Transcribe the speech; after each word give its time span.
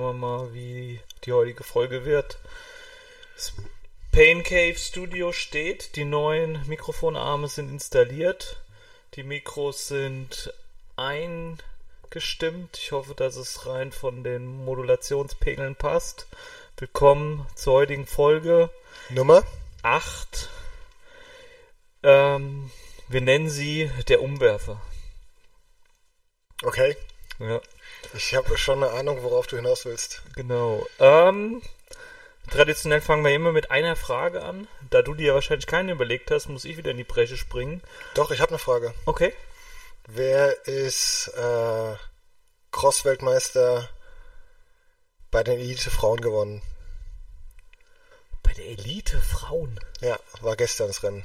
Schauen 0.00 0.18
wir 0.18 0.28
mal, 0.28 0.54
wie 0.54 0.98
die 1.24 1.32
heutige 1.34 1.62
Folge 1.62 2.06
wird. 2.06 2.38
Das 3.34 3.52
Pain 4.10 4.42
Cave 4.42 4.78
Studio 4.78 5.30
steht, 5.30 5.94
die 5.94 6.06
neuen 6.06 6.66
Mikrofonarme 6.66 7.48
sind 7.48 7.68
installiert, 7.68 8.62
die 9.14 9.24
Mikros 9.24 9.88
sind 9.88 10.54
eingestimmt. 10.96 12.78
Ich 12.78 12.92
hoffe, 12.92 13.14
dass 13.14 13.36
es 13.36 13.66
rein 13.66 13.92
von 13.92 14.24
den 14.24 14.64
Modulationspegeln 14.64 15.76
passt. 15.76 16.28
Willkommen 16.78 17.46
zur 17.54 17.74
heutigen 17.74 18.06
Folge 18.06 18.70
Nummer? 19.10 19.42
8. 19.82 20.48
Ähm, 22.04 22.70
wir 23.08 23.20
nennen 23.20 23.50
sie 23.50 23.90
der 24.08 24.22
Umwerfer. 24.22 24.80
Okay. 26.62 26.96
Ja. 27.38 27.60
Ich 28.14 28.34
habe 28.34 28.58
schon 28.58 28.82
eine 28.82 28.92
Ahnung, 28.92 29.22
worauf 29.22 29.46
du 29.46 29.56
hinaus 29.56 29.84
willst. 29.84 30.22
Genau. 30.34 30.86
Ähm, 30.98 31.62
traditionell 32.50 33.00
fangen 33.00 33.24
wir 33.24 33.32
immer 33.34 33.52
mit 33.52 33.70
einer 33.70 33.94
Frage 33.96 34.42
an. 34.42 34.66
Da 34.90 35.02
du 35.02 35.14
dir 35.14 35.28
ja 35.28 35.34
wahrscheinlich 35.34 35.66
keine 35.66 35.92
überlegt 35.92 36.30
hast, 36.30 36.48
muss 36.48 36.64
ich 36.64 36.76
wieder 36.76 36.90
in 36.90 36.96
die 36.96 37.04
Bresche 37.04 37.36
springen. 37.36 37.82
Doch, 38.14 38.30
ich 38.32 38.40
habe 38.40 38.50
eine 38.50 38.58
Frage. 38.58 38.92
Okay. 39.06 39.32
Wer 40.06 40.66
ist 40.66 41.28
äh, 41.36 41.94
Cross-Weltmeister 42.72 43.88
bei 45.30 45.44
den 45.44 45.60
Elite-Frauen 45.60 46.20
gewonnen? 46.20 46.62
Bei 48.42 48.52
der 48.54 48.66
Elite 48.66 49.20
Frauen 49.20 49.78
Ja, 50.00 50.18
war 50.40 50.56
gestern 50.56 50.88
das 50.88 51.04
Rennen. 51.04 51.22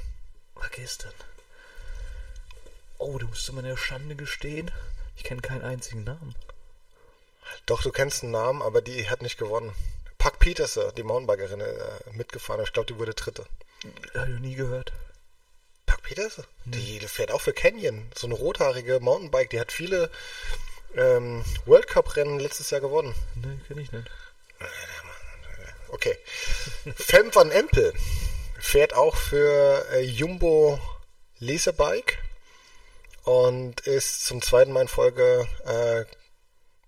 war 0.54 0.68
gestern. 0.68 1.12
Oh, 2.98 3.18
du 3.18 3.26
musst 3.26 3.44
zu 3.44 3.52
meiner 3.52 3.76
Schande 3.76 4.14
gestehen. 4.14 4.70
Ich 5.16 5.24
kenne 5.24 5.40
keinen 5.42 5.62
einzigen 5.62 6.04
Namen. 6.04 6.34
Doch, 7.66 7.82
du 7.82 7.90
kennst 7.90 8.22
einen 8.22 8.32
Namen, 8.32 8.62
aber 8.62 8.82
die 8.82 9.08
hat 9.08 9.22
nicht 9.22 9.38
gewonnen. 9.38 9.72
Puck 10.18 10.38
Peterson, 10.38 10.92
die 10.96 11.02
Mountainbikerin, 11.02 11.60
äh, 11.60 12.12
mitgefahren. 12.12 12.62
Ich 12.64 12.72
glaube, 12.72 12.86
die 12.86 12.98
wurde 12.98 13.14
Dritte. 13.14 13.46
Habe 14.14 14.26
ich 14.26 14.32
noch 14.34 14.40
nie 14.40 14.54
gehört. 14.54 14.92
Puck 15.86 16.02
Peterson? 16.02 16.44
Die 16.64 16.98
fährt 17.00 17.30
auch 17.30 17.40
für 17.40 17.52
Canyon. 17.52 18.10
So 18.14 18.26
eine 18.26 18.34
rothaarige 18.34 19.00
Mountainbike, 19.00 19.50
die 19.50 19.60
hat 19.60 19.72
viele 19.72 20.10
ähm, 20.96 21.44
World 21.64 21.86
Cup-Rennen 21.86 22.40
letztes 22.40 22.70
Jahr 22.70 22.80
gewonnen. 22.80 23.14
Ne, 23.34 23.60
kenne 23.66 23.82
ich 23.82 23.92
nicht. 23.92 24.10
Okay. 25.88 26.16
Fem 26.96 27.34
van 27.34 27.50
Empel 27.50 27.92
fährt 28.58 28.94
auch 28.94 29.16
für 29.16 29.86
äh, 29.92 30.00
Jumbo 30.00 30.80
Leasebike 31.38 32.16
und 33.24 33.80
ist 33.82 34.26
zum 34.26 34.40
zweiten 34.42 34.72
Mal 34.72 34.82
in 34.82 34.88
Folge 34.88 35.46
äh, 35.64 36.04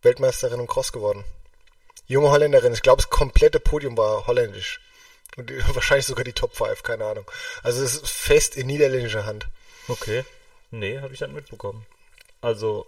Weltmeisterin 0.09 0.61
im 0.61 0.67
Cross 0.67 0.92
geworden. 0.92 1.25
Junge 2.06 2.31
Holländerin, 2.31 2.73
ich 2.73 2.81
glaube, 2.83 3.03
das 3.03 3.11
komplette 3.11 3.61
Podium 3.61 3.97
war 3.98 4.27
holländisch. 4.27 4.81
Und 5.37 5.51
wahrscheinlich 5.75 6.06
sogar 6.06 6.25
die 6.25 6.33
Top 6.33 6.56
5, 6.56 6.83
keine 6.83 7.05
Ahnung. 7.05 7.31
Also 7.62 7.83
es 7.84 7.95
ist 7.97 8.09
fest 8.09 8.56
in 8.56 8.67
niederländischer 8.67 9.27
Hand. 9.27 9.47
Okay. 9.89 10.25
Nee, 10.70 10.98
habe 11.01 11.12
ich 11.12 11.20
dann 11.20 11.33
mitbekommen. 11.34 11.86
Also. 12.41 12.86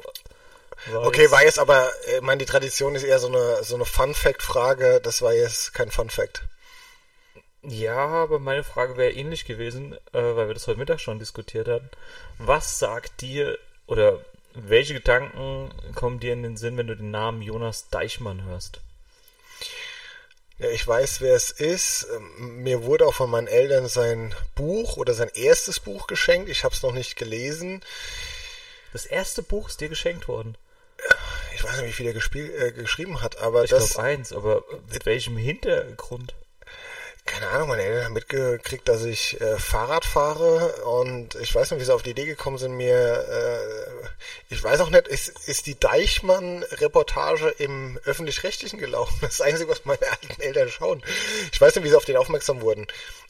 War 0.86 1.06
Okay, 1.06 1.22
jetzt- 1.22 1.30
war 1.32 1.42
jetzt 1.44 1.58
aber, 1.58 1.90
äh, 2.06 2.16
ich 2.16 2.22
meine, 2.22 2.38
die 2.38 2.46
Tradition 2.50 2.94
ist 2.94 3.02
eher 3.04 3.18
so 3.18 3.26
eine, 3.28 3.62
so 3.62 3.74
eine 3.74 3.84
Fun-Fact-Frage. 3.84 5.00
Das 5.02 5.20
war 5.20 5.34
jetzt 5.34 5.74
kein 5.74 5.90
Fun-Fact. 5.90 6.44
Ja, 7.62 7.96
aber 7.98 8.38
meine 8.38 8.64
Frage 8.64 8.96
wäre 8.96 9.12
ähnlich 9.12 9.44
gewesen, 9.44 9.92
äh, 10.14 10.22
weil 10.36 10.46
wir 10.48 10.54
das 10.54 10.66
heute 10.66 10.78
Mittag 10.78 10.98
schon 11.00 11.18
diskutiert 11.18 11.68
hatten. 11.68 11.90
Was 12.38 12.78
sagt 12.78 13.20
dir 13.20 13.58
oder 13.86 14.24
welche 14.54 14.94
Gedanken 14.94 15.70
kommen 15.94 16.20
dir 16.20 16.32
in 16.32 16.42
den 16.42 16.56
Sinn, 16.56 16.76
wenn 16.76 16.86
du 16.86 16.96
den 16.96 17.10
Namen 17.10 17.42
Jonas 17.42 17.88
Deichmann 17.90 18.44
hörst? 18.44 18.80
Ja, 20.58 20.68
ich 20.68 20.86
weiß, 20.86 21.22
wer 21.22 21.34
es 21.34 21.50
ist. 21.50 22.06
Ähm, 22.14 22.62
Mir 22.62 22.82
wurde 22.84 23.06
auch 23.06 23.14
von 23.14 23.30
meinen 23.30 23.46
Eltern 23.46 23.88
sein 23.88 24.34
Buch 24.54 24.98
oder 24.98 25.14
sein 25.14 25.30
erstes 25.34 25.80
Buch 25.80 26.06
geschenkt. 26.06 26.50
Ich 26.50 26.64
habe 26.64 26.74
es 26.74 26.82
noch 26.82 26.92
nicht 26.92 27.16
gelesen. 27.16 27.82
Das 28.92 29.06
erste 29.06 29.42
Buch 29.42 29.68
ist 29.68 29.80
dir 29.80 29.88
geschenkt 29.88 30.28
worden. 30.28 30.56
Ich 31.54 31.64
weiß 31.64 31.78
nicht, 31.78 31.88
wie 31.88 31.92
viel 31.92 32.06
er 32.06 32.66
äh, 32.66 32.72
geschrieben 32.72 33.22
hat, 33.22 33.38
aber 33.38 33.64
Ich 33.64 33.70
das, 33.70 33.94
glaube 33.94 34.06
eins, 34.06 34.32
aber 34.32 34.64
mit 34.92 35.06
welchem 35.06 35.36
Hintergrund? 35.36 36.34
Keine 37.26 37.48
Ahnung, 37.48 37.68
meine 37.68 37.82
Eltern 37.82 38.04
haben 38.06 38.12
mitgekriegt, 38.14 38.88
dass 38.88 39.04
ich 39.04 39.40
äh, 39.40 39.58
Fahrrad 39.58 40.04
fahre 40.04 40.84
und 40.84 41.34
ich 41.36 41.54
weiß 41.54 41.70
nicht, 41.70 41.80
wie 41.80 41.84
sie 41.84 41.94
auf 41.94 42.02
die 42.02 42.10
Idee 42.10 42.24
gekommen 42.24 42.58
sind, 42.58 42.76
mir, 42.76 42.94
äh, 42.94 44.08
ich 44.48 44.62
weiß 44.62 44.80
auch 44.80 44.90
nicht, 44.90 45.06
ist, 45.06 45.28
ist 45.48 45.66
die 45.66 45.78
Deichmann-Reportage 45.78 47.48
im 47.58 47.98
Öffentlich-Rechtlichen 48.04 48.78
gelaufen? 48.78 49.16
Das 49.20 49.32
ist 49.32 49.40
das 49.40 49.46
Einzige, 49.46 49.70
was 49.70 49.84
meine 49.84 50.06
alten 50.10 50.40
Eltern 50.40 50.68
schauen. 50.68 51.02
Ich 51.52 51.60
weiß 51.60 51.74
nicht, 51.74 51.84
wie 51.84 51.90
sie 51.90 51.96
auf 51.96 52.04
den 52.04 52.16
aufmerksam 52.16 52.60
wurden. 52.62 52.86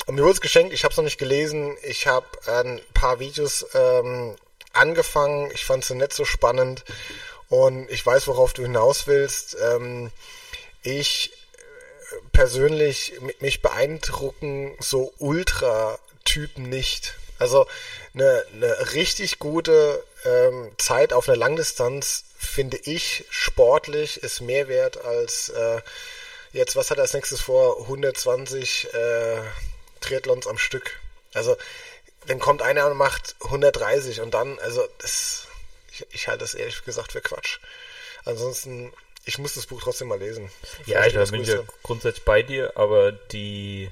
Und 0.06 0.14
mir 0.14 0.22
wurde 0.22 0.34
es 0.34 0.40
geschenkt, 0.40 0.72
ich 0.72 0.84
habe 0.84 0.92
es 0.92 0.96
noch 0.96 1.04
nicht 1.04 1.18
gelesen, 1.18 1.76
ich 1.82 2.06
habe 2.06 2.26
ein 2.46 2.80
paar 2.94 3.20
Videos 3.20 3.66
ähm, 3.74 4.36
angefangen, 4.72 5.50
ich 5.52 5.64
fand 5.64 5.84
sie 5.84 5.94
nicht 5.94 6.12
so 6.12 6.24
spannend 6.24 6.84
und 7.48 7.90
ich 7.90 8.04
weiß, 8.04 8.28
worauf 8.28 8.52
du 8.52 8.62
hinaus 8.62 9.06
willst. 9.06 9.56
Ähm, 9.60 10.10
ich 10.82 11.32
persönlich 12.32 13.14
mi- 13.20 13.34
mich 13.40 13.62
beeindrucken 13.62 14.76
so 14.80 15.12
Ultra-Typen 15.18 16.68
nicht. 16.68 17.14
Also 17.38 17.66
eine, 18.14 18.44
eine 18.52 18.92
richtig 18.92 19.38
gute 19.38 20.04
ähm, 20.24 20.72
Zeit 20.78 21.12
auf 21.12 21.28
einer 21.28 21.36
Langdistanz 21.38 22.24
finde 22.38 22.76
ich 22.78 23.24
sportlich 23.30 24.22
ist 24.22 24.40
mehr 24.40 24.68
wert 24.68 25.02
als 25.04 25.50
äh, 25.50 25.80
jetzt, 26.52 26.76
was 26.76 26.90
hat 26.90 26.98
er 26.98 27.02
als 27.02 27.12
nächstes 27.14 27.40
vor? 27.40 27.80
120 27.82 28.92
äh, 28.94 29.40
Triathlons 30.00 30.46
am 30.46 30.58
Stück. 30.58 30.98
Also 31.34 31.56
dann 32.26 32.38
kommt 32.38 32.60
einer 32.62 32.86
und 32.86 32.96
macht 32.96 33.36
130 33.44 34.20
und 34.20 34.32
dann, 34.34 34.58
also 34.60 34.86
das, 34.98 35.46
ich, 35.92 36.06
ich 36.10 36.28
halte 36.28 36.40
das 36.40 36.54
ehrlich 36.54 36.84
gesagt 36.84 37.12
für 37.12 37.20
Quatsch. 37.20 37.58
Ansonsten, 38.24 38.92
ich 39.24 39.38
muss 39.38 39.54
das 39.54 39.66
Buch 39.66 39.80
trotzdem 39.82 40.08
mal 40.08 40.18
lesen. 40.18 40.50
Ja, 40.86 41.08
das 41.08 41.30
bin 41.30 41.42
ich 41.42 41.48
ja 41.48 41.62
grundsätzlich 41.82 42.24
bei 42.24 42.42
dir, 42.42 42.76
aber 42.76 43.12
die 43.12 43.90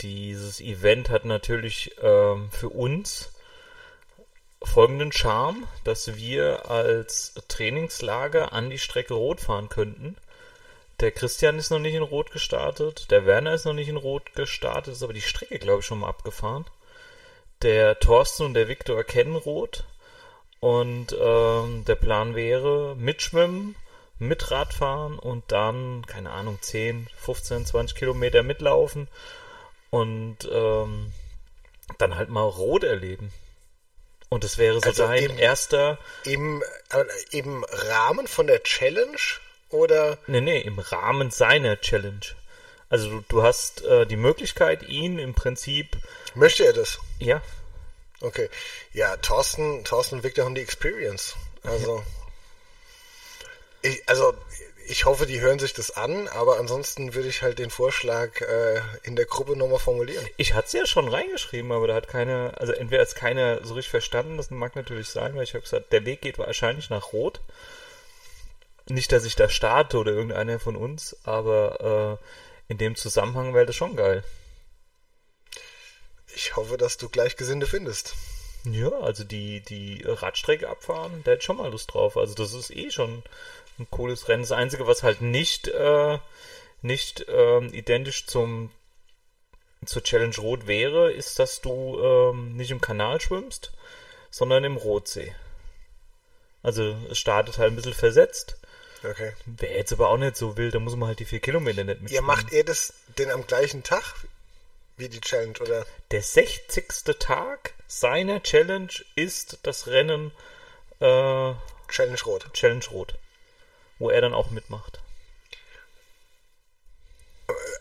dieses 0.00 0.60
Event 0.60 1.10
hat 1.10 1.24
natürlich 1.24 1.94
ähm, 2.00 2.48
für 2.50 2.70
uns 2.70 3.32
folgenden 4.62 5.12
Charme, 5.12 5.66
dass 5.84 6.16
wir 6.16 6.70
als 6.70 7.34
Trainingslager 7.48 8.52
an 8.52 8.70
die 8.70 8.78
Strecke 8.78 9.14
Rot 9.14 9.40
fahren 9.40 9.68
könnten. 9.68 10.16
Der 11.00 11.12
Christian 11.12 11.58
ist 11.58 11.70
noch 11.70 11.78
nicht 11.78 11.94
in 11.94 12.02
Rot 12.02 12.30
gestartet, 12.30 13.10
der 13.10 13.24
Werner 13.24 13.54
ist 13.54 13.64
noch 13.64 13.72
nicht 13.72 13.88
in 13.88 13.96
Rot 13.96 14.34
gestartet, 14.34 14.94
ist 14.94 15.02
aber 15.02 15.14
die 15.14 15.22
Strecke, 15.22 15.58
glaube 15.58 15.80
ich, 15.80 15.86
schon 15.86 16.00
mal 16.00 16.08
abgefahren. 16.08 16.66
Der 17.62 17.98
Thorsten 17.98 18.44
und 18.44 18.54
der 18.54 18.68
Viktor 18.68 19.02
kennen 19.04 19.36
Rot. 19.36 19.84
Und 20.60 21.16
ähm, 21.18 21.84
der 21.86 21.94
Plan 21.94 22.34
wäre 22.34 22.94
mitschwimmen, 22.96 23.76
mit 24.20 24.50
Radfahren 24.52 25.18
und 25.18 25.50
dann, 25.50 26.06
keine 26.06 26.30
Ahnung, 26.30 26.58
10, 26.60 27.08
15, 27.18 27.66
20 27.66 27.96
Kilometer 27.96 28.42
mitlaufen 28.44 29.08
und 29.90 30.36
ähm, 30.52 31.12
dann 31.98 32.14
halt 32.14 32.28
mal 32.28 32.42
Rot 32.42 32.84
erleben. 32.84 33.32
Und 34.28 34.44
das 34.44 34.58
wäre 34.58 34.80
so 34.80 34.86
Also 34.88 35.02
dein 35.06 35.24
im- 35.24 35.38
erster, 35.38 35.98
Im, 36.24 36.62
äh, 36.90 37.04
Im 37.36 37.64
Rahmen 37.64 38.28
von 38.28 38.46
der 38.46 38.62
Challenge 38.62 39.16
oder 39.70 40.18
nee, 40.28 40.40
nee, 40.40 40.60
im 40.60 40.78
Rahmen 40.78 41.30
seiner 41.32 41.80
Challenge. 41.80 42.20
Also 42.88 43.08
du, 43.08 43.24
du 43.28 43.42
hast 43.42 43.82
äh, 43.84 44.06
die 44.06 44.16
Möglichkeit, 44.16 44.82
ihn 44.84 45.18
im 45.18 45.34
Prinzip, 45.34 45.96
möchte 46.34 46.64
er 46.64 46.72
das? 46.72 46.98
ja, 47.18 47.42
Okay. 48.22 48.50
Ja, 48.92 49.16
Thorsten, 49.16 49.82
Thorsten 49.84 50.16
und 50.16 50.24
Victor 50.24 50.44
haben 50.44 50.54
die 50.54 50.60
Experience. 50.60 51.36
Also, 51.64 52.02
ich, 53.82 54.08
also 54.08 54.34
ich 54.90 55.04
hoffe, 55.04 55.26
die 55.26 55.40
hören 55.40 55.60
sich 55.60 55.72
das 55.72 55.92
an, 55.92 56.26
aber 56.28 56.58
ansonsten 56.58 57.14
würde 57.14 57.28
ich 57.28 57.42
halt 57.42 57.60
den 57.60 57.70
Vorschlag 57.70 58.40
äh, 58.40 58.80
in 59.04 59.14
der 59.14 59.24
Gruppe 59.26 59.56
nochmal 59.56 59.78
formulieren. 59.78 60.26
Ich 60.36 60.54
hatte 60.54 60.66
es 60.66 60.72
ja 60.72 60.86
schon 60.86 61.08
reingeschrieben, 61.08 61.70
aber 61.70 61.86
da 61.86 61.94
hat 61.94 62.08
keiner, 62.08 62.54
also 62.58 62.72
entweder 62.72 63.02
hat 63.02 63.08
es 63.08 63.14
keiner 63.14 63.64
so 63.64 63.74
richtig 63.74 63.90
verstanden, 63.90 64.36
das 64.36 64.50
mag 64.50 64.74
natürlich 64.74 65.08
sein, 65.08 65.36
weil 65.36 65.44
ich 65.44 65.54
habe 65.54 65.62
gesagt, 65.62 65.92
der 65.92 66.04
Weg 66.06 66.22
geht 66.22 66.38
wahrscheinlich 66.38 66.90
nach 66.90 67.12
Rot. 67.12 67.40
Nicht, 68.88 69.12
dass 69.12 69.24
ich 69.24 69.36
da 69.36 69.48
starte 69.48 69.96
oder 69.98 70.10
irgendeiner 70.10 70.58
von 70.58 70.74
uns, 70.74 71.16
aber 71.22 72.18
äh, 72.68 72.72
in 72.72 72.78
dem 72.78 72.96
Zusammenhang 72.96 73.54
wäre 73.54 73.66
das 73.66 73.76
schon 73.76 73.94
geil. 73.94 74.24
Ich 76.34 76.56
hoffe, 76.56 76.76
dass 76.76 76.96
du 76.96 77.08
Gleichgesinnte 77.08 77.66
findest. 77.66 78.14
Ja, 78.64 78.90
also 78.90 79.24
die, 79.24 79.60
die 79.60 80.02
Radstrecke 80.04 80.68
abfahren, 80.68 81.22
der 81.24 81.34
hat 81.34 81.44
schon 81.44 81.56
mal 81.56 81.70
Lust 81.70 81.94
drauf. 81.94 82.16
Also 82.16 82.34
das 82.34 82.52
ist 82.52 82.70
eh 82.70 82.90
schon 82.90 83.22
ein 83.80 83.90
cooles 83.90 84.28
Rennen. 84.28 84.42
Das 84.42 84.52
Einzige, 84.52 84.86
was 84.86 85.02
halt 85.02 85.20
nicht, 85.22 85.68
äh, 85.68 86.18
nicht 86.82 87.26
ähm, 87.28 87.72
identisch 87.72 88.26
zum 88.26 88.70
zur 89.86 90.02
Challenge 90.02 90.36
Rot 90.36 90.66
wäre, 90.66 91.10
ist, 91.10 91.38
dass 91.38 91.62
du 91.62 91.98
ähm, 92.02 92.54
nicht 92.56 92.70
im 92.70 92.82
Kanal 92.82 93.18
schwimmst, 93.20 93.72
sondern 94.30 94.62
im 94.64 94.76
Rotsee. 94.76 95.34
Also 96.62 96.94
es 97.10 97.18
startet 97.18 97.56
halt 97.56 97.72
ein 97.72 97.76
bisschen 97.76 97.94
versetzt. 97.94 98.56
Okay. 99.02 99.32
Wäre 99.46 99.74
jetzt 99.78 99.92
aber 99.94 100.10
auch 100.10 100.18
nicht 100.18 100.36
so 100.36 100.58
wild, 100.58 100.74
da 100.74 100.78
muss 100.78 100.94
man 100.96 101.08
halt 101.08 101.20
die 101.20 101.24
vier 101.24 101.40
Kilometer 101.40 101.84
nicht 101.84 101.94
Ja, 101.96 102.20
mitspielen. 102.20 102.26
macht 102.26 102.52
ihr 102.52 102.64
das 102.64 102.92
denn 103.16 103.30
am 103.30 103.46
gleichen 103.46 103.82
Tag 103.82 104.02
wie 104.98 105.08
die 105.08 105.22
Challenge, 105.22 105.58
oder? 105.60 105.86
Der 106.10 106.20
60. 106.22 106.86
Tag 107.18 107.72
seiner 107.86 108.42
Challenge 108.42 108.92
ist 109.16 109.60
das 109.62 109.86
Rennen 109.86 110.30
äh, 111.00 111.54
Challenge 111.88 112.20
Rot. 112.26 112.52
Challenge 112.52 112.84
Rot, 112.90 113.14
wo 114.00 114.10
er 114.10 114.20
dann 114.20 114.34
auch 114.34 114.50
mitmacht. 114.50 115.00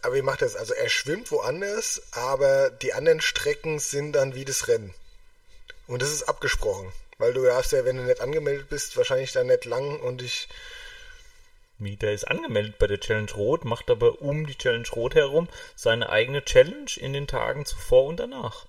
Aber 0.03 0.15
wie 0.15 0.21
macht 0.21 0.41
er 0.41 0.47
das? 0.47 0.55
Also 0.55 0.73
er 0.73 0.89
schwimmt 0.89 1.31
woanders, 1.31 2.01
aber 2.11 2.69
die 2.69 2.93
anderen 2.93 3.21
Strecken 3.21 3.79
sind 3.79 4.13
dann 4.13 4.35
wie 4.35 4.45
das 4.45 4.67
Rennen. 4.67 4.93
Und 5.87 6.01
das 6.01 6.11
ist 6.11 6.23
abgesprochen. 6.23 6.91
Weil 7.17 7.33
du 7.33 7.51
hast 7.51 7.73
ja, 7.73 7.83
wenn 7.83 7.97
du 7.97 8.03
nicht 8.03 8.21
angemeldet 8.21 8.69
bist, 8.69 8.95
wahrscheinlich 8.95 9.33
dann 9.33 9.47
nicht 9.47 9.65
lang 9.65 9.99
und 9.99 10.21
ich. 10.21 10.47
Wie, 11.77 11.97
der 11.97 12.13
ist 12.13 12.25
angemeldet 12.25 12.77
bei 12.77 12.87
der 12.87 12.99
Challenge 12.99 13.31
Rot, 13.31 13.65
macht 13.65 13.89
aber 13.89 14.21
um 14.21 14.45
die 14.45 14.57
Challenge 14.57 14.87
Rot 14.95 15.15
herum 15.15 15.49
seine 15.75 16.09
eigene 16.09 16.43
Challenge 16.43 16.91
in 16.97 17.13
den 17.13 17.27
Tagen 17.27 17.65
zuvor 17.65 18.05
und 18.05 18.19
danach. 18.19 18.65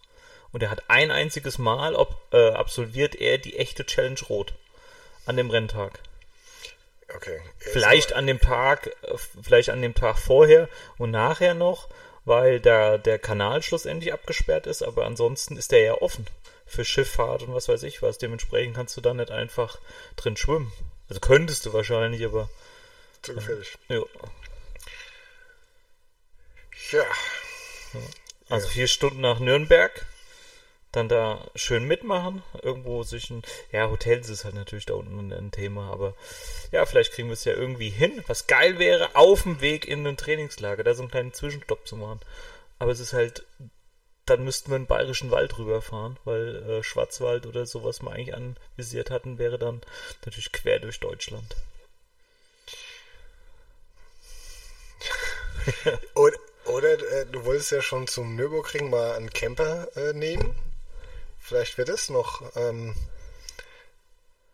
Und 0.52 0.62
er 0.62 0.70
hat 0.70 0.85
ein 0.88 1.11
einziges 1.11 1.58
Mal 1.58 1.94
ob, 1.94 2.20
äh, 2.32 2.50
absolviert 2.50 3.14
er 3.14 3.38
die 3.38 3.56
echte 3.56 3.87
Challenge 3.87 4.20
Rot 4.29 4.55
an 5.26 5.37
dem 5.37 5.50
Renntag. 5.50 6.00
Okay. 7.15 7.41
Vielleicht 7.59 8.12
an 8.12 8.27
dem 8.27 8.41
Tag, 8.41 8.87
äh, 9.03 9.17
vielleicht 9.43 9.71
an 9.71 9.83
dem 9.83 9.95
Tag 9.95 10.19
vorher 10.19 10.69
und 10.99 11.11
nachher 11.11 11.55
noch, 11.55 11.89
weil 12.25 12.61
da 12.61 12.99
der 12.99 13.19
Kanal 13.19 13.62
schlussendlich 13.62 14.12
abgesperrt 14.12 14.67
ist, 14.67 14.83
aber 14.83 15.07
ansonsten 15.07 15.57
ist 15.57 15.73
der 15.73 15.81
ja 15.81 15.95
offen 15.95 16.27
für 16.67 16.85
Schifffahrt 16.85 17.43
und 17.43 17.55
was 17.55 17.69
weiß 17.69 17.83
ich 17.83 18.03
was. 18.03 18.19
Dementsprechend 18.19 18.77
kannst 18.77 18.97
du 18.97 19.01
da 19.01 19.12
nicht 19.12 19.31
einfach 19.31 19.79
drin 20.17 20.37
schwimmen. 20.37 20.73
Also 21.09 21.21
könntest 21.21 21.67
du 21.67 21.73
wahrscheinlich, 21.73 22.25
aber 22.25 22.49
Zu 23.23 23.35
gefährlich. 23.35 23.77
ja. 23.89 24.03
Ja. 26.93 27.05
Also 28.49 28.69
vier 28.69 28.89
Stunden 28.89 29.21
nach 29.21 29.39
Nürnberg, 29.39 30.07
dann 30.93 31.09
da 31.09 31.47
schön 31.55 31.85
mitmachen, 31.85 32.43
irgendwo 32.63 33.03
sich 33.05 33.31
ein, 33.31 33.43
ja, 33.71 33.89
Hotels 33.91 34.29
ist 34.29 34.45
halt 34.45 34.55
natürlich 34.55 34.87
da 34.87 34.95
unten 34.95 35.33
ein 35.33 35.53
Thema, 35.53 35.91
aber 35.93 36.15
ja, 36.73 36.85
vielleicht 36.85 37.13
kriegen 37.13 37.29
wir 37.29 37.35
es 37.35 37.45
ja 37.45 37.53
irgendwie 37.53 37.91
hin. 37.91 38.25
Was 38.27 38.47
geil 38.47 38.79
wäre, 38.79 39.15
auf 39.15 39.45
dem 39.45 39.61
Weg 39.61 39.87
in 39.87 40.07
ein 40.07 40.17
Trainingslager, 40.17 40.83
da 40.83 40.95
so 40.95 41.03
einen 41.03 41.11
kleinen 41.11 41.33
Zwischenstopp 41.33 41.87
zu 41.87 41.97
machen. 41.97 42.21
Aber 42.79 42.91
es 42.91 42.99
ist 42.99 43.13
halt, 43.13 43.45
dann 44.27 44.45
müssten 44.45 44.71
wir 44.71 44.77
in 44.77 44.83
den 44.83 44.89
Bayerischen 44.89 45.31
Wald 45.31 45.59
rüberfahren, 45.59 46.19
weil 46.25 46.57
äh, 46.57 46.83
Schwarzwald 46.83 47.47
oder 47.47 47.67
so, 47.67 47.85
was 47.85 48.03
wir 48.03 48.11
eigentlich 48.11 48.35
anvisiert 48.35 49.11
hatten, 49.11 49.39
wäre 49.39 49.59
dann 49.59 49.83
natürlich 50.25 50.51
quer 50.51 50.81
durch 50.81 50.99
Deutschland. 50.99 51.57
Oder, 56.15 56.39
oder 56.67 56.93
äh, 56.93 57.27
du 57.27 57.45
wolltest 57.45 57.73
ja 57.73 57.83
schon 57.83 58.07
zum 58.07 58.35
Nürburgring 58.35 58.91
mal 58.91 59.13
einen 59.13 59.31
Camper 59.31 59.89
äh, 59.97 60.13
nehmen. 60.13 60.55
Vielleicht 61.41 61.79
wird 61.79 61.89
das 61.89 62.11
noch 62.11 62.43
ähm, 62.57 62.95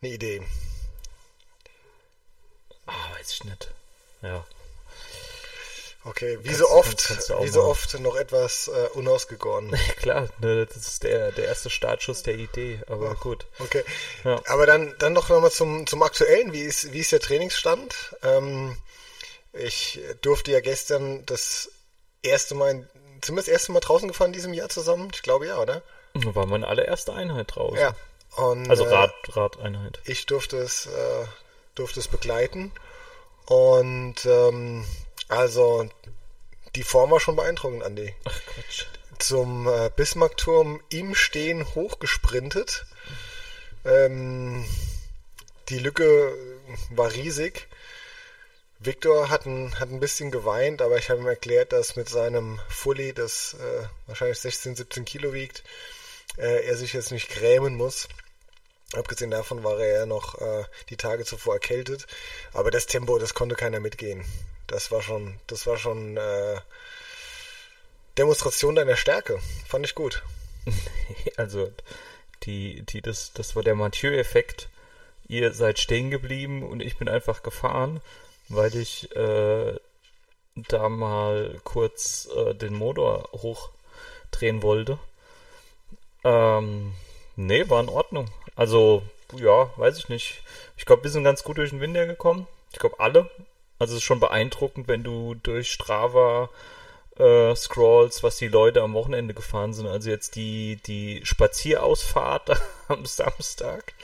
eine 0.02 0.12
Idee. 0.12 0.42
Ah, 2.86 3.10
weiß 3.18 3.32
ich 3.32 3.44
nicht. 3.44 3.70
Ja. 4.22 4.44
Okay, 6.04 6.38
wie 6.42 6.44
Kannst- 6.48 6.60
so 6.60 6.68
oft, 6.70 6.88
kannst- 7.04 7.28
kannst 7.28 7.42
wie 7.44 7.48
so 7.48 7.64
oft 7.64 7.98
noch 7.98 8.14
etwas 8.14 8.68
äh, 8.68 8.88
unausgegoren. 8.94 9.76
Klar, 9.96 10.28
ne, 10.38 10.64
das 10.64 10.76
ist 10.76 11.02
der, 11.02 11.32
der 11.32 11.46
erste 11.46 11.68
Startschuss 11.68 12.22
der 12.22 12.34
Idee, 12.36 12.80
aber 12.86 13.16
gut. 13.16 13.44
Okay. 13.58 13.82
Ja. 14.22 14.40
Aber 14.46 14.66
dann, 14.66 14.94
dann 15.00 15.14
doch 15.16 15.28
nochmal 15.28 15.50
zum, 15.50 15.84
zum 15.88 16.02
Aktuellen. 16.04 16.52
Wie 16.52 16.62
ist, 16.62 16.92
wie 16.92 17.00
ist 17.00 17.10
der 17.10 17.18
Trainingsstand? 17.20 18.14
Ähm, 18.22 18.76
ich 19.52 19.98
durfte 20.20 20.52
ja 20.52 20.60
gestern 20.60 21.26
das 21.26 21.70
erste 22.22 22.54
Mal, 22.54 22.88
sind 23.24 23.34
wir 23.34 23.36
das 23.42 23.48
erste 23.48 23.72
Mal 23.72 23.80
draußen 23.80 24.06
gefahren 24.06 24.28
in 24.28 24.34
diesem 24.34 24.54
Jahr 24.54 24.68
zusammen? 24.68 25.10
Ich 25.12 25.22
glaube 25.22 25.46
ja, 25.48 25.58
oder? 25.58 25.82
Da 26.24 26.34
war 26.34 26.46
meine 26.46 26.66
allererste 26.66 27.12
Einheit 27.12 27.54
draußen. 27.54 27.78
Ja. 27.78 27.94
Und, 28.36 28.68
Also 28.68 28.84
äh, 28.84 28.94
Rad, 28.94 29.14
Radeinheit. 29.28 30.00
ich 30.04 30.26
durfte 30.26 30.58
es, 30.58 30.86
äh, 30.86 31.26
durfte 31.74 32.00
es 32.00 32.08
begleiten. 32.08 32.72
Und 33.46 34.26
ähm, 34.26 34.84
also 35.28 35.88
die 36.74 36.82
Form 36.82 37.10
war 37.10 37.20
schon 37.20 37.36
beeindruckend, 37.36 37.82
Andi. 37.82 38.14
Ach 38.24 38.40
Quatsch. 38.46 38.84
Zum 39.18 39.66
äh, 39.66 39.90
Bismarckturm 39.94 40.80
im 40.90 41.14
Stehen 41.14 41.64
hochgesprintet. 41.74 42.84
Ähm, 43.84 44.66
die 45.68 45.78
Lücke 45.78 46.34
war 46.90 47.12
riesig. 47.12 47.68
Victor 48.78 49.30
hat 49.30 49.46
ein, 49.46 49.78
hat 49.80 49.88
ein 49.90 50.00
bisschen 50.00 50.30
geweint, 50.30 50.82
aber 50.82 50.98
ich 50.98 51.08
habe 51.08 51.20
ihm 51.20 51.26
erklärt, 51.26 51.72
dass 51.72 51.96
mit 51.96 52.08
seinem 52.10 52.60
Fully, 52.68 53.14
das 53.14 53.54
äh, 53.54 53.86
wahrscheinlich 54.06 54.38
16, 54.38 54.76
17 54.76 55.04
Kilo 55.06 55.32
wiegt, 55.32 55.64
äh, 56.36 56.66
er 56.66 56.76
sich 56.76 56.92
jetzt 56.92 57.12
nicht 57.12 57.28
grämen 57.28 57.74
muss. 57.74 58.08
Abgesehen 58.92 59.30
davon 59.30 59.64
war 59.64 59.78
er 59.80 60.00
ja 60.00 60.06
noch 60.06 60.40
äh, 60.40 60.64
die 60.90 60.96
Tage 60.96 61.24
zuvor 61.24 61.54
erkältet. 61.54 62.06
Aber 62.52 62.70
das 62.70 62.86
Tempo, 62.86 63.18
das 63.18 63.34
konnte 63.34 63.56
keiner 63.56 63.80
mitgehen. 63.80 64.24
Das 64.66 64.90
war 64.90 65.02
schon, 65.02 65.38
das 65.46 65.66
war 65.66 65.76
schon 65.76 66.16
äh, 66.16 66.60
Demonstration 68.18 68.74
deiner 68.74 68.96
Stärke. 68.96 69.40
Fand 69.66 69.86
ich 69.86 69.94
gut. 69.94 70.22
Also 71.36 71.70
die, 72.44 72.82
die, 72.82 73.02
das, 73.02 73.32
das 73.34 73.56
war 73.56 73.62
der 73.62 73.74
Mathieu-Effekt. 73.74 74.68
Ihr 75.28 75.52
seid 75.52 75.78
stehen 75.78 76.10
geblieben 76.10 76.62
und 76.62 76.80
ich 76.80 76.96
bin 76.96 77.08
einfach 77.08 77.42
gefahren, 77.42 78.00
weil 78.48 78.74
ich 78.74 79.14
äh, 79.14 79.76
da 80.54 80.88
mal 80.88 81.60
kurz 81.64 82.28
äh, 82.34 82.54
den 82.54 82.74
Motor 82.74 83.28
hochdrehen 83.32 84.62
wollte. 84.62 84.98
Ähm, 86.26 86.92
nee, 87.36 87.68
war 87.68 87.80
in 87.80 87.88
Ordnung. 87.88 88.26
Also, 88.56 89.02
ja, 89.36 89.70
weiß 89.76 89.98
ich 89.98 90.08
nicht. 90.08 90.42
Ich 90.76 90.84
glaube, 90.84 91.04
wir 91.04 91.10
sind 91.10 91.22
ganz 91.22 91.44
gut 91.44 91.58
durch 91.58 91.70
den 91.70 91.80
Winter 91.80 92.06
gekommen. 92.06 92.48
Ich 92.72 92.80
glaube, 92.80 92.98
alle. 92.98 93.30
Also, 93.78 93.92
es 93.92 93.98
ist 93.98 94.04
schon 94.04 94.20
beeindruckend, 94.20 94.88
wenn 94.88 95.04
du 95.04 95.34
durch 95.36 95.70
Strava 95.70 96.50
äh, 97.18 97.54
scrollst, 97.54 98.22
was 98.22 98.36
die 98.38 98.48
Leute 98.48 98.82
am 98.82 98.94
Wochenende 98.94 99.34
gefahren 99.34 99.72
sind. 99.72 99.86
Also 99.86 100.10
jetzt 100.10 100.36
die, 100.36 100.80
die 100.86 101.20
Spazierausfahrt 101.24 102.60
am 102.88 103.06
Samstag. 103.06 103.94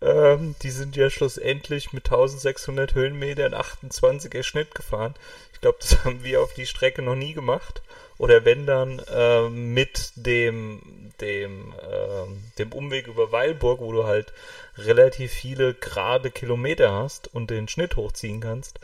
Ähm, 0.00 0.54
die 0.62 0.70
sind 0.70 0.96
ja 0.96 1.10
schlussendlich 1.10 1.92
mit 1.92 2.06
1600 2.06 2.94
Höhenmetern 2.94 3.54
28er 3.54 4.42
Schnitt 4.42 4.74
gefahren. 4.74 5.14
Ich 5.52 5.60
glaube, 5.60 5.78
das 5.80 6.04
haben 6.04 6.22
wir 6.24 6.42
auf 6.42 6.54
die 6.54 6.66
Strecke 6.66 7.02
noch 7.02 7.16
nie 7.16 7.34
gemacht. 7.34 7.82
Oder 8.18 8.44
wenn 8.44 8.66
dann 8.66 9.02
ähm, 9.12 9.74
mit 9.74 10.12
dem, 10.14 11.12
dem, 11.20 11.74
ähm, 11.90 12.44
dem 12.58 12.72
Umweg 12.72 13.08
über 13.08 13.32
Weilburg, 13.32 13.80
wo 13.80 13.92
du 13.92 14.04
halt 14.04 14.32
relativ 14.76 15.32
viele 15.32 15.74
gerade 15.74 16.30
Kilometer 16.30 16.92
hast 16.92 17.32
und 17.34 17.50
den 17.50 17.68
Schnitt 17.68 17.96
hochziehen 17.96 18.40
kannst. 18.40 18.78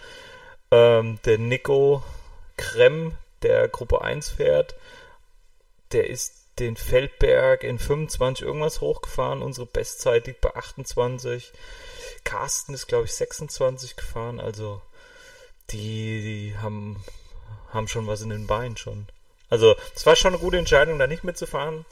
Ähm, 0.70 1.18
der 1.25 1.38
Nico 1.38 2.02
Krem, 2.56 3.12
der 3.42 3.68
Gruppe 3.68 4.02
1 4.02 4.30
fährt, 4.30 4.75
der 5.92 6.08
ist 6.08 6.40
den 6.58 6.76
Feldberg 6.76 7.64
in 7.64 7.78
25 7.78 8.44
irgendwas 8.44 8.80
hochgefahren. 8.80 9.42
Unsere 9.42 9.66
Bestzeit 9.66 10.26
liegt 10.26 10.40
bei 10.40 10.54
28. 10.54 11.52
Carsten 12.25 12.75
ist, 12.75 12.87
glaube 12.87 13.06
ich, 13.06 13.14
26 13.14 13.96
gefahren. 13.96 14.40
Also 14.40 14.82
die, 15.70 16.50
die 16.50 16.58
haben, 16.58 17.02
haben 17.70 17.88
schon 17.88 18.06
was 18.06 18.20
in 18.20 18.28
den 18.28 18.46
Beinen 18.46 18.76
schon. 18.76 19.06
Also 19.50 19.76
es 19.95 20.07
war 20.07 20.16
schon 20.16 20.33
eine 20.35 20.42
gute 20.42 20.59
Entscheidung, 20.59 20.99
da 20.99 21.07
nicht 21.07 21.25
mitzufahren. 21.25 21.85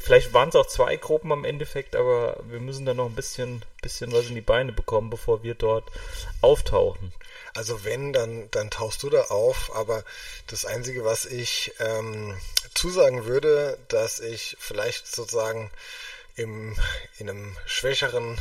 Vielleicht 0.00 0.32
waren 0.32 0.48
es 0.48 0.56
auch 0.56 0.66
zwei 0.66 0.96
Gruppen 0.96 1.32
am 1.32 1.44
Endeffekt, 1.44 1.96
aber 1.96 2.40
wir 2.48 2.60
müssen 2.60 2.86
da 2.86 2.94
noch 2.94 3.06
ein 3.06 3.14
bisschen, 3.14 3.64
bisschen 3.82 4.12
was 4.12 4.26
in 4.26 4.34
die 4.34 4.40
Beine 4.40 4.72
bekommen, 4.72 5.10
bevor 5.10 5.42
wir 5.42 5.54
dort 5.54 5.90
auftauchen. 6.40 7.12
Also 7.54 7.84
wenn, 7.84 8.12
dann, 8.12 8.50
dann 8.50 8.70
tauchst 8.70 9.02
du 9.02 9.10
da 9.10 9.22
auf, 9.22 9.74
aber 9.74 10.04
das 10.48 10.64
Einzige, 10.64 11.04
was 11.04 11.24
ich 11.24 11.72
ähm, 11.78 12.36
zusagen 12.74 13.24
würde, 13.24 13.78
dass 13.88 14.20
ich 14.20 14.56
vielleicht 14.60 15.06
sozusagen 15.06 15.70
im, 16.34 16.76
in 17.18 17.30
einem 17.30 17.56
schwächeren, 17.64 18.38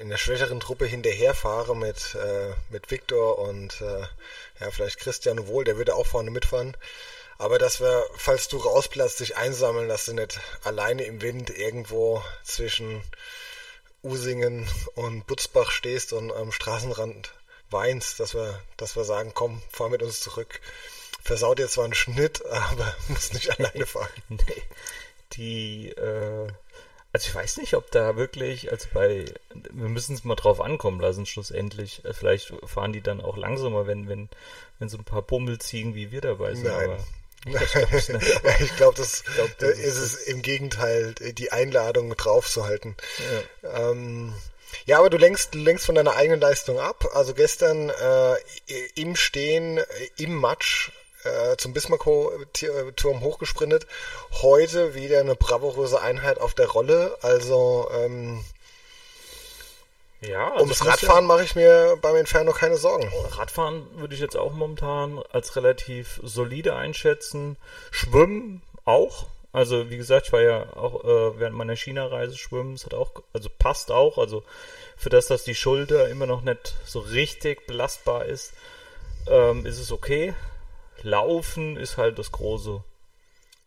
in 0.00 0.08
der 0.08 0.16
schwächeren 0.16 0.60
Truppe 0.60 0.86
hinterherfahre 0.86 1.76
mit, 1.76 2.14
äh, 2.14 2.54
mit 2.70 2.90
Viktor 2.90 3.38
und 3.38 3.80
äh, 3.80 4.00
ja, 4.60 4.70
vielleicht 4.70 4.98
Christian 4.98 5.46
Wohl, 5.46 5.64
der 5.64 5.76
würde 5.76 5.94
auch 5.94 6.06
vorne 6.06 6.30
mitfahren. 6.30 6.76
Aber 7.38 7.58
dass 7.58 7.80
wir, 7.80 8.06
falls 8.16 8.48
du 8.48 8.58
rausplatzt, 8.58 9.20
dich 9.20 9.36
einsammeln, 9.36 9.88
dass 9.88 10.04
du 10.04 10.14
nicht 10.14 10.38
alleine 10.62 11.02
im 11.04 11.20
Wind 11.22 11.50
irgendwo 11.50 12.22
zwischen 12.44 13.02
Usingen 14.02 14.68
und 14.94 15.26
Butzbach 15.26 15.70
stehst 15.70 16.12
und 16.12 16.32
am 16.32 16.52
Straßenrand 16.52 17.32
weinst, 17.70 18.20
dass 18.20 18.34
wir, 18.34 18.62
dass 18.76 18.96
wir 18.96 19.04
sagen, 19.04 19.32
komm, 19.34 19.60
fahr 19.70 19.88
mit 19.88 20.02
uns 20.02 20.20
zurück. 20.20 20.60
Versaut 21.22 21.58
dir 21.58 21.68
zwar 21.68 21.84
einen 21.84 21.94
Schnitt, 21.94 22.44
aber 22.50 22.94
musst 23.08 23.34
nicht 23.34 23.58
alleine 23.58 23.86
fahren. 23.86 24.08
Nee. 24.28 24.62
Die, 25.32 25.88
äh, 25.88 26.52
Also 27.12 27.28
ich 27.28 27.34
weiß 27.34 27.58
nicht, 27.58 27.74
ob 27.74 27.90
da 27.90 28.16
wirklich, 28.16 28.72
also 28.72 28.88
bei, 28.94 29.26
wir 29.54 29.88
müssen 29.88 30.14
es 30.14 30.24
mal 30.24 30.34
drauf 30.34 30.60
ankommen 30.62 30.98
lassen, 30.98 31.26
schlussendlich. 31.26 32.04
Äh, 32.04 32.14
vielleicht 32.14 32.54
fahren 32.64 32.92
die 32.92 33.02
dann 33.02 33.20
auch 33.20 33.36
langsamer, 33.36 33.86
wenn, 33.86 34.08
wenn, 34.08 34.30
wenn 34.78 34.88
so 34.88 34.96
ein 34.96 35.04
paar 35.04 35.22
Bummelziegen 35.22 35.94
wie 35.94 36.10
wir 36.10 36.22
dabei 36.22 36.54
sind. 36.54 36.68
Nein. 36.68 36.90
Aber 36.90 36.98
ich 38.60 38.76
glaube, 38.76 38.96
das, 38.96 39.24
glaub, 39.24 39.58
das 39.58 39.78
ist 39.78 39.98
es 39.98 40.14
im 40.14 40.42
Gegenteil, 40.42 41.12
die 41.14 41.50
Einladung 41.50 42.16
draufzuhalten. 42.16 42.96
Ja. 43.62 43.90
Ähm, 43.90 44.32
ja, 44.86 44.98
aber 44.98 45.10
du 45.10 45.18
lenkst, 45.18 45.54
du 45.54 45.58
lenkst 45.58 45.84
von 45.84 45.96
deiner 45.96 46.14
eigenen 46.14 46.40
Leistung 46.40 46.78
ab. 46.78 47.10
Also 47.14 47.34
gestern 47.34 47.90
äh, 47.90 48.36
im 48.94 49.16
Stehen, 49.16 49.80
im 50.16 50.40
Match 50.40 50.92
äh, 51.24 51.56
zum 51.56 51.72
Bismarck-Turm 51.72 53.20
hochgesprintet. 53.20 53.86
Heute 54.42 54.94
wieder 54.94 55.20
eine 55.20 55.34
bravouröse 55.34 56.00
Einheit 56.00 56.40
auf 56.40 56.54
der 56.54 56.68
Rolle. 56.68 57.16
Also 57.22 57.88
ähm, 57.92 58.44
ja, 60.20 60.52
also 60.52 60.64
ums 60.64 60.86
Radfahren 60.86 61.24
ja, 61.24 61.28
mache 61.28 61.42
ich 61.42 61.56
mir 61.56 61.98
beim 62.00 62.16
Inferno 62.16 62.52
keine 62.52 62.76
Sorgen. 62.76 63.10
Radfahren 63.30 63.86
würde 63.96 64.14
ich 64.14 64.20
jetzt 64.20 64.36
auch 64.36 64.52
momentan 64.52 65.20
als 65.32 65.56
relativ 65.56 66.20
solide 66.22 66.76
einschätzen. 66.76 67.56
Schwimmen 67.90 68.62
auch. 68.84 69.26
Also 69.52 69.90
wie 69.90 69.96
gesagt, 69.96 70.26
ich 70.28 70.32
war 70.32 70.40
ja 70.40 70.76
auch 70.76 71.04
äh, 71.04 71.38
während 71.38 71.56
meiner 71.56 71.76
China-Reise 71.76 72.38
schwimmen. 72.38 72.74
Es 72.74 72.86
hat 72.86 72.94
auch, 72.94 73.10
also 73.32 73.48
passt 73.58 73.90
auch. 73.90 74.16
Also 74.16 74.44
für 74.96 75.10
das, 75.10 75.26
dass 75.26 75.44
die 75.44 75.56
Schulter 75.56 76.08
immer 76.08 76.26
noch 76.26 76.42
nicht 76.42 76.74
so 76.86 77.00
richtig 77.00 77.66
belastbar 77.66 78.24
ist, 78.24 78.52
ähm, 79.28 79.66
ist 79.66 79.78
es 79.78 79.90
okay. 79.90 80.34
Laufen 81.02 81.76
ist 81.76 81.96
halt 81.96 82.18
das 82.18 82.32
große, 82.32 82.82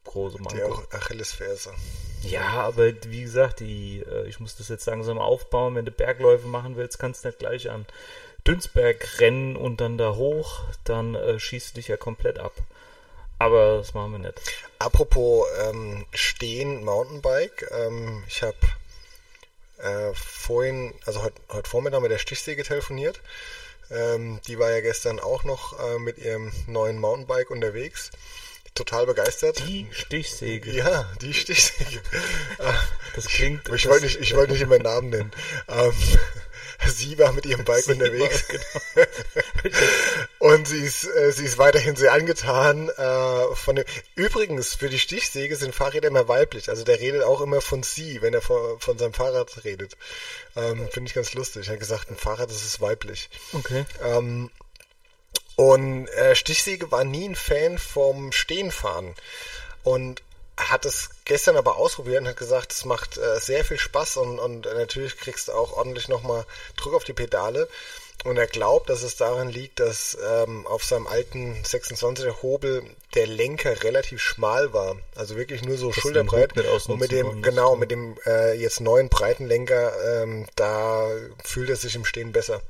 große 0.04 0.42
Manko. 0.42 0.74
Auch 0.74 0.92
Achillesferse. 0.92 1.74
Ja, 2.24 2.48
aber 2.48 2.92
wie 3.08 3.22
gesagt, 3.22 3.60
die, 3.60 4.00
äh, 4.00 4.28
ich 4.28 4.40
muss 4.40 4.56
das 4.56 4.70
jetzt 4.70 4.86
langsam 4.88 5.20
aufbauen. 5.20 5.76
Wenn 5.76 5.86
du 5.86 5.92
Bergläufe 5.92 6.48
machen 6.48 6.76
willst, 6.76 7.00
kannst 7.00 7.24
du 7.24 7.30
nicht 7.30 7.40
gleich 7.40 7.70
an 7.70 7.86
Dünsberg 8.48 9.20
rennen 9.20 9.56
und 9.56 9.82
dann 9.82 9.98
da 9.98 10.16
hoch, 10.16 10.62
dann 10.84 11.16
äh, 11.16 11.40
schießt 11.40 11.72
du 11.72 11.76
dich 11.76 11.88
ja 11.88 11.98
komplett 11.98 12.40
ab. 12.40 12.54
Aber 13.40 13.78
das 13.78 13.94
machen 13.94 14.14
wir 14.14 14.20
nicht. 14.20 14.40
Apropos 14.80 15.48
ähm, 15.64 16.06
Stehen 16.14 16.84
Mountainbike, 16.84 17.70
ähm, 17.72 18.24
ich 18.28 18.44
habe 18.44 18.56
äh, 19.80 20.14
vorhin, 20.14 20.94
also 21.06 21.24
heute 21.24 21.42
heut 21.52 21.68
Vormittag 21.68 22.02
mit 22.02 22.12
der 22.12 22.18
Stichsäge 22.18 22.64
telefoniert. 22.64 23.20
Ähm, 23.92 24.40
die 24.48 24.60
war 24.60 24.72
ja 24.72 24.82
gestern 24.82 25.20
auch 25.20 25.44
noch 25.44 25.80
äh, 25.80 26.00
mit 26.00 26.18
ihrem 26.18 26.52
neuen 26.68 27.00
Mountainbike 27.00 27.52
unterwegs 27.52 28.12
total 28.76 29.06
begeistert. 29.06 29.64
Die 29.68 29.88
Stichsäge. 29.92 30.72
Ja, 30.72 31.10
die 31.22 31.34
Stichsäge. 31.34 32.02
Das 33.16 33.28
klingt. 33.28 33.68
Ich, 33.70 33.76
ich 33.76 33.88
wollte 33.88 34.04
nicht, 34.04 34.20
ich 34.20 34.36
wollte 34.36 34.52
nicht 34.52 34.62
immer 34.62 34.78
Namen 34.78 35.10
nennen. 35.10 35.32
Ähm, 35.70 35.94
sie 36.88 37.18
war 37.18 37.32
mit 37.32 37.46
ihrem 37.46 37.66
Bike 37.66 37.84
sie 37.84 37.94
unterwegs. 37.94 38.46
War, 38.50 39.06
genau. 39.64 39.78
und 40.40 40.68
sie 40.68 40.82
ist, 40.82 41.06
äh, 41.06 41.32
sie 41.32 41.46
ist 41.46 41.58
weiterhin 41.58 41.96
sehr 41.96 42.14
angetan 42.14 42.90
äh, 42.90 43.56
von 43.56 43.76
dem. 43.76 43.86
Übrigens, 44.16 44.76
für 44.76 44.90
die 44.90 45.00
Stichsäge 45.00 45.56
sind 45.56 45.74
Fahrräder 45.74 46.08
immer 46.08 46.28
weiblich. 46.28 46.70
Also 46.70 46.84
der 46.84 47.00
redet 47.00 47.24
auch 47.24 47.42
immer 47.42 47.62
von 47.62 47.84
sie, 47.84 48.22
wenn 48.22 48.34
er 48.34 48.42
von, 48.42 48.80
von 48.80 48.98
seinem 48.98 49.14
Fahrrad 49.14 49.64
redet. 49.64 49.98
Ähm, 50.56 50.88
Finde 50.92 51.10
ich 51.10 51.14
ganz 51.14 51.34
lustig. 51.34 51.68
Er 51.68 51.74
hat 51.74 51.80
gesagt, 51.80 52.10
ein 52.10 52.18
Fahrrad 52.18 52.50
das 52.50 52.64
ist 52.64 52.82
weiblich. 52.82 53.30
Okay. 53.54 53.86
Ähm, 54.04 54.50
und 55.56 56.08
äh, 56.08 56.36
Stichsäge 56.36 56.92
war 56.92 57.04
nie 57.04 57.30
ein 57.30 57.36
Fan 57.36 57.78
vom 57.78 58.32
Stehenfahren. 58.32 59.16
Und 59.84 60.22
hat 60.58 60.86
es 60.86 61.10
gestern 61.26 61.58
aber 61.58 61.78
ausprobiert 61.78 62.22
und 62.22 62.28
hat 62.28 62.38
gesagt, 62.38 62.72
es 62.72 62.86
macht 62.86 63.18
äh, 63.18 63.40
sehr 63.40 63.66
viel 63.66 63.78
Spaß 63.78 64.18
und, 64.18 64.40
und 64.40 64.66
natürlich 64.66 65.18
kriegst 65.18 65.48
du 65.48 65.54
auch 65.54 65.74
ordentlich 65.74 66.08
nochmal 66.08 66.46
Druck 66.78 66.94
auf 66.94 67.04
die 67.04 67.14
Pedale. 67.14 67.68
Und 68.24 68.38
er 68.38 68.48
glaubt, 68.48 68.90
dass 68.90 69.04
es 69.04 69.18
daran 69.18 69.50
liegt, 69.50 69.80
dass 69.80 70.18
ähm, 70.26 70.66
auf 70.66 70.84
seinem 70.84 71.06
alten 71.06 71.62
26er 71.64 72.42
Hobel 72.42 72.84
der 73.14 73.28
Lenker 73.28 73.84
relativ 73.84 74.20
schmal 74.20 74.74
war. 74.74 74.96
Also 75.16 75.36
wirklich 75.36 75.64
nur 75.64 75.78
so 75.78 75.92
das 75.92 75.98
schulterbreit. 75.98 76.58
Und 76.88 77.00
mit 77.00 77.12
dem, 77.12 77.44
genau, 77.44 77.76
mit 77.76 77.92
dem 77.92 78.18
äh, 78.26 78.54
jetzt 78.54 78.82
neuen 78.82 79.10
breiten 79.10 79.46
Lenker, 79.46 80.24
ähm, 80.24 80.48
da 80.56 81.12
fühlt 81.44 81.70
er 81.70 81.76
sich 81.76 81.94
im 81.94 82.06
Stehen 82.06 82.32
besser. 82.32 82.62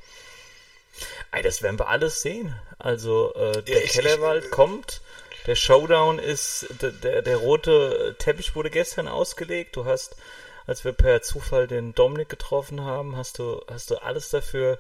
Ey, 1.32 1.42
das 1.42 1.62
werden 1.62 1.80
wir 1.80 1.88
alles 1.88 2.22
sehen. 2.22 2.54
Also 2.77 3.34
äh, 3.36 3.62
der 3.63 3.82
ja, 3.82 3.88
Kellerwald 3.88 4.46
ich, 4.46 4.51
kommt. 4.51 5.01
Der 5.45 5.55
Showdown 5.55 6.19
ist, 6.19 6.67
der, 6.81 6.91
der, 6.91 7.21
der, 7.21 7.37
rote 7.37 8.15
Teppich 8.17 8.55
wurde 8.55 8.69
gestern 8.69 9.07
ausgelegt. 9.07 9.75
Du 9.75 9.85
hast, 9.85 10.15
als 10.65 10.83
wir 10.85 10.93
per 10.93 11.21
Zufall 11.21 11.67
den 11.67 11.93
Dominik 11.93 12.29
getroffen 12.29 12.81
haben, 12.81 13.15
hast 13.15 13.39
du, 13.39 13.61
hast 13.69 13.91
du 13.91 13.97
alles 13.97 14.29
dafür 14.29 14.79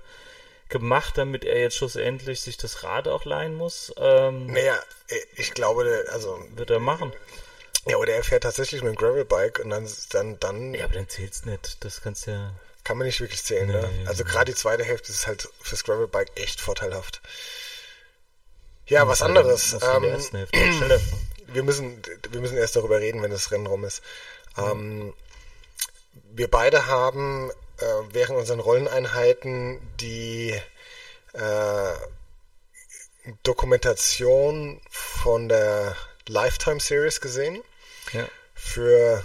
gemacht, 0.69 1.17
damit 1.17 1.45
er 1.45 1.59
jetzt 1.59 1.75
schlussendlich 1.77 2.41
sich 2.41 2.57
das 2.57 2.83
Rad 2.83 3.07
auch 3.07 3.25
leihen 3.25 3.53
muss. 3.53 3.93
Ähm, 3.97 4.47
naja, 4.47 4.77
ich 5.35 5.53
glaube, 5.53 6.05
also. 6.11 6.39
Wird 6.55 6.71
er 6.71 6.79
machen. 6.79 7.13
Ja, 7.87 7.97
oder 7.97 8.13
er 8.13 8.23
fährt 8.23 8.43
tatsächlich 8.43 8.81
mit 8.81 8.93
dem 8.93 8.97
Gravelbike 8.97 9.59
und 9.59 9.69
dann, 9.69 9.87
dann, 10.09 10.39
dann. 10.39 10.73
Ja, 10.73 10.85
aber 10.85 10.95
dann 10.95 11.07
zählt's 11.07 11.45
nicht. 11.45 11.83
Das 11.83 12.01
kannst 12.01 12.25
ja. 12.25 12.51
Kann 12.83 12.97
man 12.97 13.07
nicht 13.07 13.19
wirklich 13.19 13.43
zählen, 13.43 13.67
ne? 13.67 13.89
nee, 13.91 14.03
ne? 14.03 14.09
Also 14.09 14.23
gerade 14.23 14.51
die 14.51 14.57
zweite 14.57 14.83
Hälfte 14.83 15.11
ist 15.11 15.25
halt 15.25 15.49
fürs 15.61 15.83
Gravelbike 15.83 16.31
echt 16.35 16.61
vorteilhaft. 16.61 17.21
Ja, 18.87 19.07
was 19.07 19.21
anderes. 19.21 19.77
Ähm, 19.81 20.03
wir 21.47 21.63
müssen, 21.63 22.01
wir 22.29 22.41
müssen 22.41 22.57
erst 22.57 22.75
darüber 22.75 22.99
reden, 22.99 23.21
wenn 23.21 23.31
das 23.31 23.51
Rennen 23.51 23.67
rum 23.67 23.85
ist. 23.85 24.01
Ähm, 24.57 25.13
wir 26.33 26.49
beide 26.49 26.87
haben 26.87 27.51
äh, 27.77 27.85
während 28.11 28.37
unseren 28.37 28.59
Rolleneinheiten 28.59 29.79
die 29.99 30.59
äh, 31.33 31.93
Dokumentation 33.43 34.81
von 34.89 35.49
der 35.49 35.95
Lifetime 36.27 36.79
Series 36.79 37.21
gesehen. 37.21 37.63
Ja. 38.13 38.27
Für 38.53 39.23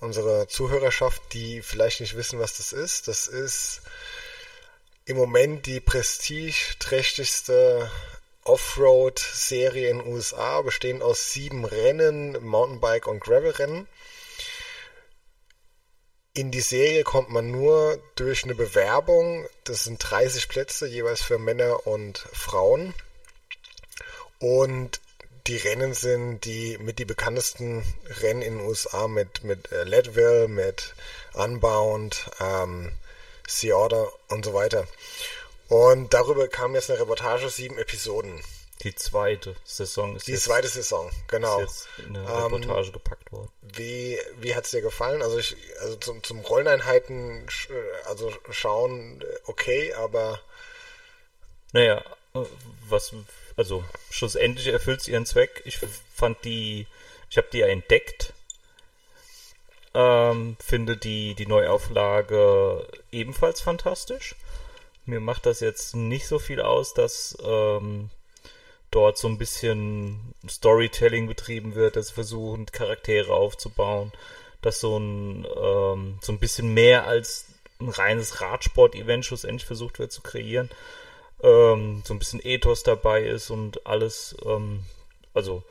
unsere 0.00 0.48
Zuhörerschaft, 0.48 1.22
die 1.32 1.62
vielleicht 1.62 2.00
nicht 2.00 2.16
wissen, 2.16 2.38
was 2.38 2.56
das 2.56 2.72
ist. 2.72 3.08
Das 3.08 3.26
ist 3.26 3.80
im 5.06 5.16
Moment 5.16 5.66
die 5.66 5.80
prestigeträchtigste 5.80 7.90
Offroad-Serie 8.44 9.90
in 9.90 9.98
den 9.98 10.06
USA, 10.06 10.62
bestehend 10.62 11.02
aus 11.02 11.32
sieben 11.32 11.64
Rennen, 11.64 12.36
Mountainbike- 12.44 13.06
und 13.06 13.20
Gravel-Rennen. 13.20 13.88
In 16.34 16.50
die 16.50 16.60
Serie 16.60 17.04
kommt 17.04 17.30
man 17.30 17.50
nur 17.50 18.02
durch 18.16 18.44
eine 18.44 18.54
Bewerbung. 18.54 19.46
Das 19.62 19.84
sind 19.84 19.98
30 19.98 20.48
Plätze, 20.48 20.86
jeweils 20.86 21.22
für 21.22 21.38
Männer 21.38 21.86
und 21.86 22.18
Frauen. 22.18 22.92
Und 24.40 25.00
die 25.46 25.56
Rennen 25.56 25.94
sind 25.94 26.44
die 26.44 26.78
mit 26.78 26.98
die 26.98 27.04
bekanntesten 27.04 27.84
Rennen 28.20 28.42
in 28.42 28.58
den 28.58 28.66
USA 28.66 29.08
mit, 29.08 29.44
mit 29.44 29.70
äh, 29.72 29.84
Leadville, 29.84 30.48
mit 30.48 30.94
Unbound, 31.34 32.30
ähm, 32.40 32.92
Sea 33.46 33.76
Order 33.76 34.08
und 34.28 34.44
so 34.44 34.54
weiter. 34.54 34.86
Und 35.68 36.12
darüber 36.12 36.48
kam 36.48 36.74
jetzt 36.74 36.90
eine 36.90 37.00
Reportage, 37.00 37.48
sieben 37.48 37.78
Episoden. 37.78 38.42
Die 38.82 38.94
zweite 38.94 39.56
Saison 39.64 40.16
ist 40.16 40.26
Die 40.26 40.32
jetzt, 40.32 40.44
zweite 40.44 40.68
Saison, 40.68 41.10
genau. 41.28 41.60
Ist 41.60 41.88
jetzt 41.96 42.06
in 42.06 42.16
eine 42.16 42.44
Reportage 42.44 42.88
ähm, 42.88 42.92
gepackt 42.92 43.32
worden. 43.32 43.50
Wie, 43.62 44.18
wie 44.40 44.54
hat 44.54 44.64
es 44.64 44.72
dir 44.72 44.82
gefallen? 44.82 45.22
Also 45.22 45.38
ich, 45.38 45.56
also 45.80 45.96
zum, 45.96 46.22
zum 46.22 46.40
Rolleneinheiten, 46.40 47.46
also 48.04 48.32
schauen, 48.50 49.22
äh, 49.22 49.24
okay, 49.44 49.94
aber. 49.94 50.40
Naja, 51.72 52.04
was, 52.88 53.12
also 53.56 53.84
schlussendlich 54.10 54.66
erfüllt 54.66 55.00
es 55.00 55.08
ihren 55.08 55.24
Zweck. 55.24 55.62
Ich 55.64 55.78
fand 56.14 56.44
die, 56.44 56.86
ich 57.30 57.38
habe 57.38 57.48
die 57.52 57.58
ja 57.58 57.68
entdeckt. 57.68 58.32
Ähm, 59.94 60.56
finde 60.60 60.96
die, 60.96 61.34
die 61.34 61.46
Neuauflage 61.46 62.86
ebenfalls 63.12 63.60
fantastisch. 63.60 64.34
Mir 65.06 65.20
macht 65.20 65.46
das 65.46 65.60
jetzt 65.60 65.94
nicht 65.94 66.26
so 66.26 66.38
viel 66.38 66.60
aus, 66.60 66.94
dass 66.94 67.36
ähm, 67.44 68.10
dort 68.90 69.18
so 69.18 69.28
ein 69.28 69.38
bisschen 69.38 70.34
Storytelling 70.48 71.26
betrieben 71.26 71.74
wird, 71.74 71.96
dass 71.96 72.10
versuchen, 72.10 72.66
Charaktere 72.66 73.32
aufzubauen, 73.32 74.12
dass 74.62 74.80
so 74.80 74.96
ein, 74.96 75.46
ähm, 75.60 76.18
so 76.22 76.32
ein 76.32 76.38
bisschen 76.38 76.72
mehr 76.72 77.06
als 77.06 77.46
ein 77.80 77.88
reines 77.88 78.40
Radsport-Event 78.40 79.24
schlussendlich 79.24 79.66
versucht 79.66 79.98
wird 79.98 80.12
zu 80.12 80.22
kreieren. 80.22 80.70
Ähm, 81.42 82.02
so 82.06 82.14
ein 82.14 82.18
bisschen 82.18 82.40
Ethos 82.42 82.82
dabei 82.82 83.24
ist 83.24 83.50
und 83.50 83.86
alles, 83.86 84.36
ähm, 84.46 84.84
also 85.34 85.62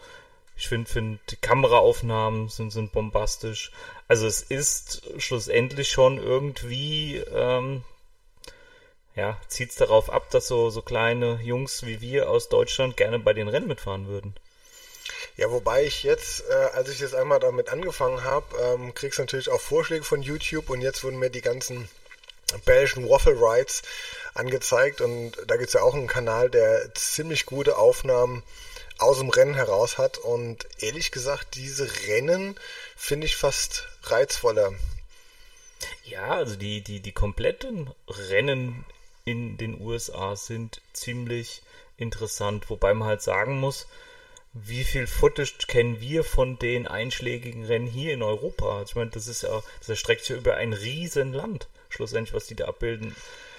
ich 0.56 0.68
finde, 0.68 0.90
find, 0.90 1.20
die 1.32 1.36
Kameraaufnahmen 1.38 2.50
sind, 2.50 2.72
sind 2.72 2.92
bombastisch. 2.92 3.72
Also 4.08 4.28
es 4.28 4.42
ist 4.42 5.02
schlussendlich 5.18 5.90
schon 5.90 6.20
irgendwie 6.20 7.18
ähm, 7.18 7.84
ja, 9.15 9.38
zieht 9.48 9.72
es 9.72 9.75
darauf 9.75 10.10
ab, 10.10 10.29
dass 10.32 10.48
so, 10.48 10.70
so 10.70 10.82
kleine 10.82 11.39
Jungs 11.43 11.86
wie 11.86 12.01
wir 12.01 12.29
aus 12.29 12.50
Deutschland 12.50 12.98
gerne 12.98 13.20
bei 13.20 13.34
den 13.34 13.48
Rennen 13.48 13.67
mitfahren 13.67 14.08
würden. 14.08 14.36
Ja, 15.36 15.51
wobei 15.51 15.84
ich 15.84 16.03
jetzt, 16.03 16.43
äh, 16.50 16.53
als 16.53 16.89
ich 16.89 17.00
jetzt 17.00 17.15
einmal 17.15 17.39
damit 17.39 17.70
angefangen 17.70 18.24
habe, 18.24 18.46
ähm, 18.62 18.93
kriegst 18.93 19.20
natürlich 19.20 19.50
auch 19.50 19.62
Vorschläge 19.62 20.03
von 20.03 20.22
YouTube 20.22 20.70
und 20.70 20.82
jetzt 20.82 21.03
wurden 21.03 21.20
mir 21.20 21.29
die 21.29 21.41
ganzen 21.41 21.89
belgischen 22.65 23.10
Waffle 23.10 23.34
Rides 23.34 23.82
angezeigt 24.34 25.01
und 25.01 25.34
da 25.48 25.55
gibt 25.58 25.70
es 25.70 25.74
ja 25.74 25.82
auch 25.82 25.96
einen 25.96 26.08
Kanal, 26.08 26.50
der 26.50 26.93
ziemlich 26.93 27.46
gute 27.46 27.77
Aufnahmen 27.77 28.43
aus 29.00 29.17
dem 29.17 29.29
Rennen 29.29 29.55
heraus 29.55 29.98
hat 29.98 30.17
und 30.20 30.67
ehrlich 30.79 31.12
gesagt, 31.12 31.55
diese 31.55 31.89
Rennen 32.08 32.55
finde 32.96 33.25
ich 33.25 33.36
fast 33.36 33.88
reizvoller. 34.03 34.74
Ja, 36.03 36.36
also 36.36 36.55
die, 36.55 36.82
die, 36.82 37.00
die 37.00 37.12
kompletten 37.12 37.91
Rennen 38.08 38.86
in 39.25 39.58
den 39.58 39.80
USA 39.80 40.36
sind 40.36 40.82
ziemlich 40.94 41.62
interessant, 41.98 42.70
wobei 42.70 42.94
man 42.94 43.08
halt 43.08 43.22
sagen 43.22 43.60
muss, 43.60 43.88
wie 44.53 44.84
viel 44.84 45.08
Footage 45.08 45.65
kennen 45.68 46.00
wir 46.00 46.24
von 46.24 46.60
den 46.60 46.88
einschlägigen 46.88 47.65
Rennen 47.65 47.88
hier 47.88 48.13
in 48.13 48.22
Europa? 48.22 48.77
Also 48.77 48.92
ich 48.92 48.96
meine, 48.96 49.10
das 49.10 49.27
ist 49.27 49.44
ja, 49.44 49.63
das 49.80 49.89
erstreckt 49.89 50.22
sich 50.22 50.30
ja 50.32 50.36
über 50.36 50.56
ein 50.56 50.74
riesen 50.74 51.34
Land, 51.34 51.68
schlussendlich, 51.89 52.36
was 52.36 52.46
die 52.46 52.56
da 52.56 52.65
abbilden. 52.65 53.15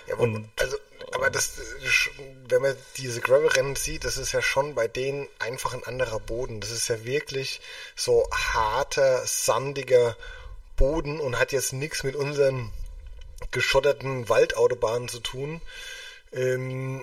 Ja, 0.06 0.16
und, 0.16 0.48
also, 0.56 0.76
aber 1.12 1.30
das, 1.30 1.58
wenn 2.48 2.62
man 2.62 2.76
diese 2.98 3.20
Gravel-Rennen 3.20 3.74
sieht, 3.74 4.04
das 4.04 4.18
ist 4.18 4.32
ja 4.32 4.42
schon 4.42 4.74
bei 4.74 4.86
denen 4.86 5.28
einfach 5.38 5.74
ein 5.74 5.84
anderer 5.84 6.20
Boden. 6.20 6.60
Das 6.60 6.70
ist 6.70 6.88
ja 6.88 7.04
wirklich 7.04 7.60
so 7.96 8.28
harter, 8.30 9.26
sandiger 9.26 10.16
Boden 10.76 11.20
und 11.20 11.38
hat 11.38 11.52
jetzt 11.52 11.72
nichts 11.72 12.04
mit 12.04 12.16
unseren 12.16 12.70
geschotterten 13.54 14.28
Waldautobahnen 14.28 15.08
zu 15.08 15.20
tun. 15.20 15.62
Ähm, 16.32 17.02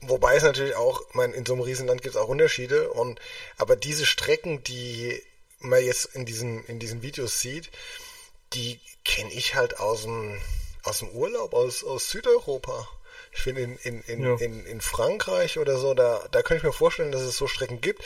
wobei 0.00 0.34
es 0.34 0.42
natürlich 0.42 0.74
auch, 0.74 1.00
ich 1.08 1.14
meine, 1.14 1.34
in 1.34 1.46
so 1.46 1.52
einem 1.52 1.62
Riesenland 1.62 2.02
gibt 2.02 2.16
es 2.16 2.20
auch 2.20 2.28
Unterschiede. 2.28 2.90
Und 2.90 3.20
aber 3.58 3.76
diese 3.76 4.06
Strecken, 4.06 4.64
die 4.64 5.22
man 5.60 5.84
jetzt 5.84 6.06
in 6.16 6.26
diesen, 6.26 6.64
in 6.64 6.80
diesen 6.80 7.02
Videos 7.02 7.40
sieht, 7.40 7.70
die 8.54 8.80
kenne 9.04 9.32
ich 9.32 9.54
halt 9.54 9.78
aus 9.78 10.02
dem, 10.02 10.40
aus 10.82 10.98
dem 10.98 11.10
Urlaub, 11.10 11.54
aus, 11.54 11.84
aus 11.84 12.10
Südeuropa. 12.10 12.88
Ich 13.32 13.42
finde 13.42 13.60
in, 13.62 13.78
in, 13.78 14.00
in, 14.02 14.22
ja. 14.24 14.34
in, 14.36 14.66
in 14.66 14.80
Frankreich 14.80 15.58
oder 15.58 15.78
so, 15.78 15.94
da, 15.94 16.26
da 16.32 16.42
kann 16.42 16.56
ich 16.56 16.62
mir 16.64 16.72
vorstellen, 16.72 17.12
dass 17.12 17.22
es 17.22 17.36
so 17.36 17.46
Strecken 17.46 17.80
gibt. 17.80 18.02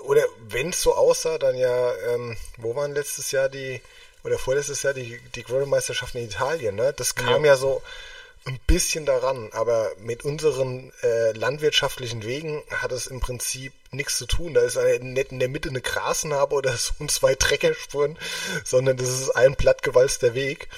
Oder 0.00 0.24
wenn 0.48 0.68
es 0.68 0.80
so 0.80 0.94
aussah, 0.94 1.38
dann 1.38 1.56
ja, 1.56 1.96
ähm, 1.96 2.36
wo 2.58 2.76
waren 2.76 2.94
letztes 2.94 3.32
Jahr 3.32 3.48
die, 3.48 3.80
oder 4.24 4.38
vorletztes 4.38 4.82
Jahr 4.82 4.94
die, 4.94 5.20
die 5.34 5.42
Gravel-Meisterschaften 5.42 6.18
in 6.18 6.26
Italien, 6.26 6.74
ne? 6.74 6.92
Das 6.96 7.14
kam 7.14 7.44
ja, 7.44 7.52
ja 7.52 7.56
so 7.56 7.82
ein 8.44 8.58
bisschen 8.66 9.04
daran, 9.04 9.50
aber 9.52 9.92
mit 9.98 10.24
unseren 10.24 10.92
äh, 11.02 11.32
landwirtschaftlichen 11.32 12.24
Wegen 12.24 12.62
hat 12.70 12.92
es 12.92 13.06
im 13.06 13.20
Prinzip 13.20 13.72
nichts 13.90 14.16
zu 14.16 14.26
tun. 14.26 14.54
Da 14.54 14.62
ist 14.62 14.78
eine, 14.78 14.98
nicht 15.00 15.32
in 15.32 15.38
der 15.38 15.48
Mitte 15.48 15.68
eine 15.68 15.82
Grasnarbe 15.82 16.54
oder 16.54 16.74
so 16.76 16.92
und 16.98 17.10
zwei 17.10 17.34
Treckerspuren, 17.34 18.18
sondern 18.64 18.96
das 18.96 19.08
ist 19.08 19.30
ein 19.30 19.54
plattgewalzter 19.54 20.34
Weg. 20.34 20.68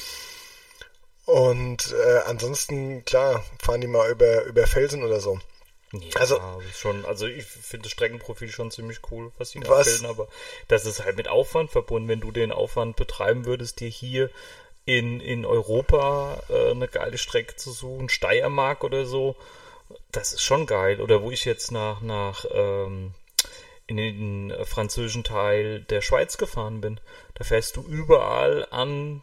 Und 1.27 1.93
äh, 1.93 2.19
ansonsten, 2.27 3.05
klar, 3.05 3.45
fahren 3.63 3.81
die 3.81 3.87
mal 3.87 4.11
über, 4.11 4.45
über 4.45 4.67
Felsen 4.67 5.05
oder 5.05 5.21
so. 5.21 5.39
Ja, 5.93 6.21
also 6.21 6.41
schon, 6.73 7.05
also 7.05 7.27
ich 7.27 7.45
finde 7.45 7.85
das 7.85 7.93
Streckenprofil 7.93 8.49
schon 8.49 8.71
ziemlich 8.71 9.01
cool, 9.11 9.33
was 9.39 9.51
sie 9.51 9.61
da 9.61 9.73
abbilden, 9.81 10.07
aber 10.07 10.29
das 10.69 10.87
ist 10.87 11.05
halt 11.05 11.17
mit 11.17 11.27
Aufwand 11.27 11.71
verbunden, 11.71 12.09
wenn 12.09 12.21
du 12.21 12.31
den 12.31 12.53
Aufwand 12.53 12.95
betreiben 12.95 13.45
würdest, 13.45 13.81
dir 13.81 13.89
hier 13.89 14.31
in, 14.85 15.21
in 15.21 15.45
Europa 15.45 16.43
äh, 16.49 16.71
eine 16.71 16.87
geile 16.89 17.19
Strecke 17.19 17.57
zu 17.57 17.73
suchen, 17.73 18.09
Steiermark 18.09 18.85
oder 18.85 19.05
so, 19.05 19.37
das 20.13 20.33
ist 20.33 20.43
schon 20.43 20.67
geil. 20.67 21.01
Oder 21.01 21.23
wo 21.23 21.31
ich 21.31 21.45
jetzt 21.45 21.73
nach, 21.73 22.01
nach 22.01 22.45
ähm, 22.53 23.13
in 23.87 23.97
den 23.97 24.55
französischen 24.65 25.25
Teil 25.25 25.81
der 25.83 26.01
Schweiz 26.01 26.39
gefahren 26.39 26.81
bin, 26.81 27.01
da 27.35 27.45
fährst 27.45 27.77
du 27.77 27.83
überall 27.83 28.67
an 28.71 29.23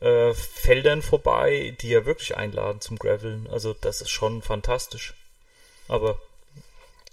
äh, 0.00 0.32
Feldern 0.34 1.02
vorbei, 1.02 1.76
die 1.80 1.90
ja 1.90 2.06
wirklich 2.06 2.36
einladen 2.36 2.80
zum 2.80 2.98
Graveln. 2.98 3.48
Also 3.50 3.74
das 3.74 4.00
ist 4.00 4.10
schon 4.10 4.42
fantastisch. 4.42 5.14
Aber 5.90 6.20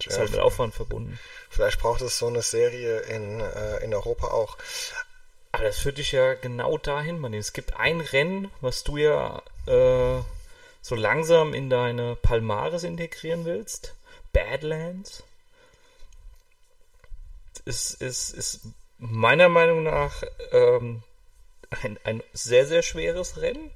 ist 0.06 0.20
halt 0.20 0.32
mit 0.32 0.40
Aufwand 0.40 0.76
verbunden. 0.76 1.20
Vielleicht 1.50 1.80
braucht 1.80 2.02
es 2.02 2.20
so 2.20 2.28
eine 2.28 2.44
Serie 2.44 3.00
in, 3.00 3.42
äh, 3.42 3.84
in 3.84 3.94
Europa 3.96 4.28
auch. 4.28 4.58
Aber 5.52 5.64
das 5.64 5.80
führt 5.80 5.98
dich 5.98 6.12
ja 6.12 6.36
genau 6.36 6.78
dahin, 6.78 7.18
man. 7.18 7.34
Es 7.34 7.54
gibt 7.54 7.76
ein 7.78 8.02
Rennen, 8.02 8.52
was 8.62 8.84
du 8.84 8.98
ja 8.98 9.42
äh, 9.66 10.22
so 10.84 10.96
langsam 10.96 11.56
in 11.56 11.72
deine 11.72 12.16
Palmares 12.16 12.84
integrieren 12.84 13.46
willst. 13.46 13.96
Badlands. 14.34 15.24
Ist, 17.66 18.00
ist, 18.00 18.30
ist 18.30 18.62
meiner 19.00 19.50
Meinung 19.50 19.84
nach 19.84 20.22
ähm, 20.52 21.02
ein, 21.82 22.00
ein 22.04 22.24
sehr, 22.34 22.68
sehr 22.68 22.84
schweres 22.84 23.42
Rennen. 23.42 23.72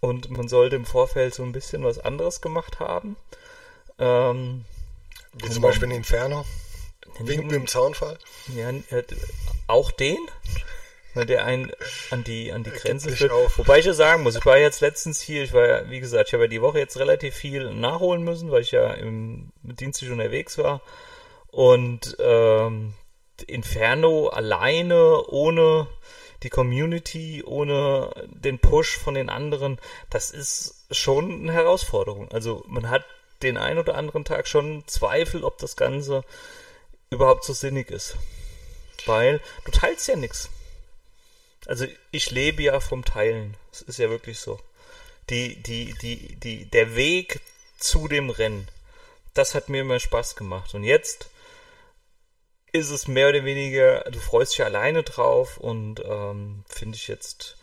Und 0.00 0.30
man 0.30 0.48
sollte 0.48 0.76
im 0.76 0.86
Vorfeld 0.86 1.34
so 1.34 1.42
ein 1.42 1.52
bisschen 1.52 1.84
was 1.84 1.98
anderes 1.98 2.40
gemacht 2.40 2.80
haben. 2.80 3.16
Ähm, 3.98 4.64
Wie 5.32 5.50
zum 5.50 5.62
Beispiel 5.62 5.88
ein 5.88 5.92
Inferno. 5.92 6.44
Wegen 7.20 7.48
dem 7.48 7.66
Zaunfall. 7.66 8.18
Ja, 8.54 8.70
auch 9.66 9.90
den, 9.90 10.18
der 11.14 11.46
einen 11.46 11.72
an 12.10 12.24
die, 12.24 12.52
an 12.52 12.62
die 12.62 12.70
Grenze 12.70 13.10
führt. 13.10 13.32
Wobei 13.56 13.78
ich 13.78 13.86
ja 13.86 13.94
sagen 13.94 14.22
muss, 14.22 14.36
ich 14.36 14.44
war 14.44 14.58
jetzt 14.58 14.80
letztens 14.80 15.20
hier, 15.20 15.42
ich 15.42 15.52
war 15.54 15.66
ja, 15.66 15.90
wie 15.90 16.00
gesagt, 16.00 16.28
ich 16.28 16.34
habe 16.34 16.44
ja 16.44 16.48
die 16.48 16.60
Woche 16.60 16.78
jetzt 16.78 16.98
relativ 16.98 17.34
viel 17.34 17.72
nachholen 17.72 18.22
müssen, 18.22 18.50
weil 18.50 18.62
ich 18.62 18.72
ja 18.72 18.92
im 18.92 19.52
dienstlich 19.62 20.10
unterwegs 20.10 20.58
war. 20.58 20.82
Und 21.48 22.16
ähm, 22.20 22.92
Inferno 23.46 24.28
alleine, 24.28 25.24
ohne 25.28 25.86
die 26.42 26.50
Community, 26.50 27.42
ohne 27.44 28.10
den 28.28 28.58
Push 28.58 28.98
von 28.98 29.14
den 29.14 29.30
anderen, 29.30 29.78
das 30.10 30.30
ist 30.30 30.86
schon 30.90 31.32
eine 31.32 31.52
Herausforderung. 31.52 32.30
Also 32.30 32.62
man 32.66 32.90
hat 32.90 33.04
den 33.42 33.56
einen 33.56 33.78
oder 33.78 33.94
anderen 33.94 34.24
Tag 34.24 34.48
schon 34.48 34.86
Zweifel, 34.86 35.44
ob 35.44 35.58
das 35.58 35.76
Ganze 35.76 36.24
überhaupt 37.10 37.44
so 37.44 37.52
sinnig 37.52 37.90
ist. 37.90 38.16
Weil 39.04 39.40
du 39.64 39.70
teilst 39.70 40.08
ja 40.08 40.16
nichts. 40.16 40.50
Also 41.66 41.86
ich 42.10 42.30
lebe 42.30 42.62
ja 42.62 42.80
vom 42.80 43.04
Teilen. 43.04 43.56
Das 43.70 43.82
ist 43.82 43.98
ja 43.98 44.08
wirklich 44.10 44.38
so. 44.38 44.60
Die, 45.30 45.62
die, 45.62 45.94
die, 46.00 46.36
die, 46.36 46.70
der 46.70 46.94
Weg 46.94 47.40
zu 47.78 48.08
dem 48.08 48.30
Rennen, 48.30 48.68
das 49.34 49.54
hat 49.54 49.68
mir 49.68 49.80
immer 49.82 49.98
Spaß 49.98 50.36
gemacht. 50.36 50.74
Und 50.74 50.84
jetzt 50.84 51.28
ist 52.72 52.90
es 52.90 53.08
mehr 53.08 53.28
oder 53.28 53.44
weniger, 53.44 54.00
du 54.10 54.18
freust 54.18 54.52
dich 54.52 54.64
alleine 54.64 55.02
drauf 55.02 55.56
und 55.58 56.02
ähm, 56.04 56.64
finde 56.68 56.96
ich 56.96 57.08
jetzt, 57.08 57.56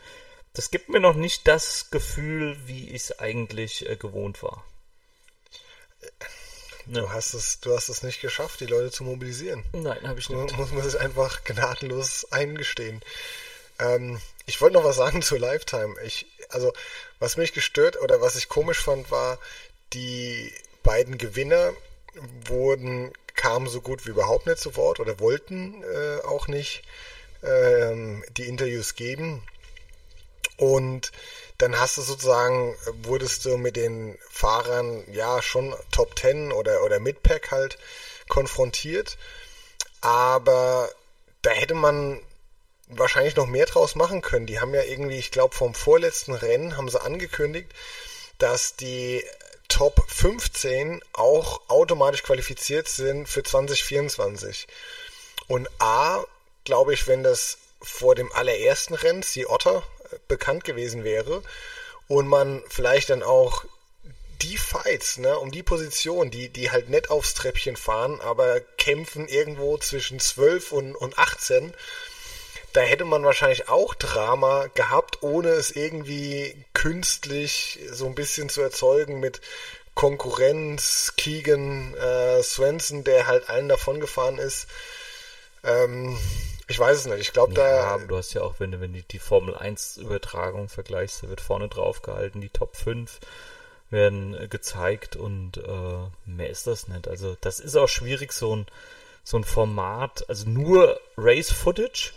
das 0.53 0.71
gibt 0.71 0.89
mir 0.89 0.99
noch 0.99 1.15
nicht 1.15 1.47
das 1.47 1.89
Gefühl, 1.89 2.57
wie 2.65 2.89
ich 2.89 3.03
es 3.03 3.19
eigentlich 3.19 3.89
äh, 3.89 3.95
gewohnt 3.95 4.43
war. 4.43 4.63
Du 6.85 7.01
ja. 7.01 7.13
hast 7.13 7.33
es, 7.33 7.59
du 7.61 7.75
hast 7.75 7.89
es 7.89 8.03
nicht 8.03 8.21
geschafft, 8.21 8.59
die 8.59 8.65
Leute 8.65 8.91
zu 8.91 9.03
mobilisieren. 9.03 9.63
Nein, 9.71 10.05
habe 10.07 10.19
ich 10.19 10.29
nicht. 10.29 10.57
Muss 10.57 10.71
man 10.71 10.83
sich 10.83 10.99
einfach 10.99 11.43
gnadenlos 11.45 12.27
eingestehen. 12.31 13.01
Ähm, 13.79 14.19
ich 14.45 14.59
wollte 14.59 14.75
noch 14.75 14.83
was 14.83 14.97
sagen 14.97 15.21
zu 15.21 15.37
Lifetime. 15.37 15.95
Ich, 16.03 16.25
also, 16.49 16.73
was 17.19 17.37
mich 17.37 17.53
gestört 17.53 18.01
oder 18.01 18.21
was 18.21 18.35
ich 18.35 18.49
komisch 18.49 18.79
fand, 18.79 19.11
war, 19.11 19.39
die 19.93 20.51
beiden 20.83 21.17
Gewinner 21.17 21.73
wurden, 22.45 23.13
kamen 23.35 23.67
so 23.67 23.81
gut 23.81 24.05
wie 24.05 24.11
überhaupt 24.11 24.45
nicht 24.45 24.59
zu 24.59 24.75
Wort 24.75 24.99
oder 24.99 25.19
wollten 25.19 25.83
äh, 25.83 26.21
auch 26.25 26.47
nicht 26.47 26.83
ähm, 27.43 28.23
die 28.37 28.47
Interviews 28.47 28.95
geben. 28.95 29.43
Und 30.57 31.11
dann 31.57 31.79
hast 31.79 31.97
du 31.97 32.01
sozusagen, 32.01 32.75
wurdest 33.03 33.45
du 33.45 33.57
mit 33.57 33.75
den 33.75 34.17
Fahrern 34.29 35.03
ja 35.11 35.41
schon 35.41 35.73
Top 35.91 36.17
10 36.17 36.51
oder, 36.51 36.83
oder 36.83 36.99
Midpack 36.99 37.51
halt 37.51 37.77
konfrontiert. 38.27 39.17
Aber 40.01 40.89
da 41.41 41.51
hätte 41.51 41.75
man 41.75 42.21
wahrscheinlich 42.87 43.35
noch 43.35 43.47
mehr 43.47 43.65
draus 43.65 43.95
machen 43.95 44.21
können. 44.21 44.45
Die 44.45 44.59
haben 44.59 44.73
ja 44.73 44.83
irgendwie, 44.83 45.17
ich 45.17 45.31
glaube, 45.31 45.55
vom 45.55 45.73
vorletzten 45.73 46.33
Rennen 46.33 46.77
haben 46.77 46.89
sie 46.89 47.01
angekündigt, 47.01 47.71
dass 48.37 48.75
die 48.75 49.23
Top 49.67 50.03
15 50.07 51.01
auch 51.13 51.61
automatisch 51.69 52.23
qualifiziert 52.23 52.87
sind 52.87 53.27
für 53.27 53.43
2024. 53.43 54.67
Und 55.47 55.69
A, 55.79 56.23
glaube 56.63 56.93
ich, 56.93 57.07
wenn 57.07 57.23
das 57.23 57.57
vor 57.81 58.15
dem 58.15 58.31
allerersten 58.31 58.93
Rennen, 58.93 59.25
die 59.33 59.47
Otter, 59.47 59.83
bekannt 60.27 60.63
gewesen 60.63 61.03
wäre 61.03 61.41
und 62.07 62.27
man 62.27 62.63
vielleicht 62.67 63.09
dann 63.09 63.23
auch 63.23 63.65
die 64.41 64.57
Fights, 64.57 65.17
ne, 65.17 65.37
um 65.39 65.51
die 65.51 65.63
Position, 65.63 66.29
die, 66.29 66.49
die 66.49 66.69
halt 66.69 66.89
nicht 66.89 67.09
aufs 67.09 67.33
Treppchen 67.33 67.77
fahren, 67.77 68.19
aber 68.21 68.59
kämpfen 68.59 69.27
irgendwo 69.27 69.77
zwischen 69.77 70.19
12 70.19 70.71
und, 70.73 70.95
und 70.95 71.17
18, 71.17 71.73
da 72.73 72.81
hätte 72.81 73.05
man 73.05 73.23
wahrscheinlich 73.23 73.69
auch 73.69 73.93
Drama 73.93 74.67
gehabt, 74.73 75.21
ohne 75.21 75.49
es 75.49 75.71
irgendwie 75.71 76.65
künstlich 76.73 77.79
so 77.91 78.07
ein 78.07 78.15
bisschen 78.15 78.49
zu 78.49 78.61
erzeugen 78.61 79.19
mit 79.19 79.41
Konkurrenz, 79.93 81.13
Keegan, 81.15 81.93
äh, 81.93 82.41
Swenson, 82.41 83.03
der 83.03 83.27
halt 83.27 83.47
allen 83.47 83.69
davon 83.69 83.99
gefahren 83.99 84.39
ist. 84.39 84.67
Ähm, 85.63 86.17
ich 86.67 86.79
weiß 86.79 86.99
es 86.99 87.05
nicht. 87.05 87.19
Ich 87.19 87.33
glaube, 87.33 87.53
Ja, 87.53 87.97
da. 87.97 88.05
du 88.05 88.17
hast 88.17 88.33
ja 88.33 88.41
auch, 88.41 88.55
wenn 88.59 88.71
du, 88.71 88.79
wenn 88.79 88.93
du 88.93 89.01
die 89.03 89.19
Formel 89.19 89.55
1 89.55 89.97
Übertragung 89.97 90.69
vergleichst, 90.69 91.23
da 91.23 91.29
wird 91.29 91.41
vorne 91.41 91.67
drauf 91.67 92.01
gehalten, 92.01 92.41
die 92.41 92.49
Top 92.49 92.75
5 92.77 93.19
werden 93.89 94.35
äh, 94.39 94.47
gezeigt 94.47 95.15
und 95.15 95.57
äh, 95.57 96.29
mehr 96.29 96.49
ist 96.49 96.67
das 96.67 96.87
nicht. 96.87 97.07
Also 97.07 97.35
das 97.41 97.59
ist 97.59 97.75
auch 97.75 97.89
schwierig, 97.89 98.33
so 98.33 98.55
ein, 98.55 98.65
so 99.23 99.37
ein 99.37 99.43
Format, 99.43 100.25
also 100.29 100.49
nur 100.49 100.99
Race 101.17 101.51
Footage, 101.51 102.11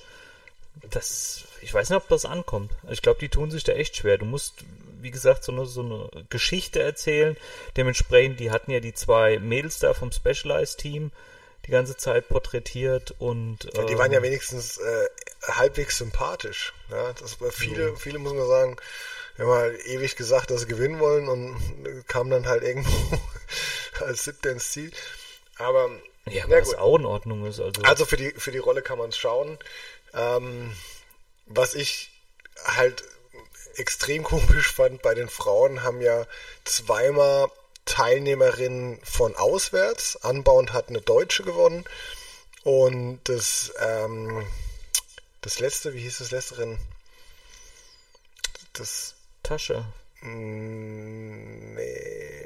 das, 0.90 1.44
ich 1.60 1.72
weiß 1.72 1.90
nicht, 1.90 1.96
ob 1.96 2.08
das 2.08 2.24
ankommt. 2.24 2.72
Ich 2.90 3.02
glaube, 3.02 3.18
die 3.18 3.28
tun 3.28 3.50
sich 3.50 3.64
da 3.64 3.72
echt 3.72 3.96
schwer. 3.96 4.18
Du 4.18 4.26
musst, 4.26 4.64
wie 5.00 5.10
gesagt, 5.10 5.42
so 5.44 5.52
eine, 5.52 5.66
so 5.66 5.82
eine 5.82 6.24
Geschichte 6.28 6.82
erzählen. 6.82 7.36
Dementsprechend, 7.76 8.40
die 8.40 8.50
hatten 8.50 8.70
ja 8.70 8.80
die 8.80 8.94
zwei 8.94 9.38
Mädels 9.38 9.78
da 9.78 9.94
vom 9.94 10.12
Specialized 10.12 10.78
Team 10.78 11.10
die 11.66 11.72
ganze 11.72 11.96
Zeit 11.96 12.28
porträtiert 12.28 13.14
und 13.18 13.68
Ja, 13.74 13.84
die 13.84 13.98
waren 13.98 14.12
ähm, 14.12 14.18
ja 14.18 14.22
wenigstens 14.22 14.78
äh, 14.78 15.08
halbwegs 15.48 15.98
sympathisch. 15.98 16.72
Ja, 16.90 17.12
das 17.14 17.40
war 17.40 17.50
viele, 17.50 17.96
viele 17.96 18.18
muss 18.18 18.34
man 18.34 18.46
sagen, 18.46 18.76
haben 19.38 19.50
halt 19.50 19.86
ewig 19.86 20.16
gesagt, 20.16 20.50
dass 20.50 20.62
sie 20.62 20.66
gewinnen 20.66 20.98
wollen 20.98 21.28
und 21.28 22.04
kamen 22.08 22.30
dann 22.30 22.46
halt 22.46 22.62
irgendwo 22.64 23.20
als 24.00 24.24
siebter 24.24 24.50
ins 24.50 24.70
Ziel. 24.70 24.92
Aber 25.58 25.90
Ja, 26.28 26.44
was 26.48 26.74
auch 26.74 26.98
in 26.98 27.04
Ordnung 27.04 27.46
ist. 27.46 27.60
Also, 27.60 27.82
Also 27.82 28.04
für 28.04 28.16
die, 28.16 28.30
für 28.32 28.52
die 28.52 28.58
Rolle 28.58 28.82
kann 28.82 28.98
man 28.98 29.10
es 29.10 29.18
schauen. 29.18 29.58
Ähm, 30.14 30.72
was 31.46 31.74
ich 31.74 32.10
halt 32.64 33.04
extrem 33.76 34.22
komisch 34.24 34.72
fand, 34.72 35.02
bei 35.02 35.14
den 35.14 35.28
Frauen 35.28 35.82
haben 35.82 36.00
ja 36.00 36.26
zweimal 36.64 37.48
Teilnehmerinnen 37.86 39.00
von 39.02 39.34
auswärts. 39.36 40.16
Anbauend 40.22 40.72
hat 40.72 40.90
eine 40.90 41.00
Deutsche 41.00 41.42
gewonnen. 41.42 41.84
Und 42.64 43.20
das, 43.24 43.72
ähm, 43.80 44.46
das 45.40 45.60
letzte, 45.60 45.94
wie 45.94 46.00
hieß 46.00 46.18
das 46.18 46.30
letzte 46.32 46.58
Rennen? 46.58 46.78
Das 48.74 49.14
Tasche. 49.42 49.86
Mm, 50.20 51.74
Nee. 51.74 52.36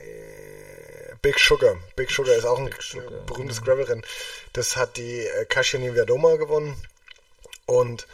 Big 1.23 1.39
Sugar. 1.39 1.77
Big 1.97 2.11
Sugar 2.11 2.35
ist 2.35 2.45
auch 2.45 2.59
ein 2.59 2.71
Sugar, 2.81 3.09
genau. 3.09 3.23
berühmtes 3.25 3.63
Gravel-Rennen. 3.63 4.05
Das 4.53 4.77
hat 4.77 4.97
die 4.97 5.21
äh, 5.21 5.45
Kasia 5.47 5.79
Niewiadoma 5.79 6.37
gewonnen. 6.37 6.77
Und 7.67 8.07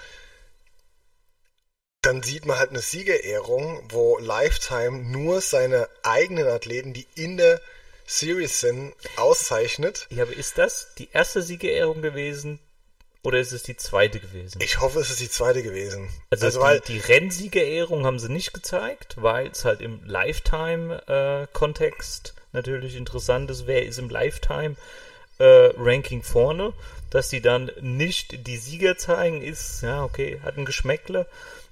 dann 2.07 2.23
sieht 2.23 2.47
man 2.47 2.59
halt 2.59 2.71
eine 2.71 2.81
Siegerehrung, 2.81 3.83
wo 3.88 4.16
Lifetime 4.19 4.99
nur 4.99 5.40
seine 5.40 5.88
eigenen 6.05 6.47
Athleten, 6.47 6.92
die 6.92 7.09
in 7.16 7.37
der 7.37 7.61
Series 8.07 8.61
sind, 8.61 8.95
auszeichnet. 9.16 10.07
Ja, 10.11 10.23
aber 10.23 10.35
ist 10.35 10.57
das 10.57 10.95
die 10.97 11.09
erste 11.12 11.42
Siegerehrung 11.42 12.03
gewesen 12.03 12.61
oder 13.25 13.40
ist 13.40 13.51
es 13.51 13.64
die 13.64 13.77
zweite 13.77 14.21
gewesen? 14.21 14.61
Ich 14.62 14.81
hoffe, 14.81 15.01
es 15.01 15.11
ist 15.11 15.19
die 15.19 15.29
zweite 15.29 15.64
gewesen. 15.64 16.09
also 16.31 16.47
also 16.47 16.61
weil 16.61 16.79
die, 16.79 16.92
die 16.92 17.01
Rennsiegerehrung 17.01 18.07
haben 18.07 18.21
sie 18.21 18.31
nicht 18.31 18.55
gezeigt, 18.55 19.16
weil 19.21 19.49
es 19.49 19.64
halt 19.64 19.81
im 19.81 20.05
Lifetime-Kontext 20.05 22.35
natürlich 22.53 22.95
interessant 22.95 23.51
ist, 23.51 23.66
wer 23.66 23.85
ist 23.85 23.99
im 23.99 24.11
Lifetime-Ranking 24.11 26.23
vorne. 26.23 26.73
Dass 27.11 27.29
die 27.29 27.40
dann 27.40 27.73
nicht 27.81 28.47
die 28.47 28.59
Sieger 28.59 28.97
zeigen, 28.97 29.42
ist, 29.42 29.83
ja, 29.83 30.05
okay, 30.05 30.40
hat 30.45 30.57
ein 30.57 30.64
Geschmäckle, 30.64 31.27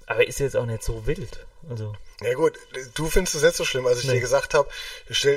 aber 0.07 0.27
ist 0.27 0.39
jetzt 0.39 0.55
auch 0.55 0.65
nicht 0.65 0.83
so 0.83 1.05
wild. 1.07 1.45
Also, 1.69 1.95
Ja 2.21 2.33
gut, 2.35 2.53
du 2.93 3.09
findest 3.09 3.35
es 3.35 3.41
nicht 3.43 3.55
so 3.55 3.65
schlimm, 3.65 3.87
als 3.87 3.99
ich 3.99 4.05
Nee. 4.05 4.13
dir 4.13 4.19
gesagt 4.19 4.53
habe, 4.53 4.69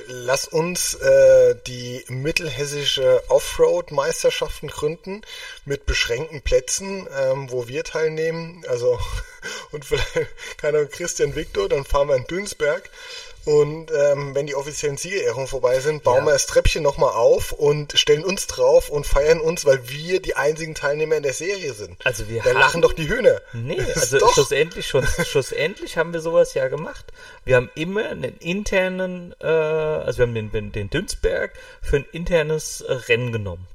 lass 0.08 0.46
uns 0.46 0.94
äh, 0.94 1.54
die 1.66 2.04
mittelhessische 2.08 3.22
Offroad-Meisterschaften 3.28 4.68
gründen 4.68 5.22
mit 5.64 5.86
beschränkten 5.86 6.42
Plätzen, 6.42 7.08
ähm, 7.18 7.50
wo 7.50 7.66
wir 7.66 7.82
teilnehmen. 7.84 8.64
Also 8.68 8.98
und 9.72 9.84
vielleicht 9.86 10.28
keine 10.58 10.78
Ahnung, 10.78 10.90
Christian 10.90 11.34
Victor, 11.34 11.68
dann 11.68 11.84
fahren 11.84 12.08
wir 12.08 12.16
in 12.16 12.26
Dünsberg. 12.26 12.90
Und 13.48 13.90
ähm, 13.90 14.34
wenn 14.34 14.46
die 14.46 14.54
offiziellen 14.54 14.98
Siegerehrungen 14.98 15.46
vorbei 15.48 15.80
sind, 15.80 16.02
bauen 16.02 16.18
Ja. 16.18 16.26
wir 16.26 16.32
das 16.32 16.44
Treppchen 16.44 16.82
nochmal 16.82 17.12
auf 17.14 17.52
und 17.52 17.98
stellen 17.98 18.22
uns 18.22 18.46
drauf 18.46 18.90
und 18.90 19.06
feiern 19.06 19.40
uns, 19.40 19.64
weil 19.64 19.88
wir 19.88 20.20
die 20.20 20.36
einzigen 20.36 20.74
Teilnehmer 20.74 21.16
in 21.16 21.22
der 21.22 21.32
Serie 21.32 21.72
sind. 21.72 21.96
Also 22.04 22.28
wir 22.28 22.42
da 22.42 22.52
lachen 22.52 22.82
doch 22.82 22.92
die 22.92 23.08
Hühner. 23.08 23.40
Nee, 23.54 23.80
also 23.94 24.18
doch. 24.18 24.34
schlussendlich 24.34 24.86
schon, 24.86 25.06
schlussendlich 25.24 25.96
haben 25.96 26.12
wir 26.12 26.20
sowas 26.20 26.52
ja 26.52 26.68
gemacht. 26.68 27.06
Wir 27.46 27.56
haben 27.56 27.70
immer 27.74 28.04
einen 28.10 28.36
internen, 28.38 29.34
äh, 29.40 29.46
also 29.46 30.18
wir 30.18 30.26
haben 30.26 30.34
den, 30.34 30.50
den, 30.52 30.72
den 30.72 30.90
Dünsberg 30.90 31.54
für 31.80 31.96
ein 31.96 32.06
internes 32.12 32.82
äh, 32.82 32.92
Rennen 32.92 33.32
genommen. 33.32 33.66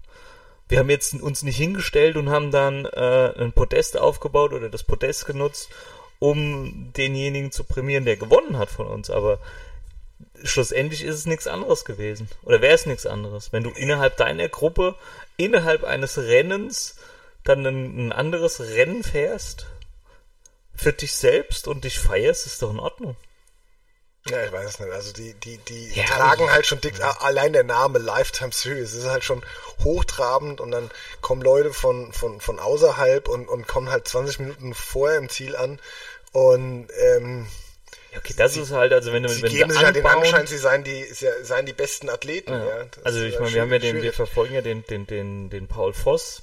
Wir 0.69 0.77
haben 0.77 0.89
jetzt 0.91 1.15
uns 1.15 1.41
nicht 1.41 1.57
hingestellt 1.57 2.15
und 2.15 2.29
haben 2.29 2.51
dann 2.51 2.85
äh, 2.85 3.33
ein 3.39 3.53
Podest 3.53 3.97
aufgebaut 3.97 4.53
oder 4.53 4.69
das 4.69 4.83
Podest 4.83 5.25
genutzt, 5.25 5.69
um 6.23 6.93
denjenigen 6.93 7.51
zu 7.51 7.65
prämieren, 7.65 8.05
der 8.05 8.15
gewonnen 8.15 8.57
hat 8.57 8.69
von 8.69 8.87
uns. 8.87 9.09
Aber 9.09 9.39
schlussendlich 10.41 11.03
ist 11.03 11.15
es 11.15 11.25
nichts 11.25 11.47
anderes 11.47 11.83
gewesen. 11.83 12.29
Oder 12.43 12.61
wäre 12.61 12.73
es 12.73 12.85
nichts 12.85 13.05
anderes. 13.05 13.51
Wenn 13.51 13.63
du 13.63 13.71
innerhalb 13.71 14.15
deiner 14.15 14.47
Gruppe, 14.47 14.95
innerhalb 15.35 15.83
eines 15.83 16.17
Rennens, 16.17 16.95
dann 17.43 17.65
ein, 17.65 18.07
ein 18.07 18.11
anderes 18.13 18.61
Rennen 18.61 19.03
fährst, 19.03 19.65
für 20.73 20.93
dich 20.93 21.13
selbst 21.13 21.67
und 21.67 21.83
dich 21.83 21.99
feierst, 21.99 22.45
ist 22.45 22.61
doch 22.61 22.71
in 22.71 22.79
Ordnung. 22.79 23.17
Ja, 24.29 24.41
ich 24.45 24.53
weiß 24.53 24.69
es 24.69 24.79
nicht. 24.79 24.91
Also 24.91 25.11
die, 25.11 25.33
die, 25.33 25.57
die 25.57 25.89
Ja, 25.89 26.05
tragen 26.05 26.49
halt 26.49 26.65
schon 26.65 26.79
dick, 26.79 26.95
allein 27.19 27.51
der 27.51 27.65
Name 27.65 27.99
Lifetime 27.99 28.53
Series 28.53 28.93
ist 28.93 29.05
halt 29.05 29.25
schon 29.25 29.45
hochtrabend 29.83 30.61
und 30.61 30.71
dann 30.71 30.89
kommen 31.19 31.41
Leute 31.41 31.73
von, 31.73 32.13
von, 32.13 32.39
von 32.39 32.59
außerhalb 32.59 33.27
und, 33.27 33.49
und 33.49 33.67
kommen 33.67 33.89
halt 33.89 34.07
20 34.07 34.39
Minuten 34.39 34.73
vorher 34.73 35.17
im 35.17 35.27
Ziel 35.27 35.57
an 35.57 35.79
und 36.33 36.87
ähm, 37.15 37.47
okay, 38.17 38.33
das 38.37 38.57
ist 38.57 38.71
halt, 38.71 38.91
also 38.93 39.13
wenn 39.13 39.23
du, 39.23 39.29
sie 39.29 39.41
wenn 39.43 39.51
geben 39.51 39.69
du 39.69 39.75
sich 39.75 39.83
halt 39.83 39.95
den 39.95 40.05
anbauen- 40.05 40.23
Anschein, 40.25 40.45
sie 40.47 40.57
seien 40.57 40.83
die, 40.83 41.03
sie 41.05 41.27
seien 41.43 41.65
die 41.65 41.73
besten 41.73 42.09
Athleten. 42.09 42.51
Ja. 42.51 42.65
Ja. 42.81 42.85
Also 43.03 43.21
ich 43.21 43.39
meine, 43.39 43.53
wir 43.53 43.61
haben 43.61 43.71
ja 43.71 43.79
den, 43.79 44.01
wir 44.01 44.13
verfolgen 44.13 44.53
ja 44.53 44.61
den, 44.61 44.83
den, 44.85 45.07
den, 45.07 45.49
den 45.49 45.67
Paul 45.67 45.93
Voss 45.93 46.41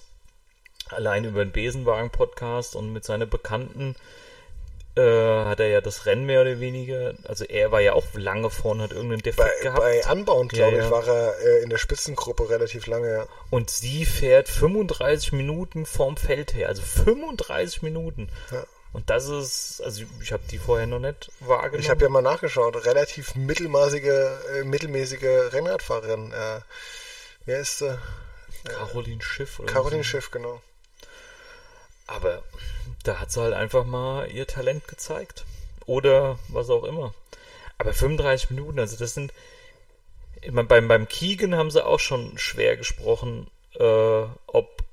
allein 0.89 1.25
über 1.25 1.45
den 1.45 1.53
Besenwagen-Podcast 1.53 2.75
und 2.75 2.93
mit 2.93 3.05
seiner 3.05 3.27
Bekannten 3.27 3.95
äh, 4.97 5.45
hat 5.45 5.61
er 5.61 5.69
ja 5.69 5.81
das 5.81 6.07
Rennen 6.07 6.27
mehr 6.27 6.41
oder 6.41 6.59
weniger, 6.59 7.15
also 7.23 7.45
er 7.45 7.71
war 7.71 7.81
ja 7.81 7.93
auch 7.93 8.07
lange 8.15 8.51
vorne, 8.51 8.83
hat 8.83 8.91
irgendeinen 8.91 9.23
Defekt 9.23 9.49
bei, 9.59 9.63
gehabt. 9.63 9.81
bei 9.81 10.03
Unbound, 10.13 10.53
glaube 10.53 10.79
Ja, 10.79 10.85
ich, 10.87 10.91
war 10.91 11.07
er 11.07 11.35
äh, 11.39 11.63
in 11.63 11.71
der 11.71 11.79
Spitzengruppe 11.79 12.51
relativ 12.51 12.89
lange, 12.89 13.09
ja. 13.13 13.27
Und 13.51 13.71
sie 13.71 14.05
fährt 14.05 14.49
35 14.49 15.31
Minuten 15.33 15.87
vorm 15.87 16.17
Feld 16.17 16.55
her. 16.55 16.69
Also 16.69 16.83
35 16.83 17.83
Minuten. 17.83 18.29
Ja. 18.51 18.65
Und 18.93 19.09
das 19.09 19.29
ist, 19.29 19.81
also 19.83 20.03
ich 20.21 20.33
habe 20.33 20.43
die 20.51 20.59
vorher 20.59 20.87
noch 20.87 20.99
nicht 20.99 21.31
wahrgenommen. 21.41 21.81
Ich 21.81 21.91
habe 21.91 22.03
ja 22.03 22.09
mal 22.09 22.23
nachgeschaut, 22.23 22.85
relativ 22.85 23.37
mittelmaßige, 23.37 24.05
äh, 24.05 24.65
mittelmäßige 24.65 25.53
Rennradfahrerin. 25.53 26.33
Äh, 26.33 26.61
wer 27.45 27.61
ist 27.61 27.79
sie? 27.79 27.99
Caroline 28.65 29.23
Schiff 29.23 29.61
oder 29.61 29.73
Caroline 29.73 30.03
so. 30.03 30.09
Schiff, 30.09 30.31
genau. 30.31 30.61
Aber 32.07 32.43
da 33.05 33.21
hat 33.21 33.31
sie 33.31 33.41
halt 33.41 33.55
einfach 33.55 33.85
mal 33.85 34.31
ihr 34.31 34.47
Talent 34.47 34.89
gezeigt. 34.89 35.45
Oder 35.87 36.39
was 36.49 36.69
auch 36.69 36.85
immer. 36.85 37.15
Aber 37.79 37.93
35 37.93 38.51
Minuten, 38.51 38.79
also 38.79 38.97
das 38.97 39.15
sind. 39.15 39.33
Ich 40.43 40.53
mein, 40.53 40.67
beim, 40.67 40.89
beim 40.89 41.07
Keegan 41.07 41.55
haben 41.55 41.71
sie 41.71 41.85
auch 41.85 42.01
schon 42.01 42.37
schwer 42.39 42.77
gesprochen, 42.77 43.51
äh, 43.75 44.25
ob 44.47 44.85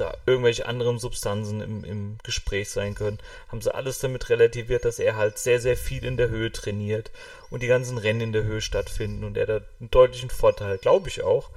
da 0.00 0.16
irgendwelche 0.26 0.66
anderen 0.66 0.98
Substanzen 0.98 1.60
im, 1.60 1.84
im 1.84 2.18
Gespräch 2.22 2.70
sein 2.70 2.94
können. 2.94 3.18
Haben 3.48 3.60
sie 3.60 3.74
alles 3.74 3.98
damit 3.98 4.28
relativiert, 4.30 4.84
dass 4.84 4.98
er 4.98 5.16
halt 5.16 5.38
sehr, 5.38 5.60
sehr 5.60 5.76
viel 5.76 6.04
in 6.04 6.16
der 6.16 6.28
Höhe 6.28 6.52
trainiert 6.52 7.10
und 7.50 7.62
die 7.62 7.66
ganzen 7.68 7.98
Rennen 7.98 8.20
in 8.20 8.32
der 8.32 8.44
Höhe 8.44 8.60
stattfinden 8.60 9.24
und 9.24 9.36
er 9.36 9.46
da 9.46 9.60
einen 9.80 9.90
deutlichen 9.90 10.30
Vorteil, 10.30 10.78
glaube 10.78 11.08
ich 11.08 11.22
auch. 11.22 11.50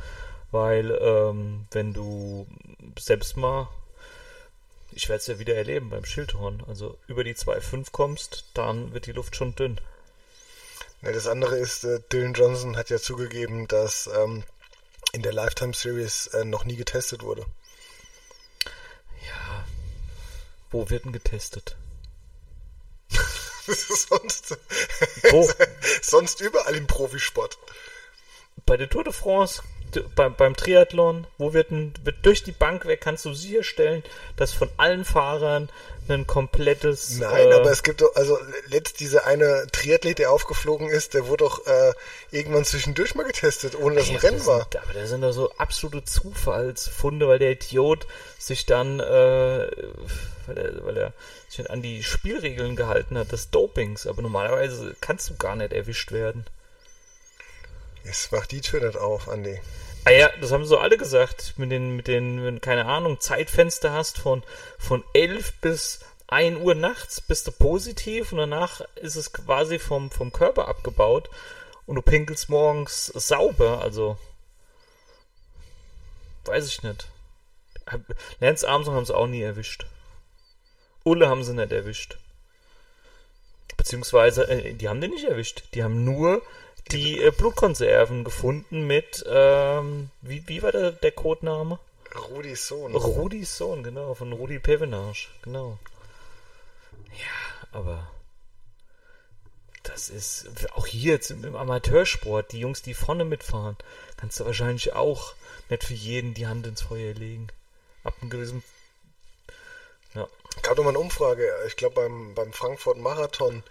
Weil, 0.52 0.92
ähm, 1.02 1.66
wenn 1.72 1.94
du 1.94 2.46
selbst 2.98 3.38
mal 3.38 3.70
ich 4.94 5.10
werde 5.10 5.20
es 5.20 5.28
ja 5.28 5.40
wieder 5.40 5.56
erleben 5.56 5.90
beim 5.90 6.06
Schildhorn. 6.06 6.64
Also 6.68 6.98
über 7.08 7.24
die 7.24 7.36
2,5 7.36 7.92
kommst, 7.92 8.46
dann 8.54 8.94
wird 8.94 9.06
die 9.06 9.14
Luft 9.14 9.36
schon 9.36 9.56
dünn. 9.56 9.80
Ja, 11.02 11.12
das 11.12 11.28
andere 11.28 11.58
ist, 11.58 11.84
äh, 11.84 12.00
Dylan 12.12 12.34
Johnson 12.34 12.78
hat 12.78 12.90
ja 12.90 13.00
zugegeben, 13.00 13.68
dass 13.68 14.08
ähm, 14.08 14.44
in 15.14 15.24
der 15.24 15.34
Lifetime 15.34 15.74
Series 15.74 16.28
äh, 16.28 16.46
noch 16.46 16.66
nie 16.66 16.76
getestet 16.76 17.24
wurde. 17.24 17.46
Ja. 19.28 19.66
Wo 20.72 20.90
wird 20.90 21.06
denn 21.06 21.12
getestet? 21.12 21.78
sonst, 23.68 24.58
Wo? 25.30 25.50
sonst 26.02 26.42
überall 26.42 26.76
im 26.76 26.88
Profisport. 26.88 27.58
Bei 28.66 28.78
der 28.78 28.90
Tour 28.90 29.04
de 29.04 29.14
France 29.14 29.62
d- 29.96 30.04
beim, 30.16 30.36
beim 30.36 30.56
Triathlon, 30.56 31.28
wo 31.38 31.54
wird, 31.54 31.72
ein, 31.72 31.94
wird 32.04 32.18
durch 32.26 32.44
die 32.44 32.52
Bank 32.52 32.86
weg, 32.86 33.02
kannst 33.02 33.26
du 33.26 33.34
sicherstellen, 33.34 34.04
dass 34.36 34.54
von 34.54 34.70
allen 34.78 35.06
Fahrern 35.06 35.70
ein 36.10 36.28
komplettes. 36.28 37.20
Nein, 37.20 37.52
äh, 37.52 37.54
aber 37.54 37.72
es 37.72 37.84
gibt 37.84 38.02
doch, 38.02 38.14
also 38.16 38.38
letzt 38.68 39.00
dieser 39.00 39.26
eine 39.28 39.68
Triathlet, 39.72 40.20
der 40.20 40.32
aufgeflogen 40.32 40.90
ist, 40.90 41.14
der 41.14 41.28
wurde 41.28 41.46
doch 41.46 41.66
äh, 41.68 41.94
irgendwann 42.32 42.66
zwischendurch 42.66 43.16
mal 43.16 43.24
getestet, 43.24 43.76
ohne 43.80 43.96
dass 43.96 44.08
ein 44.10 44.16
Ja, 44.16 44.20
Rennen 44.20 44.38
das 44.40 44.48
war. 44.48 44.60
Sind, 44.64 44.78
aber 44.78 44.94
das 44.94 45.10
sind 45.10 45.22
doch 45.22 45.32
so 45.32 45.52
absolute 45.58 46.04
Zufallsfunde, 46.04 47.28
weil 47.28 47.40
der 47.40 47.52
Idiot 47.52 48.08
sich 48.40 48.66
dann, 48.66 49.00
äh, 49.00 49.04
weil, 50.48 50.58
er, 50.58 50.86
weil 50.86 50.98
er 50.98 51.14
sich 51.48 51.70
an 51.70 51.82
die 51.82 52.04
Spielregeln 52.04 52.76
gehalten 52.76 53.18
hat 53.18 53.32
des 53.32 53.50
Dopings. 53.52 54.06
Aber 54.08 54.22
normalerweise 54.22 54.96
kannst 55.02 55.30
du 55.30 55.36
gar 55.36 55.56
nicht 55.56 55.72
erwischt 55.72 56.12
werden. 56.12 56.46
Jetzt 58.04 58.32
mach 58.32 58.46
die 58.46 58.62
Tür 58.62 58.86
nicht 58.86 58.98
auf, 58.98 59.30
Andi. 59.30 59.60
Ah 60.04 60.12
ja, 60.12 60.30
das 60.40 60.52
haben 60.52 60.66
so 60.66 60.80
alle 60.80 60.98
gesagt, 60.98 61.54
mit 61.58 61.72
den, 61.72 61.96
mit 61.96 62.08
den, 62.08 62.44
wenn 62.44 62.60
keine 62.60 62.86
Ahnung, 62.86 63.20
Zeitfenster 63.20 63.94
hast 63.94 64.18
von, 64.18 64.44
von 64.80 65.04
11 65.14 65.54
bis 65.62 66.00
1 66.28 66.60
Uhr 66.60 66.74
nachts 66.74 67.22
bist 67.22 67.46
du 67.48 67.52
positiv 67.52 68.32
und 68.32 68.40
danach 68.40 68.82
ist 68.96 69.16
es 69.16 69.32
quasi 69.34 69.78
vom, 69.78 70.10
vom 70.10 70.32
Körper 70.32 70.68
abgebaut 70.68 71.30
und 71.86 71.96
du 71.96 72.02
pinkelst 72.02 72.50
morgens 72.50 73.08
sauber, 73.08 73.82
also 73.82 74.18
weiß 76.46 76.68
ich 76.68 76.82
nicht. 76.82 77.08
Lance 78.40 78.68
Armstrong 78.68 78.96
haben 78.96 79.06
sie 79.06 79.16
auch 79.16 79.28
nie 79.28 79.42
erwischt. 79.42 79.86
Ulle 81.04 81.30
haben 81.30 81.44
sie 81.44 81.54
nicht 81.54 81.72
erwischt. 81.72 82.18
Beziehungsweise, 83.78 84.48
äh, 84.48 84.74
die 84.74 84.88
haben 84.90 85.02
den 85.02 85.12
nicht 85.12 85.26
erwischt. 85.26 85.64
Die 85.74 85.84
haben 85.84 86.04
nur 86.04 86.42
die 86.92 87.22
äh, 87.22 87.32
Blutkonserven 87.32 88.24
gefunden 88.24 88.86
mit, 88.86 89.24
ähm, 89.28 90.10
wie, 90.22 90.48
wie 90.48 90.62
war 90.64 90.72
der, 90.72 90.92
der 90.92 91.12
Codename? 91.12 91.80
Rudis 92.30 92.68
Sohn. 92.68 92.96
Rudis 92.96 93.58
Sohn, 93.58 93.84
genau, 93.84 94.14
von 94.14 94.34
Rudi 94.34 94.60
Pevenage, 94.60 95.30
genau. 95.42 95.80
Ja, 97.14 97.70
aber 97.72 98.08
das 99.84 100.10
ist 100.10 100.48
auch 100.74 100.86
hier 100.86 101.14
jetzt 101.14 101.32
im, 101.32 101.56
Amateursport, 101.56 102.52
die 102.52 102.60
Jungs, 102.60 102.82
die 102.82 102.94
vorne 102.94 103.26
mitfahren, 103.26 103.78
kannst 104.18 104.40
du 104.40 104.46
wahrscheinlich 104.46 104.94
auch 104.94 105.34
nicht 105.70 105.84
für 105.84 105.94
jeden 105.94 106.34
die 106.34 106.48
Hand 106.48 106.68
ins 106.68 106.82
Feuer 106.82 107.14
legen. 107.14 107.48
Ab 108.04 108.16
einem 108.22 108.30
gewissen. 108.30 108.64
Ja. 110.14 110.28
gab 110.62 110.76
doch 110.76 110.84
mal 110.84 110.90
eine 110.90 111.00
Umfrage, 111.00 111.50
ich 111.68 111.78
glaube 111.78 111.96
beim, 111.96 112.36
beim 112.36 112.52
Frankfurt 112.52 112.98
Marathon, 112.98 113.64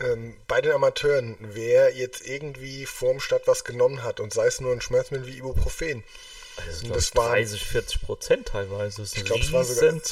ähm, 0.00 0.36
bei 0.48 0.60
den 0.60 0.72
Amateuren, 0.72 1.36
wer 1.40 1.94
jetzt 1.94 2.26
irgendwie 2.26 2.86
vorm 2.86 3.20
Start 3.20 3.46
was 3.46 3.64
genommen 3.64 4.02
hat 4.02 4.20
und 4.20 4.32
sei 4.32 4.46
es 4.46 4.60
nur 4.60 4.72
ein 4.72 4.80
Schmerzmittel 4.80 5.26
wie 5.26 5.38
Ibuprofen. 5.38 6.02
Also 6.66 6.88
das, 6.88 7.14
waren- 7.16 7.32
30, 7.32 7.64
40 7.64 8.02
Prozent 8.02 8.48
teilweise. 8.48 9.02
Ich 9.02 9.14
eine 9.16 9.24
glaube, 9.24 9.40
es, 9.40 9.52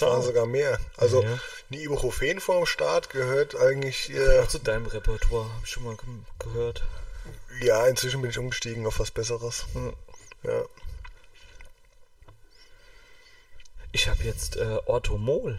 waren 0.01 0.23
sogar 0.23 0.47
mehr. 0.47 0.79
Also 0.97 1.23
Ja. 1.23 1.39
ein 1.71 1.75
Ibuprofen 1.81 2.41
vorm 2.41 2.65
Start 2.65 3.11
gehört 3.11 3.55
eigentlich, 3.57 4.09
äh, 4.11 4.47
zu 4.49 4.59
deinem 4.59 4.87
Repertoire, 4.87 5.45
habe 5.53 5.61
ich 5.65 5.71
schon 5.71 5.85
mal 5.85 5.97
ge 5.97 6.07
gehört. 6.39 6.85
ja, 7.61 7.87
inzwischen 7.87 8.23
bin 8.23 8.31
ich 8.31 8.39
umgestiegen 8.39 8.87
auf 8.87 8.99
was 8.99 9.11
Besseres. 9.11 9.67
Ja. 10.45 10.65
Ich 13.93 14.09
habe 14.09 14.23
jetzt 14.25 14.57
äh, 14.57 14.79
Orthomol. 14.87 15.59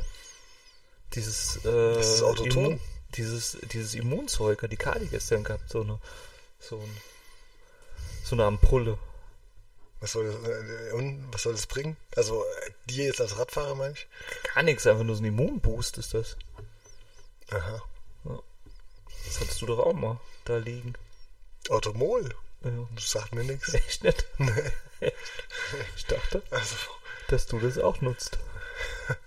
Dieses, 1.13 1.58
äh, 1.65 1.94
Das 1.96 2.08
ist 2.15 2.22
Orthoton? 2.22 2.65
Immun, 2.65 2.82
dieses, 3.15 3.58
dieses 3.72 3.95
Immunzeug, 3.95 4.67
die 4.69 4.78
Kali 4.78 5.08
gestern 5.08 5.43
gehabt, 5.43 5.69
so 5.69 5.82
eine, 5.82 6.00
so, 6.60 6.78
ein, 6.78 6.98
so 8.24 8.36
eine 8.36 8.45
Ampulle. 8.45 8.98
Was 10.02 10.13
soll 10.13 10.26
das, 10.32 10.36
äh, 10.36 10.93
und 10.93 11.28
was 11.32 11.43
soll 11.43 11.54
das 11.54 11.67
bringen? 11.67 11.98
Also 12.15 12.43
äh, 12.43 12.72
dir 12.86 13.06
jetzt 13.06 13.19
als 13.19 13.38
Radfahrer, 13.38 13.76
meine 13.76 13.93
ich? 13.93 14.08
Gar 14.54 14.63
nichts, 14.63 14.88
einfach 14.88 15.04
nur 15.04 15.15
so 15.15 15.22
ein 15.22 15.26
Immunboost 15.26 15.98
ist 15.98 16.13
das. 16.13 16.38
Aha. 17.52 17.82
Das 19.26 19.39
hattest 19.39 19.62
du 19.62 19.65
doch 19.65 19.80
auch 19.80 19.93
mal 19.93 20.19
da 20.45 20.58
liegen. 20.58 20.93
Automol? 21.69 22.34
Ja. 22.63 22.72
Das 22.95 23.12
sagt 23.12 23.34
mir 23.34 23.43
nichts. 23.43 23.74
Echt 23.74 24.04
nicht? 24.04 24.26
Ich 25.95 26.06
dachte, 26.08 26.43
Also, 26.50 26.76
dass 27.30 27.45
du 27.45 27.58
das 27.60 27.78
auch 27.78 28.02
nutzt. 28.02 28.38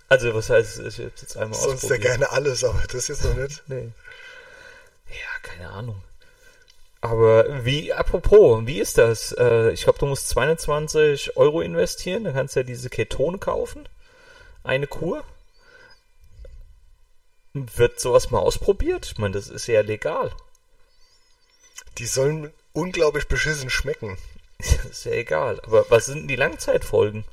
Also, 0.09 0.33
was 0.35 0.49
heißt, 0.49 0.79
ich 0.79 0.99
hab's 0.99 1.21
jetzt 1.21 1.37
einmal 1.37 1.59
sonst 1.59 1.89
ja 1.89 1.97
gerne 1.97 2.31
alles, 2.31 2.63
aber 2.63 2.83
das 2.91 3.07
jetzt 3.07 3.23
noch 3.23 3.35
nicht. 3.35 3.63
Nee. 3.67 3.89
Ja, 5.09 5.39
keine 5.41 5.69
Ahnung. 5.69 6.03
Aber 7.01 7.65
wie, 7.65 7.91
apropos, 7.91 8.65
wie 8.65 8.79
ist 8.79 8.97
das? 8.97 9.33
Äh, 9.33 9.71
ich 9.71 9.83
glaube, 9.83 9.99
du 9.99 10.05
musst 10.05 10.29
220 10.29 11.35
Euro 11.35 11.61
investieren, 11.61 12.23
dann 12.23 12.33
kannst 12.33 12.55
du 12.55 12.61
ja 12.61 12.63
diese 12.63 12.89
Ketone 12.89 13.39
kaufen. 13.39 13.89
Eine 14.63 14.87
Kur. 14.87 15.23
Wird 17.53 17.99
sowas 17.99 18.31
mal 18.31 18.39
ausprobiert? 18.39 19.05
Ich 19.05 19.17
meine, 19.17 19.33
das 19.33 19.49
ist 19.49 19.67
ja 19.67 19.81
legal. 19.81 20.31
Die 21.97 22.05
sollen 22.05 22.53
unglaublich 22.71 23.27
beschissen 23.27 23.69
schmecken. 23.69 24.17
Ist 24.89 25.05
ja 25.05 25.11
egal. 25.11 25.59
Aber 25.63 25.85
was 25.89 26.05
sind 26.05 26.27
die 26.27 26.35
Langzeitfolgen? 26.35 27.25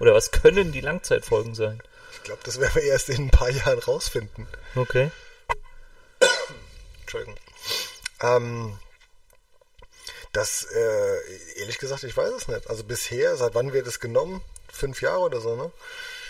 Oder 0.00 0.14
was 0.14 0.30
können 0.30 0.72
die 0.72 0.80
Langzeitfolgen 0.80 1.54
sein? 1.54 1.82
Ich 2.12 2.22
glaube, 2.22 2.40
das 2.44 2.60
werden 2.60 2.76
wir 2.76 2.82
erst 2.82 3.08
in 3.08 3.26
ein 3.26 3.30
paar 3.30 3.50
Jahren 3.50 3.78
rausfinden. 3.78 4.46
Okay. 4.74 5.10
Entschuldigung. 7.00 7.36
Ähm, 8.20 8.78
das, 10.32 10.64
äh, 10.64 11.60
ehrlich 11.60 11.78
gesagt, 11.78 12.04
ich 12.04 12.16
weiß 12.16 12.32
es 12.32 12.48
nicht. 12.48 12.68
Also 12.68 12.84
bisher, 12.84 13.36
seit 13.36 13.54
wann 13.54 13.72
wird 13.72 13.86
es 13.86 14.00
genommen? 14.00 14.42
Fünf 14.70 15.00
Jahre 15.00 15.20
oder 15.20 15.40
so, 15.40 15.56
ne? 15.56 15.72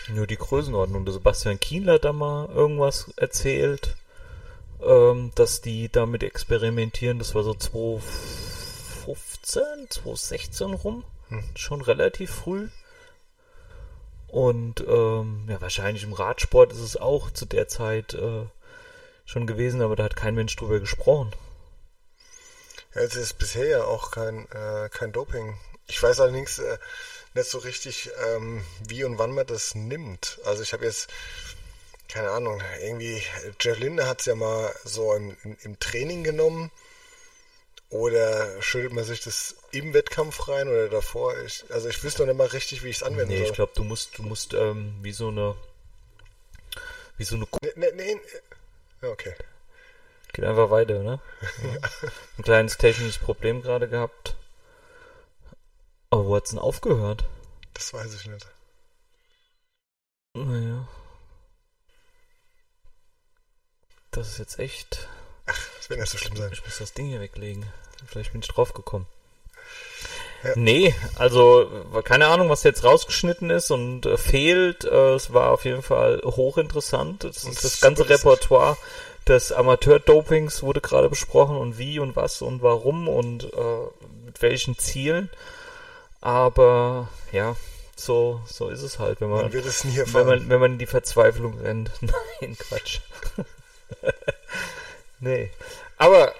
Nur 0.07 0.25
die 0.25 0.37
Größenordnung. 0.37 1.03
Der 1.05 1.13
Sebastian 1.13 1.59
Kienler 1.59 1.95
hat 1.95 2.05
da 2.05 2.13
mal 2.13 2.47
irgendwas 2.49 3.11
erzählt, 3.17 3.97
ähm, 4.81 5.31
dass 5.35 5.61
die 5.61 5.91
damit 5.91 6.23
experimentieren. 6.23 7.19
Das 7.19 7.35
war 7.35 7.43
so 7.43 7.53
2015, 7.53 9.61
2016 9.89 10.73
rum. 10.73 11.03
Schon 11.55 11.81
relativ 11.81 12.31
früh. 12.31 12.69
Und 14.29 14.81
ähm, 14.81 15.45
ja, 15.49 15.59
wahrscheinlich 15.59 16.03
im 16.03 16.13
Radsport 16.13 16.71
ist 16.71 16.79
es 16.79 16.97
auch 16.97 17.31
zu 17.31 17.45
der 17.45 17.67
Zeit 17.67 18.13
äh, 18.13 18.45
schon 19.25 19.47
gewesen, 19.47 19.81
aber 19.81 19.95
da 19.95 20.03
hat 20.03 20.15
kein 20.15 20.35
Mensch 20.35 20.55
drüber 20.55 20.79
gesprochen. 20.79 21.33
Ja, 22.93 23.01
es 23.01 23.15
ist 23.15 23.39
bisher 23.39 23.67
ja 23.67 23.83
auch 23.83 24.11
kein, 24.11 24.47
äh, 24.51 24.89
kein 24.89 25.11
Doping. 25.11 25.57
Ich 25.87 26.01
weiß 26.01 26.19
allerdings 26.19 26.59
äh, 26.59 26.77
nicht 27.33 27.49
so 27.49 27.59
richtig, 27.59 28.09
ähm, 28.27 28.63
wie 28.87 29.03
und 29.03 29.17
wann 29.17 29.31
man 29.31 29.47
das 29.47 29.75
nimmt. 29.75 30.39
Also 30.45 30.63
ich 30.63 30.73
habe 30.73 30.85
jetzt, 30.85 31.07
keine 32.07 32.29
Ahnung, 32.31 32.61
irgendwie, 32.81 33.21
Jeff 33.59 33.77
Linde 33.79 34.07
hat 34.07 34.19
es 34.19 34.25
ja 34.25 34.35
mal 34.35 34.73
so 34.83 35.13
im, 35.13 35.35
im, 35.61 35.79
Training 35.79 36.23
genommen. 36.23 36.71
Oder 37.89 38.61
schüttet 38.61 38.93
man 38.93 39.03
sich 39.03 39.21
das 39.21 39.55
im 39.71 39.93
Wettkampf 39.93 40.47
rein 40.47 40.67
oder 40.67 40.89
davor? 40.89 41.37
Ich, 41.45 41.63
also 41.71 41.89
ich 41.89 42.03
wüsste 42.03 42.21
noch 42.21 42.27
nicht 42.27 42.37
mal 42.37 42.47
richtig, 42.47 42.83
wie 42.83 42.89
ich 42.89 42.97
es 42.97 43.03
anwenden 43.03 43.29
Nee, 43.33 43.41
ich 43.41 43.47
soll. 43.47 43.55
glaube, 43.55 43.71
du 43.75 43.83
musst, 43.83 44.17
du 44.17 44.23
musst 44.23 44.53
ähm, 44.53 44.95
wie 45.01 45.11
so 45.11 45.27
eine 45.29 45.55
wie 47.17 47.23
so 47.23 47.35
eine 47.35 47.45
Kuh 47.45 47.59
Nee, 47.61 47.91
nee, 47.93 48.15
nee. 48.15 48.19
Ja, 49.01 49.09
okay. 49.09 49.33
Geht 50.33 50.45
einfach 50.45 50.69
weiter, 50.69 50.99
ne? 50.99 51.19
Ein 52.37 52.43
kleines 52.43 52.77
technisches 52.77 53.17
Problem 53.17 53.61
gerade 53.61 53.89
gehabt. 53.89 54.35
Aber 56.11 56.25
wo 56.25 56.35
hat's 56.35 56.51
denn 56.51 56.59
aufgehört? 56.59 57.25
Das 57.73 57.93
weiß 57.93 58.13
ich 58.13 58.25
nicht. 58.27 58.47
Naja. 60.33 60.87
Das 64.11 64.27
ist 64.29 64.37
jetzt 64.39 64.59
echt. 64.59 65.07
Das 65.45 65.89
wird 65.89 65.99
nicht 65.99 66.09
so 66.11 66.17
schlimm 66.17 66.35
sein. 66.37 66.51
Ich 66.51 66.63
muss 66.63 66.77
das 66.77 66.93
Ding 66.93 67.07
hier 67.07 67.19
weglegen. 67.19 67.65
Vielleicht 68.05 68.31
bin 68.31 68.41
ich 68.41 68.47
drauf 68.47 68.73
gekommen. 68.73 69.07
Ja. 70.43 70.51
Nee, 70.55 70.95
also 71.15 71.69
keine 72.03 72.27
Ahnung, 72.27 72.49
was 72.49 72.63
jetzt 72.63 72.83
rausgeschnitten 72.83 73.49
ist 73.49 73.71
und 73.71 74.05
äh, 74.05 74.17
fehlt. 74.17 74.85
Äh, 74.85 75.13
es 75.15 75.33
war 75.33 75.51
auf 75.51 75.65
jeden 75.65 75.81
Fall 75.83 76.21
hochinteressant. 76.23 77.23
Das, 77.25 77.43
Und 77.43 77.61
das 77.63 77.81
ganze 77.81 78.05
das- 78.05 78.23
Repertoire 78.25 78.77
des 79.27 79.51
Amateur-Dopings 79.51 80.63
wurde 80.63 80.81
gerade 80.81 81.09
besprochen 81.09 81.57
und 81.57 81.77
wie 81.77 81.99
und 81.99 82.15
was 82.15 82.41
und 82.41 82.61
warum 82.63 83.07
und 83.07 83.43
äh, 83.53 83.57
mit 84.25 84.41
welchen 84.41 84.77
Zielen. 84.79 85.29
Aber 86.21 87.09
ja, 87.31 87.55
so, 87.95 88.41
so 88.47 88.69
ist 88.69 88.81
es 88.81 88.97
halt, 88.97 89.21
wenn 89.21 89.29
Man 89.29 89.51
man, 89.51 89.53
wenn 89.53 90.25
man, 90.25 90.49
wenn 90.49 90.59
man 90.59 90.71
in 90.73 90.79
die 90.79 90.85
Verzweiflung 90.87 91.59
rennt. 91.59 91.91
Nein, 92.01 92.57
Quatsch. 92.57 92.99
nee. 95.19 95.51
Aber 95.97 96.33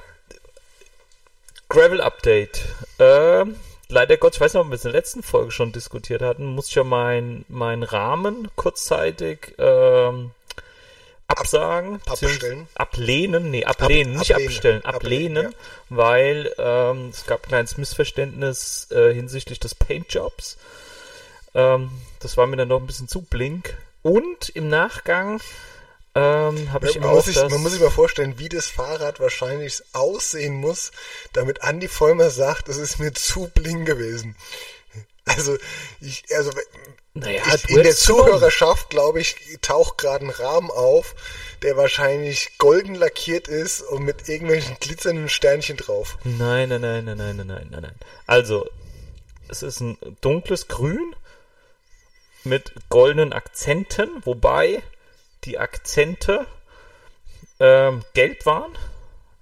Gravel 1.67 2.01
Update. 2.01 2.61
Ähm, 2.97 3.55
leider 3.89 4.17
Gott, 4.17 4.35
ich 4.35 4.41
weiß 4.41 4.53
nicht, 4.53 4.61
ob 4.61 4.69
wir 4.69 4.75
es 4.75 4.85
in 4.85 4.91
der 4.91 4.99
letzten 5.01 5.23
Folge 5.23 5.51
schon 5.51 5.71
diskutiert 5.71 6.21
hatten, 6.21 6.45
muss 6.45 6.67
ich 6.69 6.75
ja 6.75 6.83
mein, 6.83 7.43
mein 7.49 7.83
Rahmen 7.83 8.47
kurzzeitig 8.55 9.55
ähm, 9.57 10.31
absagen, 11.27 12.01
Abbestellen? 12.07 12.67
ablehnen, 12.75 13.51
nee, 13.51 13.65
ablehnen, 13.65 14.13
Ab- 14.13 14.19
nicht 14.19 14.31
ablehnen. 14.33 14.47
abbestellen, 14.47 14.85
Ablehnen, 14.85 15.37
ablehnen, 15.37 15.55
weil 15.89 16.53
ähm, 16.57 17.09
es 17.11 17.25
gab 17.25 17.43
ein 17.43 17.49
kleines 17.49 17.77
Missverständnis 17.77 18.87
äh, 18.91 19.13
hinsichtlich 19.13 19.59
des 19.59 19.75
Paintjobs. 19.75 20.57
Ähm, 21.53 21.91
das 22.19 22.37
war 22.37 22.47
mir 22.47 22.57
dann 22.57 22.67
noch 22.69 22.79
ein 22.79 22.87
bisschen 22.87 23.07
zu 23.07 23.21
blink. 23.21 23.75
Und 24.01 24.49
im 24.49 24.69
Nachgang 24.69 25.41
ähm, 26.15 26.73
habe 26.73 26.89
ich 26.89 26.99
man, 26.99 27.11
muss 27.11 27.25
sich, 27.25 27.35
man 27.35 27.61
muss 27.61 27.71
sich 27.71 27.81
mal 27.81 27.91
vorstellen, 27.91 28.39
wie 28.39 28.49
das 28.49 28.67
Fahrrad 28.67 29.19
wahrscheinlich 29.19 29.81
aussehen 29.93 30.55
muss, 30.55 30.91
damit 31.33 31.59
Andy 31.61 31.87
Vollmer 31.87 32.31
sagt, 32.31 32.67
es 32.67 32.77
ist 32.77 32.99
mir 32.99 33.13
zu 33.13 33.49
bling 33.53 33.85
gewesen. 33.85 34.35
Also, 35.25 35.57
ich, 36.01 36.23
also 36.35 36.51
naja, 37.13 37.43
in 37.67 37.83
der 37.83 37.95
Zuhörerschaft, 37.95 38.89
glaube 38.89 39.19
ich, 39.21 39.35
taucht 39.61 39.99
gerade 39.99 40.25
ein 40.25 40.31
Rahmen 40.31 40.71
auf, 40.71 41.15
der 41.61 41.77
wahrscheinlich 41.77 42.57
golden 42.57 42.95
lackiert 42.95 43.47
ist 43.47 43.81
und 43.81 44.03
mit 44.03 44.27
irgendwelchen 44.27 44.77
glitzernden 44.79 45.29
Sternchen 45.29 45.77
drauf. 45.77 46.17
Nein, 46.23 46.69
nein, 46.69 46.81
nein, 46.81 47.05
nein, 47.05 47.17
nein, 47.17 47.35
nein, 47.35 47.47
nein, 47.47 47.81
nein. 47.81 47.95
Also, 48.25 48.67
es 49.49 49.61
ist 49.61 49.79
ein 49.81 49.97
dunkles 50.21 50.67
Grün 50.67 51.15
mit 52.43 52.73
goldenen 52.89 53.33
Akzenten, 53.33 54.09
wobei 54.23 54.81
die 55.43 55.57
Akzente 55.59 56.45
ähm, 57.59 58.03
gelb 58.13 58.45
waren. 58.45 58.77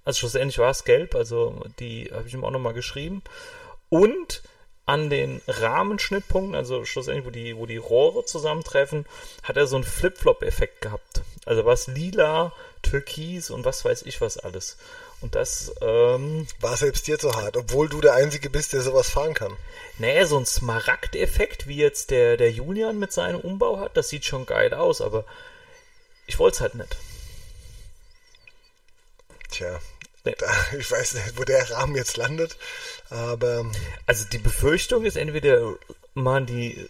Also 0.05 0.19
schlussendlich 0.19 0.57
war 0.59 0.69
es 0.69 0.85
gelb, 0.85 1.15
also 1.15 1.65
die 1.79 2.09
habe 2.13 2.27
ich 2.27 2.33
ihm 2.33 2.45
auch 2.45 2.51
nochmal 2.51 2.73
geschrieben. 2.73 3.21
Und 3.89 4.41
an 4.85 5.09
den 5.09 5.41
Rahmenschnittpunkten, 5.47 6.55
also 6.55 6.85
schlussendlich, 6.85 7.25
wo 7.25 7.29
die, 7.29 7.57
wo 7.57 7.65
die 7.65 7.77
Rohre 7.77 8.23
zusammentreffen, 8.23 9.05
hat 9.43 9.57
er 9.57 9.67
so 9.67 9.75
einen 9.75 9.83
Flip-Flop-Effekt 9.83 10.79
gehabt. 10.79 11.21
Also 11.45 11.65
was 11.65 11.87
lila, 11.87 12.53
türkis 12.83 13.49
und 13.49 13.65
was 13.65 13.83
weiß 13.83 14.03
ich 14.03 14.21
was 14.21 14.37
alles. 14.37 14.77
Und 15.19 15.35
das, 15.35 15.73
ähm, 15.81 16.47
War 16.61 16.77
selbst 16.77 17.05
dir 17.07 17.19
zu 17.19 17.33
hart, 17.33 17.57
obwohl 17.57 17.89
du 17.89 17.99
der 17.99 18.13
Einzige 18.13 18.49
bist, 18.49 18.71
der 18.71 18.81
sowas 18.81 19.09
fahren 19.09 19.33
kann. 19.33 19.57
naja, 19.97 20.25
so 20.25 20.37
ein 20.37 20.45
Smaragd-Effekt, 20.45 21.67
wie 21.67 21.77
jetzt 21.77 22.11
der, 22.11 22.37
der 22.37 22.51
Julian 22.51 22.97
mit 22.97 23.11
seinem 23.11 23.41
Umbau 23.41 23.79
hat, 23.79 23.97
das 23.97 24.07
sieht 24.07 24.23
schon 24.23 24.45
geil 24.45 24.73
aus, 24.73 25.01
aber 25.01 25.25
ich 26.27 26.37
wollte 26.39 26.55
es 26.55 26.61
halt 26.61 26.75
nicht. 26.75 26.97
Tja, 29.49 29.79
Nee. 30.27 30.35
da, 30.37 30.51
ich 30.77 30.91
weiß 30.91 31.13
nicht, 31.13 31.37
wo 31.37 31.43
der 31.43 31.69
Rahmen 31.71 31.95
jetzt 31.95 32.17
landet, 32.17 32.57
aber 33.09 33.65
Also 34.05 34.25
die 34.25 34.37
Befürchtung 34.37 35.05
ist 35.05 35.15
entweder 35.17 35.75
machen 36.13 36.45
die 36.45 36.89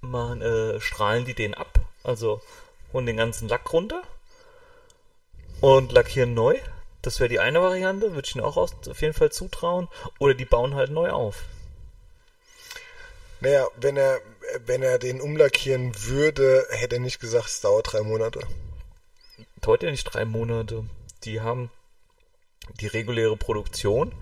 machen, 0.00 0.40
äh, 0.40 0.80
strahlen 0.80 1.24
die 1.24 1.34
den 1.34 1.54
ab, 1.54 1.80
also 2.04 2.40
holen 2.92 3.06
den 3.06 3.16
ganzen 3.16 3.48
Lack 3.48 3.72
runter 3.72 4.02
und 5.60 5.90
lackieren 5.92 6.34
neu. 6.34 6.58
Das 7.02 7.18
wäre 7.18 7.28
die 7.28 7.40
eine 7.40 7.60
Variante, 7.60 8.14
würde 8.14 8.28
ich 8.28 8.34
ihnen 8.36 8.44
auch 8.44 8.56
auf 8.56 9.00
jeden 9.00 9.14
Fall 9.14 9.30
zutrauen. 9.32 9.88
Oder 10.18 10.34
die 10.34 10.44
bauen 10.44 10.74
halt 10.74 10.90
neu 10.90 11.10
auf. 11.10 11.42
naja, 13.40 13.66
wenn 13.76 13.96
er, 13.96 14.20
wenn 14.66 14.82
er 14.82 14.98
den 14.98 15.20
umlackieren 15.20 15.92
würde, 16.04 16.66
hätte 16.70 16.96
er 16.96 17.00
nicht 17.00 17.20
gesagt, 17.20 17.46
es 17.46 17.60
dauert 17.60 17.92
drei 17.92 18.02
Monate. 18.02 18.40
Dauert 19.66 19.82
ja 19.82 19.90
nicht 19.90 20.04
drei 20.04 20.24
Monate. 20.24 20.84
Die 21.24 21.40
haben 21.40 21.72
die 22.80 22.86
reguläre 22.86 23.36
Produktion 23.36 24.14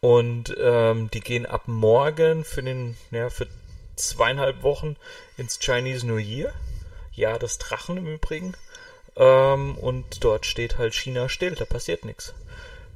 und 0.00 0.54
ähm, 0.60 1.10
die 1.12 1.20
gehen 1.20 1.46
ab 1.46 1.62
morgen 1.66 2.44
für 2.44 2.62
den, 2.62 2.94
ja, 3.10 3.30
für 3.30 3.46
zweieinhalb 3.96 4.62
Wochen 4.62 4.96
ins 5.38 5.58
Chinese 5.60 6.06
New 6.06 6.18
Year. 6.18 6.52
Ja, 7.12 7.38
das 7.38 7.56
Drachen 7.56 7.96
im 7.96 8.06
Übrigen. 8.06 8.54
Ähm, 9.16 9.78
und 9.78 10.22
dort 10.22 10.44
steht 10.44 10.76
halt 10.76 10.94
China 10.94 11.30
still, 11.30 11.54
da 11.54 11.64
passiert 11.64 12.04
nichts. 12.04 12.34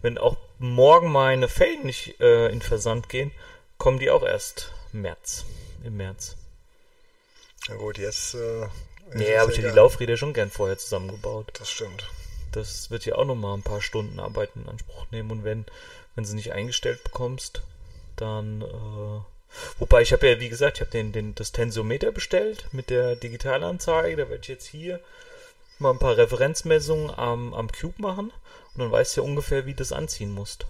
Wenn 0.02 0.18
auch 0.18 0.36
morgen 0.58 1.10
meine 1.10 1.48
Fällen 1.48 1.86
nicht 1.86 2.20
äh, 2.20 2.48
in 2.48 2.60
Versand 2.60 3.08
gehen, 3.08 3.32
kommen 3.78 3.98
die 3.98 4.10
auch 4.10 4.22
erst 4.22 4.70
März. 4.92 5.46
Im 5.82 5.96
März. 5.96 6.36
Na 7.68 7.76
gut, 7.76 7.96
jetzt. 7.96 8.34
Äh, 8.34 8.68
Nee, 9.14 9.38
habe 9.38 9.50
ich 9.52 9.58
ja 9.58 9.68
die. 9.68 9.74
Laufräder 9.74 10.16
schon 10.16 10.32
gern 10.32 10.50
vorher 10.50 10.78
zusammengebaut. 10.78 11.52
Das 11.58 11.70
stimmt. 11.70 12.08
Das 12.52 12.90
wird 12.90 13.06
ja 13.06 13.16
auch 13.16 13.24
nochmal 13.24 13.56
ein 13.56 13.62
paar 13.62 13.80
Stunden 13.80 14.20
Arbeit 14.20 14.50
in 14.54 14.68
Anspruch 14.68 15.06
nehmen. 15.10 15.30
Und 15.30 15.44
wenn, 15.44 15.66
wenn 16.14 16.24
sie 16.24 16.34
nicht 16.34 16.52
eingestellt 16.52 17.02
bekommst, 17.04 17.62
dann. 18.16 18.62
Äh, 18.62 19.20
wobei 19.78 20.02
ich 20.02 20.12
habe 20.12 20.28
ja, 20.28 20.40
wie 20.40 20.48
gesagt, 20.48 20.78
ich 20.78 20.80
habe 20.80 20.90
den, 20.90 21.12
den, 21.12 21.34
das 21.34 21.52
Tensometer 21.52 22.12
bestellt 22.12 22.66
mit 22.72 22.90
der 22.90 23.16
Digitalanzeige. 23.16 24.16
Da 24.16 24.28
werde 24.28 24.42
ich 24.42 24.48
jetzt 24.48 24.66
hier 24.66 25.00
mal 25.78 25.90
ein 25.90 25.98
paar 25.98 26.16
Referenzmessungen 26.16 27.10
am, 27.10 27.54
am 27.54 27.70
Cube 27.72 28.00
machen. 28.00 28.32
Und 28.74 28.78
dann 28.80 28.92
weißt 28.92 29.16
du 29.16 29.22
ja 29.22 29.26
ungefähr, 29.26 29.66
wie 29.66 29.72
du 29.72 29.78
das 29.78 29.92
anziehen 29.92 30.32
musst. 30.32 30.66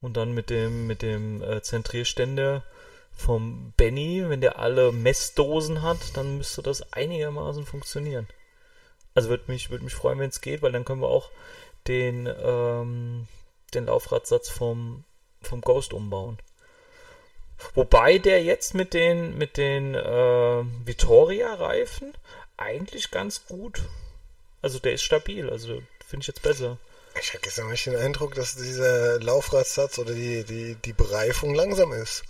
Und 0.00 0.16
dann 0.16 0.32
mit 0.32 0.50
dem, 0.50 0.86
mit 0.86 1.02
dem 1.02 1.42
äh, 1.42 1.60
Zentrierständer 1.62 2.62
vom 3.18 3.72
Benny, 3.76 4.24
wenn 4.28 4.40
der 4.40 4.58
alle 4.60 4.92
Messdosen 4.92 5.82
hat, 5.82 5.98
dann 6.14 6.38
müsste 6.38 6.62
das 6.62 6.92
einigermaßen 6.92 7.66
funktionieren. 7.66 8.28
Also 9.14 9.28
würde 9.28 9.44
mich, 9.48 9.70
würd 9.70 9.82
mich 9.82 9.94
freuen, 9.94 10.20
wenn 10.20 10.30
es 10.30 10.40
geht, 10.40 10.62
weil 10.62 10.70
dann 10.70 10.84
können 10.84 11.02
wir 11.02 11.08
auch 11.08 11.30
den, 11.88 12.32
ähm, 12.42 13.26
den 13.74 13.86
Laufradsatz 13.86 14.48
vom, 14.48 15.04
vom 15.42 15.60
Ghost 15.60 15.92
umbauen. 15.92 16.38
Wobei 17.74 18.18
der 18.18 18.44
jetzt 18.44 18.74
mit 18.74 18.94
den, 18.94 19.36
mit 19.36 19.56
den 19.56 19.96
äh, 19.96 20.64
Vittoria-Reifen 20.86 22.16
eigentlich 22.56 23.10
ganz 23.10 23.46
gut. 23.46 23.82
Also 24.62 24.78
der 24.78 24.92
ist 24.92 25.02
stabil, 25.02 25.50
also 25.50 25.82
finde 26.06 26.22
ich 26.22 26.28
jetzt 26.28 26.42
besser. 26.42 26.78
Ich 27.20 27.30
hatte 27.30 27.42
gestern 27.42 27.68
nicht 27.68 27.84
den 27.86 27.96
Eindruck, 27.96 28.36
dass 28.36 28.54
dieser 28.54 29.18
Laufradsatz 29.18 29.98
oder 29.98 30.14
die, 30.14 30.44
die, 30.44 30.76
die 30.76 30.92
Bereifung 30.92 31.52
langsam 31.54 31.92
ist. 31.92 32.22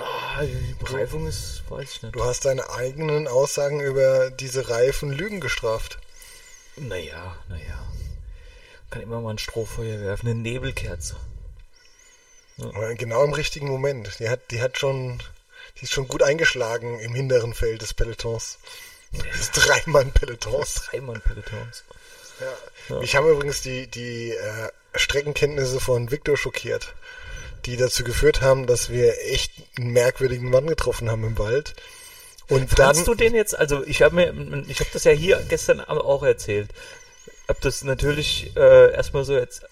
Ah, 0.00 0.42
die 0.42 0.74
Bereifung 0.84 1.26
ist, 1.26 1.62
weiß 1.68 1.92
ich 1.92 2.02
nicht. 2.02 2.14
Du 2.14 2.24
hast 2.24 2.44
deine 2.44 2.68
eigenen 2.70 3.28
Aussagen 3.28 3.80
über 3.80 4.30
diese 4.30 4.68
Reifen 4.68 5.12
Lügen 5.12 5.40
gestraft. 5.40 5.98
Naja, 6.76 7.36
naja. 7.48 7.86
Kann 8.90 9.02
immer 9.02 9.20
mal 9.20 9.30
ein 9.30 9.38
Strohfeuer 9.38 10.00
werfen, 10.00 10.28
eine 10.28 10.40
Nebelkerze. 10.40 11.16
Aber 12.58 12.94
genau 12.94 13.24
im 13.24 13.32
richtigen 13.32 13.68
Moment. 13.68 14.18
Die 14.18 14.28
hat, 14.28 14.50
die 14.50 14.60
hat 14.60 14.78
schon, 14.78 15.22
die 15.78 15.84
ist 15.84 15.92
schon 15.92 16.08
gut 16.08 16.22
eingeschlagen 16.22 17.00
im 17.00 17.14
hinteren 17.14 17.54
Feld 17.54 17.82
des 17.82 17.94
Pelotons. 17.94 18.58
Des 19.12 19.50
Dreimann-Pelotons. 19.52 20.86
Dreimann-Pelotons. 20.90 21.84
Ja. 22.88 22.98
Mich 22.98 23.14
haben 23.14 23.28
übrigens 23.28 23.60
die, 23.62 23.86
die 23.86 24.30
äh, 24.30 24.70
Streckenkenntnisse 24.94 25.80
von 25.80 26.10
Victor 26.10 26.36
schockiert, 26.36 26.94
die 27.66 27.76
dazu 27.76 28.04
geführt 28.04 28.40
haben, 28.40 28.66
dass 28.66 28.90
wir 28.90 29.14
echt 29.30 29.52
einen 29.76 29.92
merkwürdigen 29.92 30.50
Mann 30.50 30.66
getroffen 30.66 31.10
haben 31.10 31.24
im 31.24 31.38
Wald. 31.38 31.74
Und 32.48 32.70
Fandst 32.70 33.00
dann, 33.00 33.04
du 33.06 33.14
den 33.14 33.34
jetzt, 33.34 33.58
also 33.58 33.84
ich 33.84 34.02
habe 34.02 34.14
mir, 34.16 34.64
ich 34.68 34.80
habe 34.80 34.90
das 34.92 35.04
ja 35.04 35.12
hier 35.12 35.42
gestern 35.48 35.80
auch 35.80 36.22
erzählt. 36.22 36.70
Hab 37.48 37.60
das 37.60 37.84
natürlich 37.84 38.54
äh, 38.56 38.92
erstmal 38.92 39.24
so 39.24 39.34
jetzt 39.34 39.62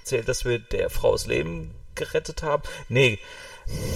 erzählt, 0.00 0.28
dass 0.28 0.44
wir 0.44 0.58
der 0.58 0.90
Frau 0.90 1.12
das 1.12 1.26
Leben 1.26 1.74
gerettet 1.94 2.42
haben. 2.42 2.62
Nee, 2.88 3.18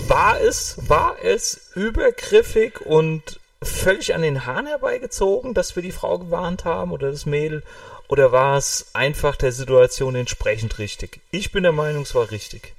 war 0.06 0.40
es, 0.40 0.76
war 0.88 1.16
es 1.22 1.70
übergriffig 1.74 2.80
und 2.80 3.40
völlig 3.62 4.14
an 4.14 4.22
den 4.22 4.44
Haaren 4.44 4.66
herbeigezogen, 4.66 5.54
dass 5.54 5.76
wir 5.76 5.82
die 5.82 5.92
Frau 5.92 6.18
gewarnt 6.18 6.64
haben 6.64 6.92
oder 6.92 7.10
das 7.10 7.26
Mädel? 7.26 7.62
Oder 8.08 8.32
war 8.32 8.58
es 8.58 8.86
einfach 8.92 9.36
der 9.36 9.52
Situation 9.52 10.14
entsprechend 10.14 10.78
richtig? 10.78 11.20
Ich 11.30 11.52
bin 11.52 11.62
der 11.62 11.72
Meinung, 11.72 12.02
es 12.02 12.14
war 12.14 12.30
richtig. 12.30 12.74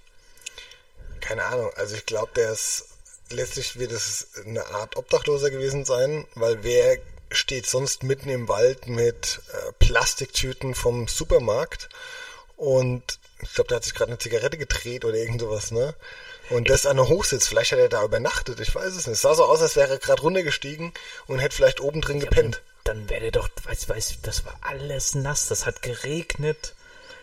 Keine 1.24 1.46
Ahnung, 1.46 1.72
also 1.76 1.96
ich 1.96 2.06
glaube, 2.06 2.32
der 2.36 2.52
ist, 2.52 2.86
letztlich 3.30 3.80
wird 3.80 3.94
es 3.94 4.28
eine 4.46 4.66
Art 4.68 4.98
Obdachloser 4.98 5.50
gewesen 5.50 5.86
sein, 5.86 6.28
weil 6.36 6.64
wer 6.64 6.98
steht 7.32 7.66
sonst 7.66 8.04
mitten 8.04 8.30
im 8.30 8.50
Wald 8.50 8.88
mit 8.88 9.42
äh, 9.54 9.72
Plastiktüten 9.80 10.76
vom 10.76 11.08
Supermarkt 11.08 11.88
und 12.58 13.20
ich 13.42 13.54
glaube, 13.54 13.70
der 13.70 13.78
hat 13.78 13.84
sich 13.86 13.96
gerade 13.96 14.12
eine 14.12 14.20
Zigarette 14.20 14.58
gedreht 14.58 15.06
oder 15.06 15.16
irgend 15.16 15.42
sowas, 15.42 15.72
ne? 15.72 15.96
Und 16.50 16.70
das 16.70 16.86
an 16.86 16.98
der 16.98 17.08
Hochsitz, 17.08 17.48
vielleicht 17.48 17.72
hat 17.72 17.80
er 17.80 17.90
da 17.90 18.04
übernachtet, 18.04 18.60
ich 18.60 18.76
weiß 18.76 18.94
es 18.94 19.08
nicht. 19.08 19.16
Es 19.16 19.22
sah 19.22 19.34
so 19.34 19.46
aus, 19.46 19.62
als 19.62 19.76
wäre 19.76 19.92
er 19.92 19.98
gerade 19.98 20.22
runtergestiegen 20.22 20.94
und 21.28 21.40
hätte 21.40 21.56
vielleicht 21.56 21.80
oben 21.80 22.02
drin 22.02 22.20
gepennt. 22.20 22.62
Dann 22.84 23.10
wäre 23.10 23.22
der 23.22 23.32
doch, 23.32 23.50
weiß, 23.64 23.88
weiß, 23.88 24.18
das 24.22 24.46
war 24.46 24.58
alles 24.62 25.16
nass, 25.16 25.48
das 25.48 25.66
hat 25.66 25.82
geregnet. 25.82 26.74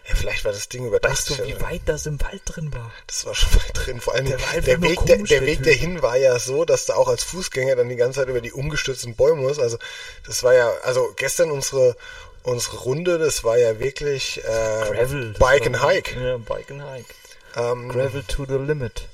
Ja, 0.08 0.14
vielleicht 0.14 0.44
war 0.44 0.52
das 0.52 0.68
Ding 0.68 0.86
überdacht. 0.86 1.12
Weißt 1.12 1.30
du, 1.30 1.46
wie 1.46 1.60
weit 1.60 1.82
das 1.86 2.06
im 2.06 2.20
Wald 2.20 2.42
drin 2.44 2.72
war? 2.72 2.90
Das 3.06 3.26
war 3.26 3.34
schon 3.34 3.54
weit 3.54 3.70
drin. 3.74 4.00
Vor 4.00 4.14
allem 4.14 4.26
Der 4.26 4.38
der, 4.38 4.60
der, 4.62 4.82
Weg, 4.82 5.04
der, 5.06 5.18
der 5.18 5.40
Weg 5.42 5.62
dahin 5.62 6.02
war 6.02 6.16
ja 6.16 6.38
so, 6.38 6.64
dass 6.64 6.86
du 6.86 6.94
auch 6.94 7.08
als 7.08 7.22
Fußgänger 7.24 7.76
dann 7.76 7.88
die 7.88 7.96
ganze 7.96 8.20
Zeit 8.20 8.28
über 8.28 8.40
die 8.40 8.52
umgestürzten 8.52 9.14
Bäume 9.14 9.42
musst. 9.42 9.60
Also 9.60 9.78
das 10.26 10.42
war 10.42 10.54
ja, 10.54 10.70
also 10.82 11.12
gestern 11.16 11.50
unsere 11.50 11.96
unsere 12.42 12.78
Runde, 12.78 13.18
das 13.18 13.44
war 13.44 13.58
ja 13.58 13.78
wirklich 13.78 14.38
äh, 14.38 14.42
Gravel. 14.42 15.34
Bike 15.38 15.66
and 15.66 15.82
Hike. 15.82 16.18
Ja, 16.18 16.36
Bike 16.38 16.70
and 16.70 16.82
Hike. 16.82 17.14
Ähm, 17.56 17.88
Gravel 17.88 18.22
to 18.24 18.44
the 18.46 18.54
limit. 18.54 19.08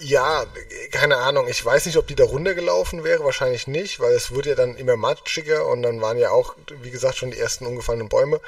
Ja, 0.00 0.46
keine 0.92 1.16
Ahnung. 1.16 1.48
Ich 1.48 1.64
weiß 1.64 1.86
nicht, 1.86 1.96
ob 1.96 2.06
die 2.06 2.14
da 2.14 2.24
runtergelaufen 2.24 3.02
wäre. 3.02 3.24
Wahrscheinlich 3.24 3.66
nicht, 3.66 3.98
weil 3.98 4.12
es 4.14 4.32
wurde 4.32 4.50
ja 4.50 4.54
dann 4.54 4.76
immer 4.76 4.96
matschiger 4.96 5.66
und 5.66 5.82
dann 5.82 6.00
waren 6.00 6.18
ja 6.18 6.30
auch, 6.30 6.54
wie 6.82 6.90
gesagt, 6.90 7.16
schon 7.16 7.32
die 7.32 7.38
ersten 7.38 7.66
umgefallenen 7.66 8.08
Bäume. 8.08 8.40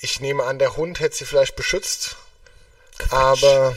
Ich 0.00 0.20
nehme 0.20 0.44
an, 0.44 0.58
der 0.58 0.76
Hund 0.76 1.00
hätte 1.00 1.16
sie 1.16 1.24
vielleicht 1.24 1.56
beschützt. 1.56 2.16
Aber 3.10 3.76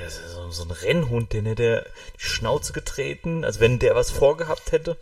Das 0.00 0.18
ist 0.18 0.32
so, 0.32 0.50
so 0.50 0.64
ein 0.64 0.70
Rennhund, 0.70 1.32
den 1.32 1.46
hätte 1.46 1.62
er 1.62 1.86
die 2.18 2.24
Schnauze 2.24 2.72
getreten, 2.72 3.44
als 3.44 3.60
wenn 3.60 3.78
der 3.78 3.94
was 3.94 4.10
vorgehabt 4.10 4.72
hätte. 4.72 4.96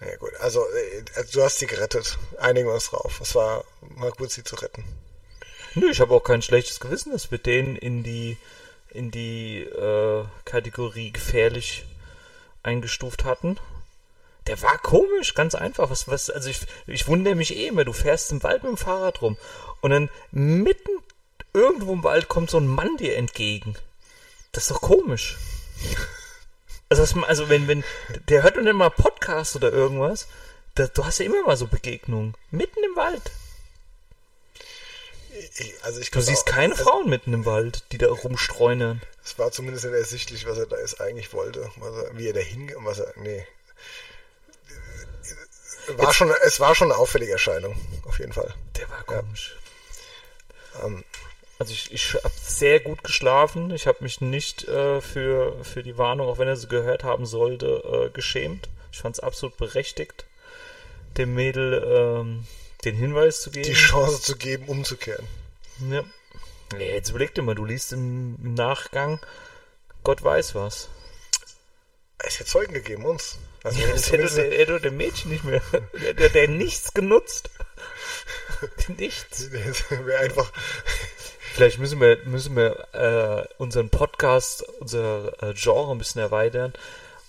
ja 0.00 0.16
gut, 0.16 0.34
also 0.40 0.64
äh, 0.70 1.24
du 1.32 1.42
hast 1.42 1.58
sie 1.58 1.66
gerettet. 1.66 2.18
Einigen 2.38 2.68
wir 2.68 2.74
uns 2.74 2.90
drauf. 2.90 3.20
Es 3.20 3.34
war 3.34 3.64
mal 3.80 4.12
gut, 4.12 4.30
sie 4.30 4.44
zu 4.44 4.56
retten. 4.56 4.84
Nö, 5.74 5.90
ich 5.90 6.00
habe 6.00 6.14
auch 6.14 6.22
kein 6.24 6.42
schlechtes 6.42 6.80
Gewissen, 6.80 7.12
dass 7.12 7.30
wir 7.30 7.38
den 7.38 7.76
in 7.76 8.02
die 8.02 8.36
in 8.90 9.10
die 9.10 9.60
äh, 9.60 10.24
Kategorie 10.44 11.12
gefährlich 11.12 11.84
eingestuft 12.62 13.24
hatten. 13.24 13.58
Der 14.48 14.60
war 14.62 14.78
komisch, 14.78 15.34
ganz 15.34 15.54
einfach. 15.54 15.90
Was, 15.90 16.08
was, 16.08 16.30
also 16.30 16.48
ich, 16.48 16.60
ich 16.86 17.06
wundere 17.06 17.34
mich 17.34 17.54
eh 17.54 17.68
immer, 17.68 17.84
du 17.84 17.92
fährst 17.92 18.32
im 18.32 18.42
Wald 18.42 18.62
mit 18.62 18.72
dem 18.72 18.76
Fahrrad 18.78 19.22
rum 19.22 19.36
und 19.82 19.90
dann 19.90 20.10
mitten 20.30 20.90
irgendwo 21.52 21.92
im 21.92 22.02
Wald 22.02 22.28
kommt 22.28 22.50
so 22.50 22.58
ein 22.58 22.66
Mann 22.66 22.96
dir 22.96 23.16
entgegen. 23.16 23.76
Das 24.52 24.64
ist 24.64 24.70
doch 24.70 24.80
komisch. 24.80 25.36
Also, 26.88 27.02
was, 27.02 27.14
also 27.28 27.50
wenn, 27.50 27.68
wenn, 27.68 27.84
der 28.28 28.42
hört 28.42 28.56
dann 28.56 28.66
immer 28.66 28.88
Podcast 28.88 29.54
oder 29.54 29.70
irgendwas, 29.70 30.26
da, 30.74 30.86
du 30.86 31.04
hast 31.04 31.18
ja 31.18 31.26
immer 31.26 31.42
mal 31.42 31.56
so 31.56 31.66
Begegnungen. 31.66 32.34
Mitten 32.50 32.82
im 32.82 32.96
Wald. 32.96 33.30
Ich, 35.58 35.74
also 35.82 36.00
ich 36.00 36.10
Du 36.10 36.20
siehst 36.20 36.46
keine 36.46 36.74
Frauen 36.74 37.10
mitten 37.10 37.34
im 37.34 37.44
Wald, 37.44 37.84
die 37.92 37.98
da 37.98 38.08
rumstreunern. 38.08 39.02
Es 39.22 39.38
war 39.38 39.52
zumindest 39.52 39.84
nicht 39.84 39.94
ersichtlich, 39.94 40.46
was 40.46 40.56
er 40.56 40.66
da 40.66 40.78
jetzt 40.78 41.00
eigentlich 41.00 41.32
wollte. 41.34 41.70
Was 41.76 41.94
er, 41.94 42.16
wie 42.16 42.26
er 42.26 42.32
da 42.32 42.40
hing 42.40 42.74
und 42.74 42.86
was 42.86 43.00
er. 43.00 43.12
Nee. 43.16 43.46
War 45.96 46.12
schon, 46.12 46.32
es 46.44 46.60
war 46.60 46.74
schon 46.74 46.90
eine 46.92 47.00
auffällige 47.00 47.32
Erscheinung, 47.32 47.76
auf 48.06 48.18
jeden 48.18 48.32
Fall. 48.32 48.54
Der 48.76 48.88
war 48.90 49.02
komisch. 49.04 49.56
Ähm, 50.82 51.04
Also 51.58 51.72
ich, 51.72 51.90
ich 51.92 52.14
habe 52.14 52.34
sehr 52.40 52.78
gut 52.80 53.02
geschlafen. 53.02 53.70
Ich 53.72 53.86
habe 53.86 54.02
mich 54.02 54.20
nicht 54.20 54.68
äh, 54.68 55.00
für, 55.00 55.64
für 55.64 55.82
die 55.82 55.98
Warnung, 55.98 56.28
auch 56.28 56.38
wenn 56.38 56.46
er 56.48 56.56
sie 56.56 56.68
gehört 56.68 57.02
haben 57.04 57.26
sollte, 57.26 57.82
äh, 58.06 58.10
geschämt. 58.10 58.68
Ich 58.92 58.98
fand 59.00 59.16
es 59.16 59.20
absolut 59.20 59.56
berechtigt, 59.56 60.24
dem 61.16 61.34
Mädel 61.34 61.82
ähm, 61.84 62.46
den 62.84 62.94
Hinweis 62.94 63.40
zu 63.40 63.50
geben. 63.50 63.66
die 63.66 63.74
Chance 63.74 64.20
zu 64.22 64.36
geben, 64.36 64.66
umzukehren. 64.68 65.26
ja. 65.90 66.04
Ja, 66.74 66.78
jetzt 66.80 67.08
überleg 67.10 67.34
dir 67.34 67.40
mal, 67.42 67.54
du 67.54 67.64
liest 67.64 67.92
im, 67.94 68.36
im 68.42 68.52
Nachgang, 68.54 69.20
Gott 70.04 70.22
weiß 70.22 70.54
was. 70.54 70.88
Es 72.18 72.38
hätte 72.38 72.50
Zeugen 72.50 72.74
gegeben, 72.74 73.06
uns. 73.06 73.38
Also 73.64 73.80
Das 73.86 74.12
hätte 74.12 74.34
der, 74.34 74.58
hätte 74.58 74.80
der 74.80 74.92
Mädchen 74.92 75.30
nicht 75.30 75.44
mehr. 75.44 75.60
Der, 76.00 76.14
der, 76.14 76.28
der 76.28 76.48
nichts 76.48 76.94
genutzt. 76.94 77.50
nichts. 78.96 79.50
wäre 79.50 80.18
einfach. 80.18 80.52
Vielleicht 81.54 81.78
müssen 81.78 82.00
wir, 82.00 82.18
müssen 82.24 82.54
wir 82.54 82.86
äh, 82.94 83.54
unseren 83.60 83.90
Podcast, 83.90 84.62
unser 84.80 85.42
äh, 85.42 85.54
Genre 85.54 85.90
ein 85.90 85.98
bisschen 85.98 86.20
erweitern, 86.20 86.72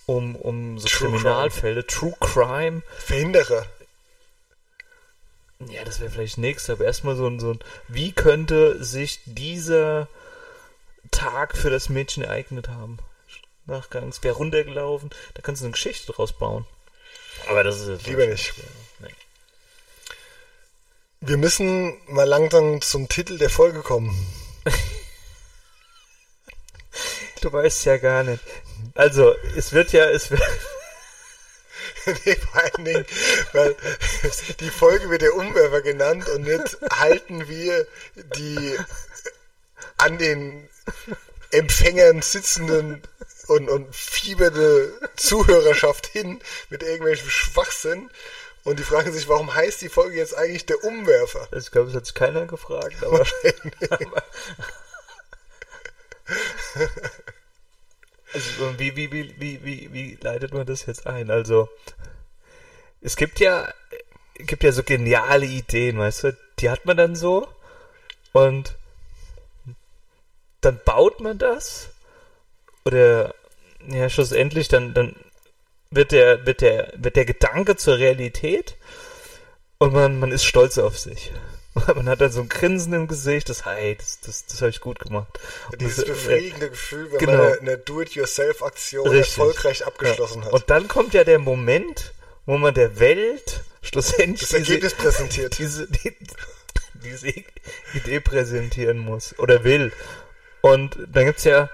um, 0.06 0.36
um 0.36 0.78
so 0.78 0.88
True 0.88 1.10
Kriminalfälle, 1.10 1.88
True 1.88 2.14
Crime. 2.20 2.84
Verhinderer. 3.00 3.66
Ja, 5.68 5.84
das 5.84 6.00
wäre 6.00 6.12
vielleicht 6.12 6.38
nächstes, 6.38 6.70
aber 6.70 6.86
erstmal 6.86 7.16
so 7.16 7.28
ein, 7.28 7.40
so 7.40 7.52
ein, 7.52 7.60
wie 7.88 8.12
könnte 8.12 8.84
sich 8.84 9.20
dieser 9.26 10.08
Tag 11.12 11.58
für 11.58 11.70
das 11.70 11.90
Mädchen 11.90 12.24
ereignet 12.24 12.70
haben? 12.70 13.00
Nachgangs, 13.70 14.24
wäre 14.24 14.36
runtergelaufen, 14.36 15.10
da 15.34 15.42
kannst 15.42 15.62
du 15.62 15.66
eine 15.66 15.72
Geschichte 15.74 16.12
draus 16.12 16.34
bauen. 16.34 16.66
Aber 17.48 17.64
das 17.64 17.80
ist 17.80 17.88
jetzt 17.88 18.08
Lieber 18.08 18.28
nicht. 18.28 18.54
Nee. 19.00 19.14
Wir 21.22 21.38
müssen 21.38 21.98
mal 22.08 22.28
langsam 22.28 22.82
zum 22.82 23.08
Titel 23.08 23.38
der 23.38 23.50
Folge 23.50 23.82
kommen. 23.82 24.14
Du 27.42 27.54
weißt 27.54 27.86
ja 27.86 27.98
gar 27.98 28.24
nicht. 28.24 28.44
Also, 28.96 29.34
es 29.56 29.72
wird 29.72 29.94
ja, 29.94 30.10
es 30.10 30.30
wird, 30.30 30.42
nee, 32.26 32.36
vor 32.36 32.62
allen 32.62 32.86
Dingen, 32.86 33.06
weil 33.54 33.76
die 34.60 34.70
Folge 34.70 35.10
wird 35.10 35.22
der 35.22 35.36
Umwerfer 35.36 35.82
genannt 35.82 36.28
und 36.30 36.42
nicht 36.44 36.78
halten 36.92 37.48
wir 37.48 37.88
die 38.16 38.78
an 39.98 40.18
den 40.18 40.68
Empfängern 41.52 42.22
sitzenden 42.22 43.02
und, 43.50 43.70
und 43.70 43.96
fiebernde 43.96 44.94
Zuhörerschaft 45.16 46.08
hin 46.08 46.40
mit 46.70 46.84
irgendwelchem 46.84 47.30
Schwachsinn. 47.30 48.10
Und 48.64 48.78
die 48.80 48.84
fragen 48.84 49.12
sich, 49.12 49.28
warum 49.28 49.54
heißt 49.54 49.82
die 49.82 49.90
Folge 49.90 50.18
jetzt 50.18 50.36
eigentlich 50.36 50.66
der 50.66 50.84
Umwerfer? 50.84 51.48
also 51.52 51.58
ich 51.58 51.72
glaube, 51.72 51.90
es 51.90 51.96
hat 51.96 52.06
sich 52.06 52.14
keiner 52.14 52.46
gefragt, 52.46 53.04
aber, 53.04 53.26
aber 53.90 54.24
also, 58.34 58.80
wie, 58.80 58.96
wie, 58.96 59.12
wie, 59.12 59.36
wie, 59.40 59.64
wie, 59.64 59.94
wie 59.94 60.18
leitet 60.22 60.54
man 60.54 60.66
das 60.66 60.86
jetzt 60.86 61.08
ein? 61.08 61.32
Also, 61.32 61.70
es 63.02 63.16
gibt 63.16 63.40
ja, 63.40 63.74
gibt 64.36 64.64
ja 64.64 64.72
so 64.72 64.84
geniale 64.84 65.46
Ideen, 65.46 65.98
weißt 65.98 66.26
du, 66.26 66.38
die 66.60 66.70
hat 66.70 66.86
man 66.86 66.98
dann 66.98 67.16
so 67.16 67.48
und 68.34 68.76
dann 70.62 70.80
baut 70.84 71.22
man 71.22 71.38
das 71.38 71.90
oder 72.86 73.34
ja, 73.88 74.10
schlussendlich 74.10 74.68
dann, 74.68 74.94
dann 74.94 75.16
wird 75.92 76.12
der, 76.12 76.46
wird 76.46 76.62
der, 76.62 76.94
wird 76.98 77.16
der 77.16 77.26
Gedanke 77.26 77.76
zur 77.76 77.98
Realität 77.98 78.76
und 79.78 79.94
man, 79.94 80.20
man 80.20 80.32
ist 80.32 80.44
stolz 80.44 80.78
auf 80.78 80.98
sich. 80.98 81.32
Man 81.96 82.10
hat 82.10 82.20
dann 82.20 82.32
so 82.32 82.42
ein 82.42 82.50
Grinsen 82.50 82.94
im 82.94 83.08
Gesicht, 83.08 83.48
das, 83.48 83.66
hey, 83.66 83.96
das, 83.96 84.20
das, 84.22 84.46
das 84.48 84.62
habe 84.62 84.70
ich 84.70 84.82
gut 84.82 85.00
gemacht. 85.00 85.40
Und 85.72 85.80
Dieses 85.80 85.98
das, 85.98 86.06
äh, 86.06 86.10
befriedigende 86.10 86.70
Gefühl, 86.72 87.12
wenn 87.12 87.20
genau. 87.20 87.34
man 87.34 87.48
eine, 87.48 87.60
eine 87.60 87.78
Do-it-yourself-Aktion 87.78 89.16
erfolgreich 89.16 89.86
abgeschlossen 89.86 90.40
ja. 90.40 90.46
hat. 90.48 90.54
Und 90.54 90.70
dann 90.70 90.88
kommt 90.88 91.14
ja 91.14 91.24
der 91.24 91.40
Moment, 91.40 92.14
wo 92.46 92.58
man 92.58 92.74
der 92.74 93.00
Welt 93.00 93.62
schlussendlich 93.82 94.50
das 94.50 94.54
Ergebnis 94.54 94.94
präsentiert. 94.96 95.58
diese, 95.60 95.88
die, 95.88 96.16
diese 96.96 97.34
Idee 97.94 98.20
präsentieren 98.20 98.98
muss 98.98 99.38
oder 99.38 99.64
will. 99.64 99.94
Und 100.62 100.98
dann 101.08 101.26
gibt's 101.26 101.44
ja, 101.44 101.70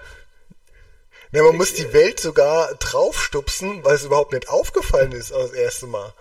Ja, 1.31 1.43
man 1.43 1.57
muss 1.57 1.73
die 1.73 1.91
Welt 1.93 2.19
sogar 2.19 2.73
draufstupsen, 2.75 3.83
weil 3.83 3.95
es 3.95 4.03
überhaupt 4.05 4.31
nicht 4.33 4.47
aufgefallen 4.49 5.11
ist 5.11 5.31
das 5.31 5.51
erste 5.51 5.87
Mal. 5.87 6.13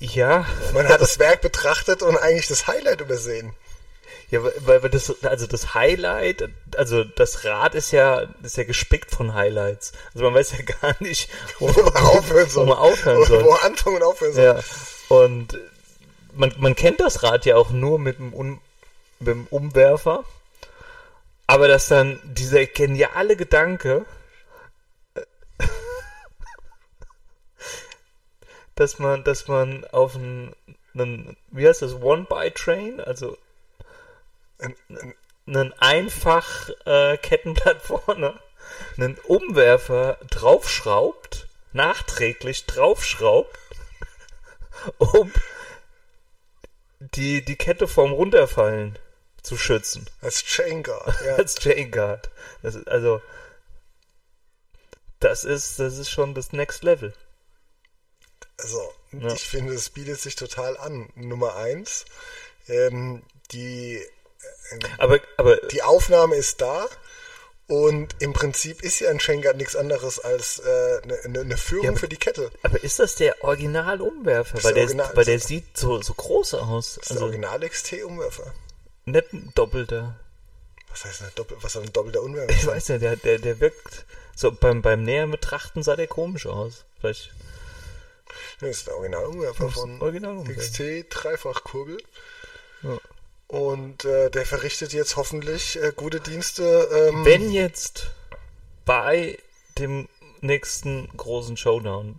ja, 0.00 0.46
Man 0.74 0.88
hat 0.88 1.00
das 1.00 1.18
Werk 1.18 1.40
betrachtet 1.40 2.02
und 2.02 2.16
eigentlich 2.16 2.48
das 2.48 2.66
Highlight 2.66 3.00
übersehen. 3.00 3.52
Ja, 4.30 4.42
weil 4.42 4.82
weil 4.82 4.88
das, 4.90 5.12
also 5.24 5.46
das 5.46 5.74
Highlight, 5.74 6.48
also 6.76 7.04
das 7.04 7.44
Rad 7.44 7.74
ist 7.74 7.90
ja, 7.92 8.26
ist 8.42 8.56
ja 8.56 8.64
gespickt 8.64 9.10
von 9.14 9.34
Highlights. 9.34 9.92
Also 10.14 10.24
man 10.24 10.34
weiß 10.34 10.52
ja 10.52 10.64
gar 10.80 10.94
nicht, 11.00 11.28
wo, 11.58 11.68
Wo 11.74 11.82
man 11.82 11.96
aufhören 12.02 12.48
soll. 12.48 12.66
wo 12.66 12.70
man 12.70 12.78
aufhören 12.78 13.18
Wo- 13.18 13.24
soll. 13.26 13.44
Wo 13.44 13.50
man 13.50 13.60
anfangen 13.60 13.96
und 13.96 14.02
aufhören 14.02 14.32
soll. 14.32 14.44
Ja. 14.44 14.60
Und 15.08 15.58
man, 16.34 16.54
man 16.58 16.74
kennt 16.74 17.00
das 17.00 17.22
Rad 17.22 17.44
ja 17.44 17.56
auch 17.56 17.70
nur 17.70 17.98
mit 17.98 18.18
dem, 18.18 18.32
Un, 18.34 18.58
mit 19.18 19.28
dem 19.28 19.46
Umwerfer. 19.48 20.24
Aber 21.46 21.68
dass 21.68 21.88
dann 21.88 22.18
dieser 22.24 22.64
geniale 22.66 23.36
Gedanke, 23.36 24.04
dass 28.74 28.98
man, 28.98 29.24
dass 29.24 29.48
man 29.48 29.84
auf 29.86 30.16
einen, 30.16 30.54
einen 30.94 31.36
wie 31.50 31.66
heißt 31.68 31.82
das, 31.82 31.94
One-By-Train, 31.94 33.00
also 33.00 33.36
Ein- 34.58 34.76
ein- 34.88 35.14
einen 35.46 35.72
einfach 35.74 36.70
äh, 36.86 37.16
Kettenblatt 37.18 37.82
vorne, 37.82 38.38
einen 38.96 39.18
Umwerfer 39.26 40.18
draufschraubt, 40.30 41.48
nachträglich 41.72 42.66
draufschraubt, 42.66 43.58
um 44.98 45.32
die, 47.00 47.44
die 47.44 47.56
Kette 47.56 47.88
vom 47.88 48.12
Runterfallen 48.12 48.98
zu 49.42 49.56
schützen. 49.56 50.08
Als 50.20 50.44
Chain 50.44 50.82
Guard, 50.82 51.14
ja. 51.26 51.34
Als 51.36 51.54
Chain 51.56 51.90
Guard. 51.90 52.30
Das 52.62 52.74
ist, 52.74 52.86
also, 52.88 53.20
das 55.20 55.44
ist, 55.44 55.78
das 55.78 55.98
ist 55.98 56.10
schon 56.10 56.34
das 56.34 56.52
Next 56.52 56.82
Level. 56.82 57.14
Also, 58.58 58.92
Ja. 59.12 59.32
ich 59.32 59.46
finde, 59.48 59.74
es 59.74 59.90
bietet 59.90 60.20
sich 60.20 60.36
total 60.36 60.76
an. 60.76 61.10
Nummer 61.14 61.56
eins, 61.56 62.04
ähm, 62.68 63.22
die, 63.52 64.00
Aber, 64.98 65.20
aber, 65.36 65.56
die 65.56 65.82
Aufnahme 65.82 66.36
ist 66.36 66.60
da 66.60 66.86
und 67.68 68.14
im 68.20 68.32
Prinzip 68.32 68.82
ist 68.82 69.00
ja 69.00 69.10
ein 69.10 69.18
Chain 69.18 69.42
Guard 69.42 69.56
nichts 69.56 69.76
anderes 69.76 70.18
als 70.20 70.58
äh, 70.60 71.00
eine, 71.02 71.18
eine- 71.24 71.40
eine 71.40 71.56
Führung 71.56 71.84
Ja, 71.84 71.90
aber- 71.90 72.00
für 72.00 72.08
die 72.08 72.16
Kette. 72.16 72.50
aber 72.62 72.82
ist 72.82 72.98
das 72.98 73.14
der 73.16 73.42
Original-Umwerfer? 73.44 74.58
ist 74.58 74.64
Weil 74.64 74.74
der 74.74 74.86
der, 74.86 74.96
Original- 74.96 75.16
weil 75.16 75.24
der 75.24 75.40
sieht 75.40 75.76
so, 75.76 76.00
so 76.02 76.14
groß 76.14 76.54
aus. 76.54 76.94
Das 76.94 77.02
ist 77.02 77.10
der 77.10 77.14
Also, 77.16 77.24
Original 77.26 77.60
XT-Umwerfer. 77.68 78.52
Nicht 79.04 79.32
ein 79.32 79.52
doppelter. 79.54 80.18
Was 80.90 81.04
heißt 81.04 81.22
eine 81.22 81.30
Doppel, 81.32 81.56
was 81.60 81.72
soll 81.72 81.84
ein 81.84 81.92
doppelter 81.92 82.22
Unwerfer 82.22 82.52
Ich 82.52 82.66
weiß 82.66 82.88
ja, 82.88 82.98
der, 82.98 83.16
der, 83.16 83.38
der 83.38 83.60
wirkt 83.60 84.04
so 84.36 84.52
beim, 84.52 84.82
beim 84.82 85.02
näheren 85.02 85.30
Betrachten 85.30 85.82
sah 85.82 85.96
der 85.96 86.06
komisch 86.06 86.46
aus. 86.46 86.84
Vielleicht 87.00 87.32
Das 88.60 88.70
ist 88.70 88.86
der 88.86 88.96
Original-Unwerfer 88.96 89.68
ist 89.68 89.74
von 89.74 90.00
Original 90.02 90.44
XT 90.44 91.06
Dreifachkurbel. 91.08 91.98
Ja. 92.82 92.98
Und 93.48 94.04
äh, 94.04 94.30
der 94.30 94.46
verrichtet 94.46 94.92
jetzt 94.92 95.16
hoffentlich 95.16 95.80
äh, 95.82 95.92
gute 95.94 96.20
Dienste. 96.20 96.88
Ähm, 96.92 97.24
Wenn 97.24 97.52
jetzt 97.52 98.10
bei 98.84 99.38
dem 99.78 100.08
nächsten 100.40 101.08
großen 101.16 101.56
Showdown 101.56 102.18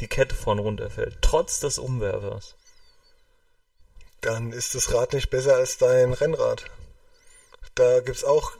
die 0.00 0.08
Kette 0.08 0.34
vorn 0.34 0.58
runterfällt, 0.58 1.18
trotz 1.22 1.60
des 1.60 1.78
Umwerfers, 1.78 2.54
dann 4.26 4.52
ist 4.52 4.74
das 4.74 4.92
Rad 4.92 5.12
nicht 5.12 5.30
besser 5.30 5.54
als 5.54 5.78
dein 5.78 6.12
Rennrad. 6.12 6.64
Da 7.76 8.00
gibt's 8.00 8.24
auch, 8.24 8.52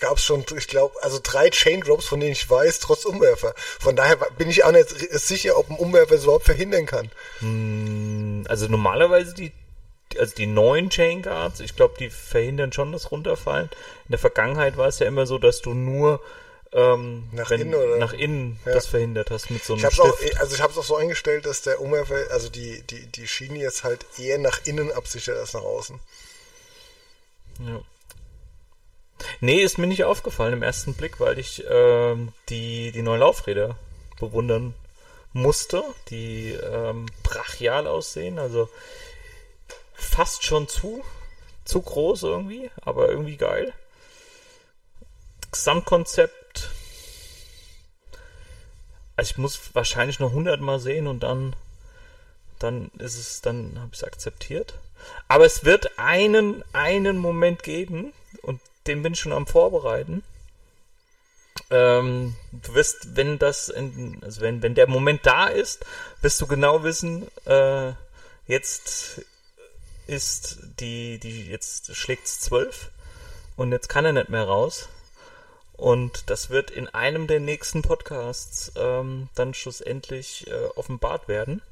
gab's 0.00 0.24
schon, 0.24 0.44
ich 0.56 0.66
glaube, 0.66 0.94
also 1.02 1.20
drei 1.22 1.50
Chain 1.50 1.80
Drops, 1.82 2.06
von 2.06 2.20
denen 2.20 2.32
ich 2.32 2.50
weiß, 2.50 2.80
trotz 2.80 3.04
Umwerfer. 3.04 3.54
Von 3.56 3.96
daher 3.96 4.16
bin 4.16 4.50
ich 4.50 4.64
auch 4.64 4.72
nicht 4.72 4.88
sicher, 4.88 5.56
ob 5.56 5.70
ein 5.70 5.76
Umwerfer 5.76 6.16
es 6.16 6.24
überhaupt 6.24 6.44
verhindern 6.44 6.84
kann. 6.84 7.10
Hm, 7.38 8.44
also 8.48 8.66
normalerweise 8.66 9.34
die, 9.34 9.52
also 10.18 10.34
die 10.34 10.46
neuen 10.46 10.90
Chain 10.90 11.22
Guards, 11.22 11.60
ich 11.60 11.76
glaube, 11.76 11.94
die 11.98 12.10
verhindern 12.10 12.72
schon 12.72 12.92
das 12.92 13.10
Runterfallen. 13.12 13.70
In 14.06 14.10
der 14.10 14.18
Vergangenheit 14.18 14.76
war 14.76 14.88
es 14.88 14.98
ja 14.98 15.06
immer 15.06 15.26
so, 15.26 15.38
dass 15.38 15.62
du 15.62 15.72
nur 15.72 16.20
ähm, 16.72 17.28
Nach 17.32 17.50
innen, 17.50 17.74
oder? 17.74 17.96
nach 17.98 18.12
innen 18.12 18.60
Ja. 18.64 18.72
das 18.74 18.86
verhindert 18.86 19.30
hast 19.30 19.50
mit 19.50 19.64
so 19.64 19.72
einem 19.72 19.80
Ich 19.80 19.84
hab's 19.86 19.98
auch, 20.00 20.16
Stift. 20.18 20.38
also 20.40 20.54
ich 20.54 20.60
habe 20.62 20.72
es 20.72 20.78
auch 20.78 20.84
so 20.84 20.96
eingestellt, 20.96 21.44
dass 21.46 21.62
der 21.62 21.80
Umwerfer, 21.80 22.30
also 22.30 22.48
die, 22.48 22.82
die, 22.82 23.06
die 23.06 23.26
Schiene 23.26 23.58
jetzt 23.58 23.82
halt 23.84 24.06
eher 24.18 24.38
nach 24.38 24.60
innen 24.66 24.92
absichert 24.92 25.36
als 25.38 25.52
nach 25.54 25.62
außen. 25.62 25.98
Ja. 27.60 27.80
Nee, 29.40 29.60
ist 29.62 29.78
mir 29.78 29.86
nicht 29.86 30.04
aufgefallen 30.04 30.54
im 30.54 30.62
ersten 30.62 30.94
Blick, 30.94 31.20
weil 31.20 31.38
ich 31.38 31.64
ähm, 31.68 32.32
die, 32.48 32.90
die 32.92 33.02
neuen 33.02 33.20
Laufräder 33.20 33.76
bewundern 34.18 34.74
musste, 35.32 35.82
die 36.08 36.52
ähm, 36.52 37.06
brachial 37.22 37.86
aussehen, 37.86 38.38
also 38.38 38.68
fast 39.92 40.44
schon 40.44 40.68
zu, 40.68 41.04
zu 41.64 41.82
groß 41.82 42.22
irgendwie, 42.22 42.70
aber 42.80 43.08
irgendwie 43.10 43.36
geil. 43.36 43.72
Gesamtkonzept. 45.52 46.34
Also 49.20 49.32
ich 49.32 49.36
muss 49.36 49.60
wahrscheinlich 49.74 50.18
noch 50.18 50.30
100 50.30 50.62
Mal 50.62 50.80
sehen 50.80 51.06
und 51.06 51.20
dann, 51.20 51.54
dann 52.58 52.90
ist 52.96 53.18
es, 53.18 53.42
dann 53.42 53.74
habe 53.78 53.90
ich 53.92 53.98
es 53.98 54.04
akzeptiert. 54.04 54.78
Aber 55.28 55.44
es 55.44 55.62
wird 55.62 55.98
einen, 55.98 56.64
einen 56.72 57.18
Moment 57.18 57.62
geben 57.62 58.14
und 58.40 58.62
den 58.86 59.02
bin 59.02 59.12
ich 59.12 59.20
schon 59.20 59.34
am 59.34 59.46
Vorbereiten. 59.46 60.22
Ähm, 61.68 62.34
du 62.50 62.72
wirst, 62.72 63.14
wenn 63.14 63.38
das, 63.38 63.68
in, 63.68 64.22
also 64.22 64.40
wenn, 64.40 64.62
wenn 64.62 64.74
der 64.74 64.88
Moment 64.88 65.26
da 65.26 65.48
ist, 65.48 65.84
wirst 66.22 66.40
du 66.40 66.46
genau 66.46 66.82
wissen, 66.82 67.28
äh, 67.44 67.92
jetzt 68.46 69.20
ist 70.06 70.60
die, 70.80 71.18
die, 71.18 71.46
jetzt 71.46 71.94
schlägt's 71.94 72.40
zwölf 72.40 72.90
und 73.56 73.70
jetzt 73.70 73.90
kann 73.90 74.06
er 74.06 74.14
nicht 74.14 74.30
mehr 74.30 74.44
raus. 74.44 74.88
Und 75.80 76.28
das 76.28 76.50
wird 76.50 76.70
in 76.70 76.88
einem 76.88 77.26
der 77.26 77.40
nächsten 77.40 77.80
Podcasts 77.80 78.70
ähm, 78.76 79.30
dann 79.34 79.54
schlussendlich 79.54 80.46
äh, 80.46 80.66
offenbart 80.76 81.26
werden. 81.26 81.62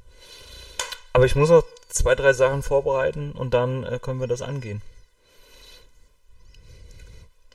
Aber 1.13 1.27
ich 1.27 1.37
muss 1.37 1.51
noch 1.51 1.63
zwei, 1.91 2.15
drei 2.15 2.33
Sachen 2.33 2.63
vorbereiten 2.63 3.33
und 3.33 3.53
dann 3.53 3.85
äh, 3.85 3.99
können 4.01 4.19
wir 4.19 4.27
das 4.27 4.41
angehen. 4.41 4.81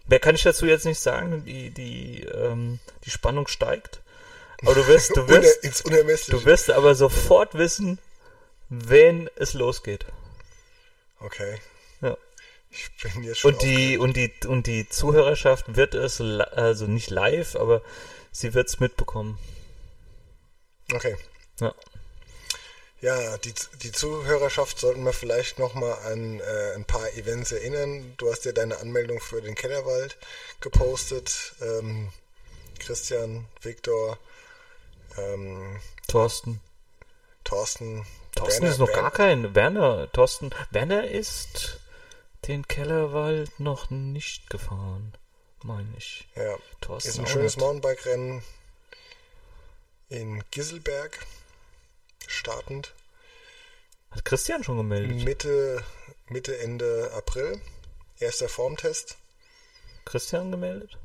Mehr 0.05 0.19
kann 0.19 0.35
ich 0.35 0.43
dazu 0.43 0.67
jetzt 0.67 0.85
nicht 0.85 0.99
sagen. 0.99 1.43
Die, 1.43 1.71
die, 1.71 2.21
ähm, 2.21 2.79
die 3.03 3.09
Spannung 3.09 3.47
steigt. 3.47 4.01
Aber 4.61 4.75
du 4.75 4.85
wirst, 4.85 5.17
du 5.17 5.27
wirst, 5.27 6.31
du 6.31 6.45
wirst 6.45 6.69
aber 6.69 6.93
sofort 6.93 7.55
wissen, 7.55 7.97
wenn 8.69 9.27
es 9.37 9.55
losgeht. 9.55 10.05
okay. 11.19 11.57
Ich 12.73 12.89
bin 13.13 13.23
jetzt 13.23 13.39
schon 13.39 13.53
Und 13.53 13.61
die, 13.61 13.97
und 13.97 14.15
die, 14.17 14.31
und 14.47 14.67
die 14.67 14.89
Zuhörerschaft 14.89 15.75
wird 15.75 15.93
es, 15.93 16.19
also 16.19 16.87
nicht 16.87 17.09
live, 17.09 17.55
aber 17.55 17.81
sie 18.31 18.53
wird 18.53 18.67
es 18.67 18.79
mitbekommen. 18.79 19.37
Okay. 20.91 21.15
Ja. 21.59 21.73
Ja, 23.01 23.37
die, 23.37 23.53
die 23.83 23.91
Zuhörerschaft 23.91 24.79
sollten 24.79 25.03
wir 25.03 25.11
vielleicht 25.13 25.59
nochmal 25.59 25.93
an 26.05 26.39
äh, 26.39 26.73
ein 26.75 26.85
paar 26.85 27.07
Events 27.13 27.51
erinnern. 27.51 28.13
Du 28.17 28.31
hast 28.31 28.45
ja 28.45 28.53
deine 28.53 28.77
Anmeldung 28.77 29.19
für 29.19 29.41
den 29.41 29.55
Kellerwald 29.55 30.17
gepostet. 30.61 31.53
Ähm, 31.61 32.11
Christian, 32.79 33.45
Viktor, 33.61 34.17
ähm, 35.17 35.79
Thorsten. 36.07 36.61
Thorsten. 37.43 38.05
Thorsten 38.35 38.61
Werner- 38.63 38.71
ist 38.73 38.79
noch 38.79 38.87
Werner- 38.87 39.01
gar 39.01 39.11
kein. 39.11 39.53
Werner, 39.55 40.11
Thorsten. 40.13 40.51
Werner 40.71 41.05
ist 41.05 41.79
den 42.47 42.67
Kellerwald 42.67 43.59
noch 43.59 43.89
nicht 43.89 44.49
gefahren. 44.49 45.13
Meine 45.63 45.95
ich. 45.97 46.27
Ja, 46.35 46.57
Thorsten 46.81 47.09
ist 47.09 47.19
ein 47.19 47.27
schönes. 47.27 47.57
Mountainbike-Rennen 47.57 48.43
in 50.09 50.43
Gisselberg. 50.51 51.25
Startend. 52.27 52.93
Hat 54.11 54.25
Christian 54.25 54.63
schon 54.63 54.77
gemeldet? 54.77 55.23
Mitte, 55.23 55.83
Mitte, 56.27 56.57
Ende 56.59 57.11
April. 57.13 57.61
Erster 58.19 58.49
Formtest. 58.49 59.17
Christian 60.05 60.51
gemeldet? 60.51 60.97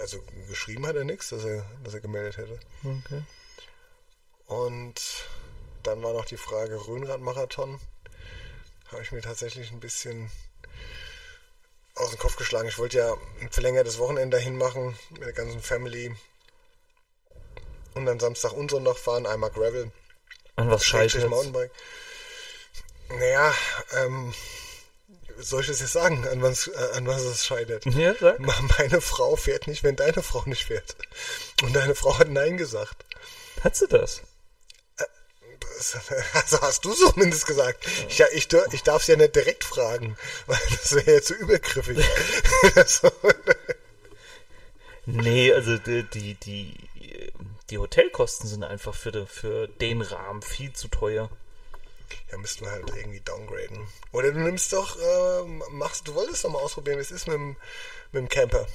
Also 0.00 0.22
geschrieben 0.48 0.86
hat 0.86 0.96
er 0.96 1.04
nichts, 1.04 1.30
dass 1.30 1.44
er, 1.44 1.64
dass 1.82 1.94
er 1.94 2.00
gemeldet 2.00 2.36
hätte. 2.36 2.60
Okay. 2.84 3.22
Und 4.46 5.26
dann 5.82 6.02
war 6.02 6.12
noch 6.12 6.24
die 6.24 6.36
Frage 6.36 6.86
Rhönrad-Marathon. 6.86 7.80
Habe 8.92 9.02
ich 9.02 9.12
mir 9.12 9.20
tatsächlich 9.20 9.72
ein 9.72 9.80
bisschen 9.80 10.30
aus 11.96 12.10
dem 12.10 12.18
Kopf 12.18 12.36
geschlagen. 12.36 12.68
Ich 12.68 12.78
wollte 12.78 12.98
ja 12.98 13.14
ein 13.40 13.50
verlängertes 13.50 13.98
Wochenende 13.98 14.36
dahin 14.36 14.56
machen 14.56 14.98
mit 15.10 15.22
der 15.22 15.32
ganzen 15.32 15.60
Family. 15.60 16.14
Und 17.94 18.06
dann 18.06 18.20
Samstag 18.20 18.52
und 18.52 18.70
Sonntag 18.70 18.98
fahren, 18.98 19.26
einmal 19.26 19.50
Gravel, 19.50 19.90
An 20.56 20.70
was 20.70 20.84
scheitert 20.84 21.28
Mountainbike. 21.28 21.70
Naja, 23.08 23.54
ähm, 23.92 24.34
soll 25.38 25.62
ich 25.62 25.68
es 25.68 25.80
jetzt 25.80 25.92
sagen, 25.92 26.26
an 26.28 26.42
was, 26.42 26.68
äh, 26.68 26.90
an 26.94 27.06
was 27.06 27.22
es 27.22 27.46
scheitert? 27.46 27.84
Ja, 27.86 28.14
sag. 28.14 28.38
Meine 28.38 29.00
Frau 29.00 29.36
fährt 29.36 29.66
nicht, 29.66 29.82
wenn 29.82 29.96
deine 29.96 30.22
Frau 30.22 30.42
nicht 30.46 30.64
fährt. 30.64 30.96
Und 31.62 31.74
deine 31.74 31.94
Frau 31.94 32.18
hat 32.18 32.28
Nein 32.28 32.56
gesagt. 32.56 33.04
Hat 33.62 33.76
sie 33.76 33.88
das? 33.88 34.22
Also 36.32 36.60
hast 36.60 36.84
du 36.84 36.92
zumindest 36.92 37.46
gesagt. 37.46 37.86
Ich, 38.08 38.20
ich, 38.32 38.48
ich 38.72 38.82
darf 38.82 39.02
es 39.02 39.08
ja 39.08 39.16
nicht 39.16 39.34
direkt 39.34 39.64
fragen, 39.64 40.16
weil 40.46 40.58
das 40.70 40.94
wäre 40.94 41.14
ja 41.14 41.22
zu 41.22 41.34
übergriffig. 41.34 41.98
so, 42.86 43.10
Nee, 45.06 45.52
also 45.52 45.78
die, 45.78 46.02
die, 46.02 46.34
die, 46.34 46.74
die 47.70 47.78
Hotelkosten 47.78 48.48
sind 48.48 48.64
einfach 48.64 48.94
für, 48.94 49.12
de, 49.12 49.26
für 49.26 49.68
den 49.68 50.02
Rahmen 50.02 50.42
viel 50.42 50.72
zu 50.72 50.88
teuer. 50.88 51.30
ja, 52.30 52.38
müssten 52.38 52.64
wir 52.64 52.72
halt 52.72 52.90
irgendwie 52.96 53.20
downgraden. 53.20 53.86
Oder 54.10 54.32
du 54.32 54.40
nimmst 54.40 54.72
doch, 54.72 54.98
äh, 54.98 55.44
machst, 55.70 56.08
du 56.08 56.14
wolltest 56.14 56.44
doch 56.44 56.50
mal 56.50 56.58
ausprobieren, 56.58 56.98
wie 56.98 57.02
es 57.02 57.12
ist 57.12 57.28
mit 57.28 57.36
dem, 57.36 57.56
mit 58.10 58.22
dem 58.22 58.28
Camper. 58.28 58.66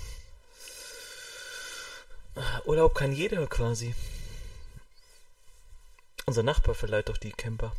Urlaub 2.64 2.96
kann 2.96 3.12
jeder 3.12 3.46
quasi. 3.48 3.94
Unser 6.26 6.44
Nachbar 6.44 6.76
verleiht 6.76 7.10
doch 7.10 7.18
die 7.18 7.32
Camper. 7.32 7.74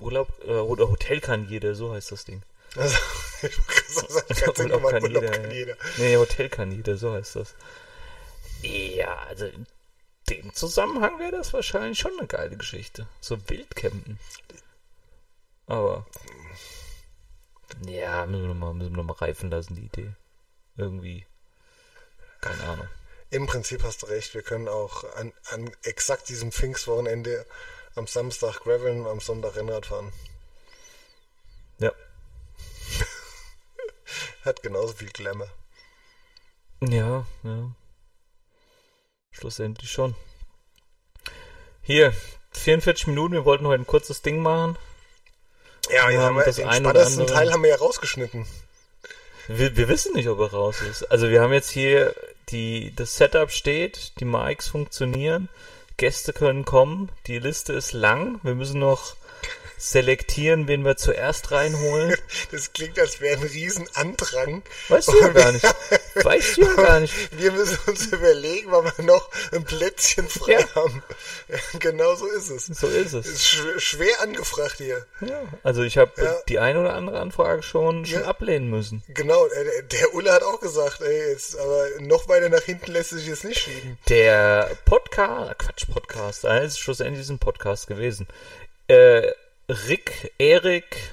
Urlaub 0.00 0.28
äh, 0.46 0.52
oder 0.52 0.88
Hotel 0.88 1.20
kann 1.20 1.48
jeder, 1.48 1.74
so 1.74 1.92
heißt 1.92 2.12
das 2.12 2.24
Ding. 2.24 2.42
Also, 2.76 2.96
ich 4.28 4.36
sagen, 4.36 4.60
Urlaub 4.62 4.82
mal, 4.82 4.92
kann 4.92 5.02
Urlaub 5.02 5.22
jeder. 5.22 5.36
kann 5.36 5.50
ja. 5.50 5.56
jeder. 5.56 5.76
Nee, 5.96 6.16
Hotel 6.16 6.48
kann 6.48 6.72
jeder, 6.72 6.96
so 6.96 7.12
heißt 7.12 7.36
das. 7.36 7.54
Ja, 8.62 9.16
also 9.28 9.46
in 9.46 9.66
dem 10.28 10.54
Zusammenhang 10.54 11.18
wäre 11.18 11.32
das 11.32 11.52
wahrscheinlich 11.52 11.98
schon 11.98 12.12
eine 12.18 12.26
geile 12.26 12.56
Geschichte. 12.56 13.06
So 13.20 13.38
Wildcampen. 13.48 14.18
Aber. 15.66 16.06
Ja, 17.86 18.26
müssen 18.26 18.42
wir 18.42 18.54
nochmal 18.54 18.74
noch 18.74 19.04
mal 19.04 19.14
reifen 19.14 19.50
lassen, 19.50 19.76
die 19.76 19.86
Idee. 19.86 20.12
Irgendwie. 20.76 21.26
Keine 22.40 22.62
Ahnung. 22.64 22.88
Im 23.30 23.46
Prinzip 23.46 23.82
hast 23.82 24.02
du 24.02 24.06
recht, 24.06 24.34
wir 24.34 24.42
können 24.42 24.68
auch 24.68 25.04
an, 25.16 25.32
an 25.50 25.70
exakt 25.82 26.28
diesem 26.28 26.50
Pfingstwochenende 26.50 27.44
am 27.94 28.06
Samstag 28.06 28.60
graveln, 28.60 29.06
am 29.06 29.20
Sonntag 29.20 29.56
Rennrad 29.56 29.86
fahren. 29.86 30.12
Ja. 31.78 31.92
Hat 34.44 34.62
genauso 34.62 34.94
viel 34.94 35.10
Glamour. 35.10 35.48
Ja, 36.80 37.26
ja. 37.42 37.70
Schlussendlich 39.30 39.90
schon. 39.92 40.14
Hier, 41.82 42.14
44 42.52 43.08
Minuten, 43.08 43.34
wir 43.34 43.44
wollten 43.44 43.66
heute 43.66 43.82
ein 43.82 43.86
kurzes 43.86 44.22
Ding 44.22 44.40
machen. 44.40 44.78
Ja, 45.90 46.08
Wir 46.08 46.14
ja 46.14 46.20
haben 46.22 46.36
haben 46.36 46.44
das 46.46 46.56
den 46.56 46.68
ein 46.68 46.86
oder 46.86 47.00
spannendsten 47.00 47.20
andere- 47.22 47.36
Teil 47.36 47.52
haben 47.52 47.62
wir 47.62 47.70
ja 47.70 47.76
rausgeschnitten. 47.76 48.46
Wir, 49.48 49.76
wir 49.76 49.88
wissen 49.88 50.14
nicht, 50.14 50.28
ob 50.28 50.38
er 50.40 50.50
raus 50.50 50.80
ist. 50.82 51.04
Also 51.10 51.28
wir 51.30 51.40
haben 51.40 51.52
jetzt 51.52 51.70
hier 51.70 52.14
die, 52.50 52.92
das 52.94 53.16
Setup 53.16 53.50
steht, 53.50 54.12
die 54.20 54.24
Mics 54.24 54.68
funktionieren, 54.68 55.48
Gäste 55.96 56.32
können 56.32 56.64
kommen, 56.64 57.10
die 57.26 57.38
Liste 57.38 57.72
ist 57.72 57.92
lang, 57.92 58.40
wir 58.42 58.54
müssen 58.54 58.80
noch 58.80 59.16
selektieren, 59.78 60.68
wen 60.68 60.84
wir 60.84 60.96
zuerst 60.96 61.50
reinholen. 61.50 62.14
Das 62.50 62.72
klingt, 62.72 62.98
als 62.98 63.20
wäre 63.20 63.36
ein 63.40 63.46
Riesenandrang. 63.46 64.62
Weißt 64.88 65.08
du 65.08 65.20
ja 65.20 65.28
gar 65.28 65.52
nicht. 65.52 65.64
Weißt 66.14 66.56
du 66.56 66.62
ja 66.62 66.74
gar 66.76 67.00
nicht. 67.00 67.14
Wir 67.38 67.52
müssen 67.52 67.78
uns 67.86 68.06
überlegen, 68.06 68.70
wann 68.70 68.84
wir 68.96 69.04
noch 69.04 69.28
ein 69.52 69.64
Plätzchen 69.64 70.28
frei 70.28 70.52
Ja. 70.52 70.74
haben. 70.74 71.02
Ja, 71.48 71.56
genau 71.78 72.14
so 72.14 72.26
ist 72.26 72.50
es. 72.50 72.66
So 72.66 72.86
ist 72.88 73.12
es. 73.12 73.26
Ist 73.26 73.46
sch 73.46 73.62
schwer 73.78 74.20
angefragt 74.22 74.76
hier. 74.78 75.06
Ja, 75.20 75.42
also 75.62 75.82
ich 75.82 75.98
habe 75.98 76.10
Ja. 76.22 76.34
die 76.48 76.58
eine 76.58 76.80
oder 76.80 76.94
andere 76.94 77.20
Anfrage 77.20 77.62
schon, 77.62 78.06
schon 78.06 78.22
ablehnen 78.24 78.70
müssen. 78.70 79.02
Genau, 79.08 79.46
äh, 79.46 79.82
der 79.84 80.14
Ulle 80.14 80.32
hat 80.32 80.42
auch 80.42 80.60
gesagt, 80.60 81.00
ey, 81.02 81.30
jetzt, 81.30 81.58
aber 81.58 81.86
noch 82.00 82.28
weiter 82.28 82.48
nach 82.48 82.62
hinten 82.62 82.92
lässt 82.92 83.10
sich 83.10 83.26
jetzt 83.26 83.44
nicht 83.44 83.60
schieben. 83.60 83.98
Der 84.08 84.70
Podcast, 84.84 85.58
Quatsch, 85.58 85.84
Podcast, 85.92 86.44
ist 86.44 86.78
schlussendlich 86.78 87.28
ein 87.28 87.38
Podcast 87.38 87.86
gewesen. 87.86 88.26
Äh, 88.88 89.30
Rick, 89.68 90.32
Erik, 90.38 91.12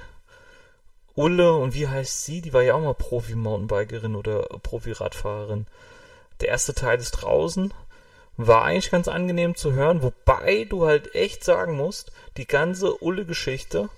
Ulle 1.13 1.53
und 1.55 1.73
wie 1.73 1.89
heißt 1.89 2.23
sie? 2.23 2.39
Die 2.39 2.53
war 2.53 2.61
ja 2.61 2.75
auch 2.75 2.81
mal 2.81 2.93
Profi-Mountainbikerin 2.93 4.15
oder 4.15 4.43
Profi-Radfahrerin. 4.43 5.67
Der 6.39 6.49
erste 6.49 6.73
Teil 6.73 6.99
ist 6.99 7.11
draußen. 7.11 7.73
War 8.37 8.63
eigentlich 8.63 8.91
ganz 8.91 9.09
angenehm 9.09 9.55
zu 9.55 9.73
hören, 9.73 10.01
wobei 10.01 10.65
du 10.65 10.85
halt 10.85 11.15
echt 11.15 11.43
sagen 11.43 11.75
musst, 11.75 12.13
die 12.37 12.47
ganze 12.47 13.01
Ulle-Geschichte 13.01 13.89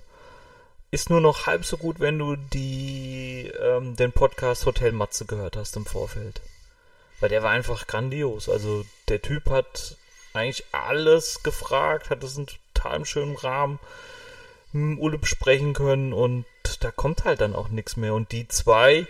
ist 0.90 1.08
nur 1.08 1.20
noch 1.20 1.46
halb 1.46 1.64
so 1.64 1.76
gut, 1.76 2.00
wenn 2.00 2.18
du 2.18 2.34
die, 2.34 3.52
ähm, 3.60 3.94
den 3.94 4.10
Podcast 4.10 4.66
Hotel 4.66 4.90
Matze 4.90 5.24
gehört 5.24 5.56
hast 5.56 5.76
im 5.76 5.86
Vorfeld. 5.86 6.40
Weil 7.20 7.28
der 7.28 7.44
war 7.44 7.50
einfach 7.50 7.86
grandios. 7.86 8.48
Also 8.48 8.84
der 9.08 9.22
Typ 9.22 9.50
hat 9.50 9.96
eigentlich 10.32 10.64
alles 10.72 11.44
gefragt, 11.44 12.10
hat 12.10 12.24
es 12.24 12.36
in 12.36 12.46
total 12.74 13.04
schönen 13.04 13.36
Rahmen 13.36 13.78
mit 14.72 14.98
Ulle 15.00 15.18
besprechen 15.18 15.72
können 15.74 16.12
und 16.12 16.44
da 16.80 16.90
kommt 16.90 17.24
halt 17.24 17.40
dann 17.40 17.54
auch 17.54 17.68
nichts 17.68 17.96
mehr. 17.96 18.14
Und 18.14 18.32
die 18.32 18.46
zwei, 18.48 19.06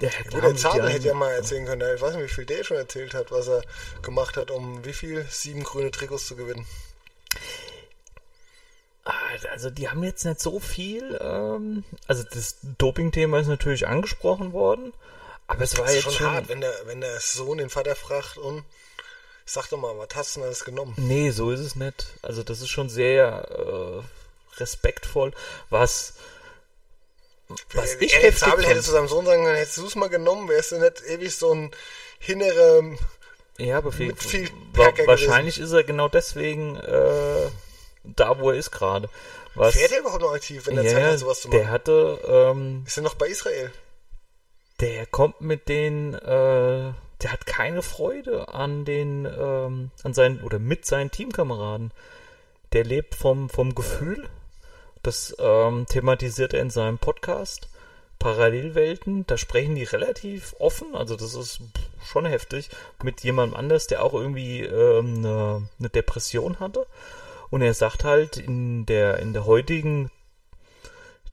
ja, 0.00 0.10
Gut, 0.30 0.42
der 0.42 0.56
Zabel 0.56 0.88
hätte 0.90 1.08
ja 1.08 1.14
mal 1.14 1.32
erzählen 1.32 1.64
können, 1.66 1.82
ich 1.94 2.00
weiß 2.00 2.14
nicht, 2.14 2.24
wie 2.30 2.34
viel 2.34 2.46
der 2.46 2.64
schon 2.64 2.76
erzählt 2.76 3.14
hat, 3.14 3.30
was 3.30 3.48
er 3.48 3.62
gemacht 4.02 4.36
hat, 4.36 4.50
um 4.50 4.84
wie 4.84 4.92
viel? 4.92 5.24
Sieben 5.30 5.62
grüne 5.64 5.90
Trikots 5.90 6.26
zu 6.26 6.36
gewinnen. 6.36 6.66
Ah, 9.04 9.12
Also 9.50 9.70
die 9.70 9.88
haben 9.88 10.04
jetzt 10.04 10.24
nicht 10.24 10.40
so 10.40 10.60
viel. 10.60 11.18
Ähm, 11.20 11.84
also 12.06 12.22
das 12.32 12.56
Doping-Thema 12.78 13.40
ist 13.40 13.48
natürlich 13.48 13.86
angesprochen 13.86 14.52
worden, 14.52 14.92
aber 15.48 15.62
es 15.62 15.76
war 15.76 15.86
Das 15.86 15.94
ist 15.94 16.04
jetzt 16.04 16.16
schon 16.16 16.24
schon. 16.26 16.32
hart, 16.34 16.48
wenn 16.48 16.60
der, 16.60 16.72
wenn 16.86 17.00
der 17.00 17.18
Sohn 17.20 17.58
den 17.58 17.70
Vater 17.70 17.96
fragt 17.96 18.38
und 18.38 18.64
sag 19.44 19.68
doch 19.70 19.78
mal, 19.78 19.96
was 19.98 20.08
hast 20.14 20.36
du 20.36 20.40
denn 20.40 20.46
alles 20.46 20.64
genommen? 20.64 20.94
Nee, 20.96 21.30
so 21.30 21.50
ist 21.50 21.60
es 21.60 21.74
nicht. 21.74 22.06
Also 22.22 22.42
das 22.44 22.60
ist 22.60 22.68
schon 22.68 22.88
sehr 22.88 23.48
äh, 23.50 24.02
respektvoll, 24.58 25.32
was 25.70 26.14
was 27.74 27.96
ich 27.96 28.14
Erik 28.14 28.38
Zabel 28.38 28.64
hätte 28.64 28.80
zu 28.80 28.92
seinem 28.92 29.08
Sohn 29.08 29.26
sagen 29.26 29.44
können, 29.44 29.56
hättest 29.56 29.76
du 29.76 29.86
es 29.86 29.94
mal 29.94 30.08
genommen, 30.08 30.48
wärst 30.48 30.72
du 30.72 30.78
nicht 30.78 31.02
ewig 31.06 31.36
so 31.36 31.52
ein 31.52 31.70
hinnerer 32.18 32.82
Ja, 33.58 33.78
aber 33.78 33.92
viel, 33.92 34.06
mit 34.06 34.22
viel 34.22 34.48
wa 34.72 34.90
wahrscheinlich 35.04 35.58
ist 35.58 35.72
er 35.72 35.84
genau 35.84 36.08
deswegen 36.08 36.76
äh, 36.76 37.50
da, 38.04 38.40
wo 38.40 38.50
er 38.50 38.56
ist 38.56 38.70
gerade. 38.70 39.08
Was? 39.54 39.74
Fährt 39.74 39.92
er 39.92 40.00
überhaupt 40.00 40.22
noch 40.22 40.32
aktiv, 40.32 40.66
wenn 40.66 40.78
er 40.78 40.84
Zeit 40.84 41.02
ja, 41.02 41.10
hat, 41.10 41.18
sowas 41.18 41.42
zu 41.42 41.48
machen? 41.48 41.58
der 41.58 41.70
hatte, 41.70 42.18
ähm, 42.26 42.84
ist 42.86 42.96
er 42.96 43.02
noch 43.02 43.14
bei 43.14 43.28
Israel? 43.28 43.70
der 44.82 45.06
kommt 45.06 45.40
mit 45.40 45.68
den, 45.68 46.12
äh, 46.14 46.92
der 47.22 47.32
hat 47.32 47.46
keine 47.46 47.82
Freude 47.82 48.48
an 48.48 48.84
den, 48.84 49.24
ähm, 49.26 49.92
an 50.02 50.12
seinen 50.12 50.42
oder 50.42 50.58
mit 50.58 50.84
seinen 50.84 51.12
Teamkameraden. 51.12 51.92
Der 52.72 52.84
lebt 52.84 53.14
vom 53.14 53.48
vom 53.48 53.74
Gefühl. 53.74 54.28
Das 55.02 55.34
ähm, 55.38 55.86
thematisiert 55.86 56.54
er 56.54 56.60
in 56.62 56.70
seinem 56.70 56.98
Podcast. 56.98 57.68
Parallelwelten, 58.18 59.26
da 59.26 59.36
sprechen 59.36 59.74
die 59.74 59.82
relativ 59.82 60.54
offen, 60.60 60.94
also 60.94 61.16
das 61.16 61.34
ist 61.34 61.60
schon 62.04 62.24
heftig, 62.24 62.70
mit 63.02 63.22
jemandem 63.22 63.56
anders, 63.56 63.88
der 63.88 64.04
auch 64.04 64.14
irgendwie 64.14 64.60
ähm, 64.60 65.16
eine, 65.16 65.68
eine 65.80 65.88
Depression 65.88 66.60
hatte. 66.60 66.86
Und 67.50 67.62
er 67.62 67.74
sagt 67.74 68.04
halt, 68.04 68.36
in 68.36 68.86
der, 68.86 69.18
in 69.18 69.32
der 69.32 69.44
heutigen 69.44 70.10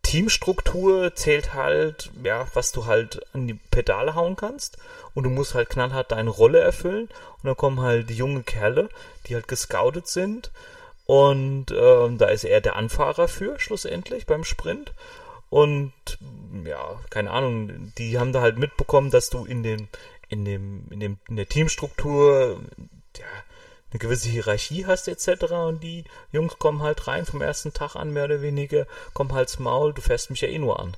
Teamstruktur 0.01 1.13
zählt 1.13 1.53
halt, 1.53 2.09
ja, 2.23 2.47
was 2.55 2.71
du 2.71 2.87
halt 2.87 3.21
an 3.33 3.47
die 3.47 3.53
Pedale 3.53 4.15
hauen 4.15 4.35
kannst. 4.35 4.77
Und 5.13 5.23
du 5.23 5.29
musst 5.29 5.53
halt 5.53 5.69
knallhart 5.69 6.11
deine 6.11 6.31
Rolle 6.31 6.59
erfüllen. 6.59 7.05
Und 7.05 7.43
dann 7.43 7.55
kommen 7.55 7.81
halt 7.81 8.09
die 8.09 8.15
junge 8.15 8.41
Kerle, 8.43 8.89
die 9.27 9.35
halt 9.35 9.47
gescoutet 9.47 10.07
sind. 10.07 10.51
Und 11.09 11.71
ähm, 11.71 12.19
da 12.19 12.27
ist 12.27 12.43
er 12.43 12.61
der 12.61 12.75
Anfahrer 12.75 13.27
für, 13.27 13.59
schlussendlich, 13.59 14.27
beim 14.27 14.43
Sprint. 14.43 14.93
Und 15.49 15.91
ja, 16.63 16.99
keine 17.09 17.31
Ahnung, 17.31 17.91
die 17.97 18.19
haben 18.19 18.31
da 18.31 18.41
halt 18.41 18.59
mitbekommen, 18.59 19.09
dass 19.09 19.31
du 19.31 19.43
in 19.43 19.63
dem, 19.63 19.87
in 20.27 20.45
dem, 20.45 20.85
in 20.91 20.99
dem, 20.99 21.17
in 21.27 21.35
der 21.35 21.49
Teamstruktur, 21.49 22.61
ja, 23.17 23.25
eine 23.89 23.97
gewisse 23.97 24.29
Hierarchie 24.29 24.85
hast 24.85 25.07
etc. 25.07 25.45
Und 25.51 25.81
die 25.81 26.03
Jungs 26.31 26.59
kommen 26.59 26.83
halt 26.83 27.07
rein 27.07 27.25
vom 27.25 27.41
ersten 27.41 27.73
Tag 27.73 27.95
an, 27.95 28.13
mehr 28.13 28.25
oder 28.25 28.43
weniger, 28.43 28.85
kommen 29.15 29.33
halt's 29.33 29.57
Maul, 29.57 29.95
du 29.95 30.01
fährst 30.01 30.29
mich 30.29 30.41
ja 30.41 30.47
eh 30.47 30.59
nur 30.59 30.79
an. 30.79 30.95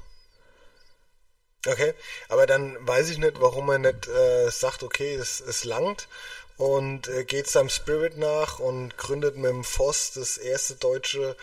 Okay, 1.67 1.93
aber 2.27 2.47
dann 2.47 2.75
weiß 2.85 3.11
ich 3.11 3.17
nicht, 3.17 3.39
warum 3.39 3.69
er 3.69 3.77
nicht 3.77 4.09
äh, 4.09 4.49
sagt, 4.49 4.83
okay, 4.83 5.13
es, 5.13 5.39
es 5.39 5.63
langt 5.63 6.09
und 6.57 7.07
äh, 7.07 7.23
geht 7.23 7.47
seinem 7.47 7.69
Spirit 7.69 8.17
nach 8.17 8.59
und 8.59 8.97
gründet 8.97 9.37
mit 9.37 9.49
dem 9.49 9.63
Voss 9.63 10.11
das 10.13 10.37
erste 10.37 10.75
deutsche 10.75 11.35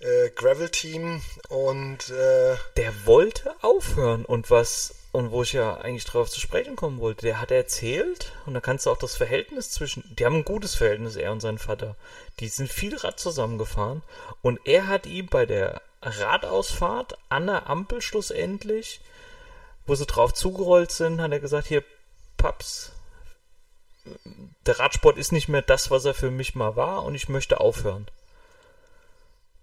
äh, 0.00 0.30
Gravel-Team 0.30 1.22
und 1.48 2.10
äh, 2.10 2.56
Der 2.76 3.06
wollte 3.06 3.54
aufhören 3.62 4.24
und 4.24 4.50
was, 4.50 4.94
und 5.12 5.30
wo 5.30 5.42
ich 5.42 5.52
ja 5.52 5.76
eigentlich 5.78 6.04
drauf 6.04 6.30
zu 6.30 6.40
sprechen 6.40 6.76
kommen 6.76 7.00
wollte, 7.00 7.22
der 7.26 7.40
hat 7.40 7.50
erzählt, 7.50 8.32
und 8.44 8.54
da 8.54 8.60
kannst 8.60 8.86
du 8.86 8.90
auch 8.90 8.98
das 8.98 9.16
Verhältnis 9.16 9.70
zwischen, 9.70 10.04
die 10.14 10.24
haben 10.24 10.36
ein 10.36 10.44
gutes 10.44 10.74
Verhältnis, 10.74 11.16
er 11.16 11.32
und 11.32 11.40
sein 11.40 11.58
Vater. 11.58 11.96
Die 12.40 12.48
sind 12.48 12.70
viel 12.70 12.96
Rad 12.96 13.18
zusammengefahren 13.18 14.02
und 14.42 14.60
er 14.64 14.88
hat 14.88 15.06
ihm 15.06 15.26
bei 15.26 15.46
der 15.46 15.80
Radausfahrt 16.02 17.18
an 17.28 17.46
der 17.46 17.68
Ampel 17.68 18.02
schlussendlich, 18.02 19.00
wo 19.86 19.94
sie 19.94 20.06
drauf 20.06 20.34
zugerollt 20.34 20.92
sind, 20.92 21.20
hat 21.20 21.32
er 21.32 21.40
gesagt, 21.40 21.68
hier, 21.68 21.82
Paps, 22.36 22.92
der 24.66 24.78
Radsport 24.78 25.16
ist 25.16 25.32
nicht 25.32 25.48
mehr 25.48 25.62
das, 25.62 25.90
was 25.90 26.04
er 26.04 26.14
für 26.14 26.30
mich 26.30 26.54
mal 26.54 26.76
war 26.76 27.04
und 27.04 27.14
ich 27.14 27.28
möchte 27.28 27.60
aufhören. 27.60 28.06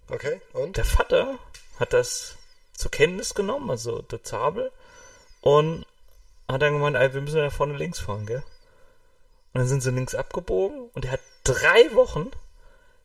okay, 0.09 0.41
und? 0.53 0.77
Der 0.77 0.85
Vater 0.85 1.37
hat 1.79 1.93
das 1.93 2.37
zur 2.73 2.91
Kenntnis 2.91 3.33
genommen, 3.33 3.69
also 3.69 4.01
der 4.01 4.23
Zabel, 4.23 4.71
und 5.41 5.85
hat 6.47 6.61
dann 6.61 6.73
gemeint, 6.73 6.95
ey, 6.95 7.13
wir 7.13 7.21
müssen 7.21 7.37
da 7.37 7.49
vorne 7.49 7.77
links 7.77 7.99
fahren, 7.99 8.25
gell? 8.25 8.43
Und 9.53 9.59
dann 9.59 9.67
sind 9.67 9.81
sie 9.81 9.91
links 9.91 10.15
abgebogen 10.15 10.89
und 10.93 11.05
er 11.05 11.11
hat 11.11 11.19
drei 11.43 11.93
Wochen 11.93 12.31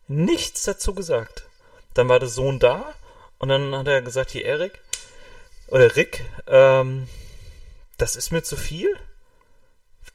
nichts 0.06 0.62
dazu 0.62 0.94
gesagt. 0.94 1.46
Dann 1.94 2.08
war 2.08 2.18
der 2.18 2.28
Sohn 2.28 2.58
da 2.58 2.94
und 3.38 3.48
dann 3.48 3.76
hat 3.76 3.86
er 3.86 4.02
gesagt, 4.02 4.30
hier 4.30 4.44
Erik 4.44 4.80
oder 5.68 5.94
Rick, 5.96 6.24
ähm, 6.46 7.08
das 7.98 8.16
ist 8.16 8.30
mir 8.30 8.42
zu 8.42 8.56
viel. 8.56 8.88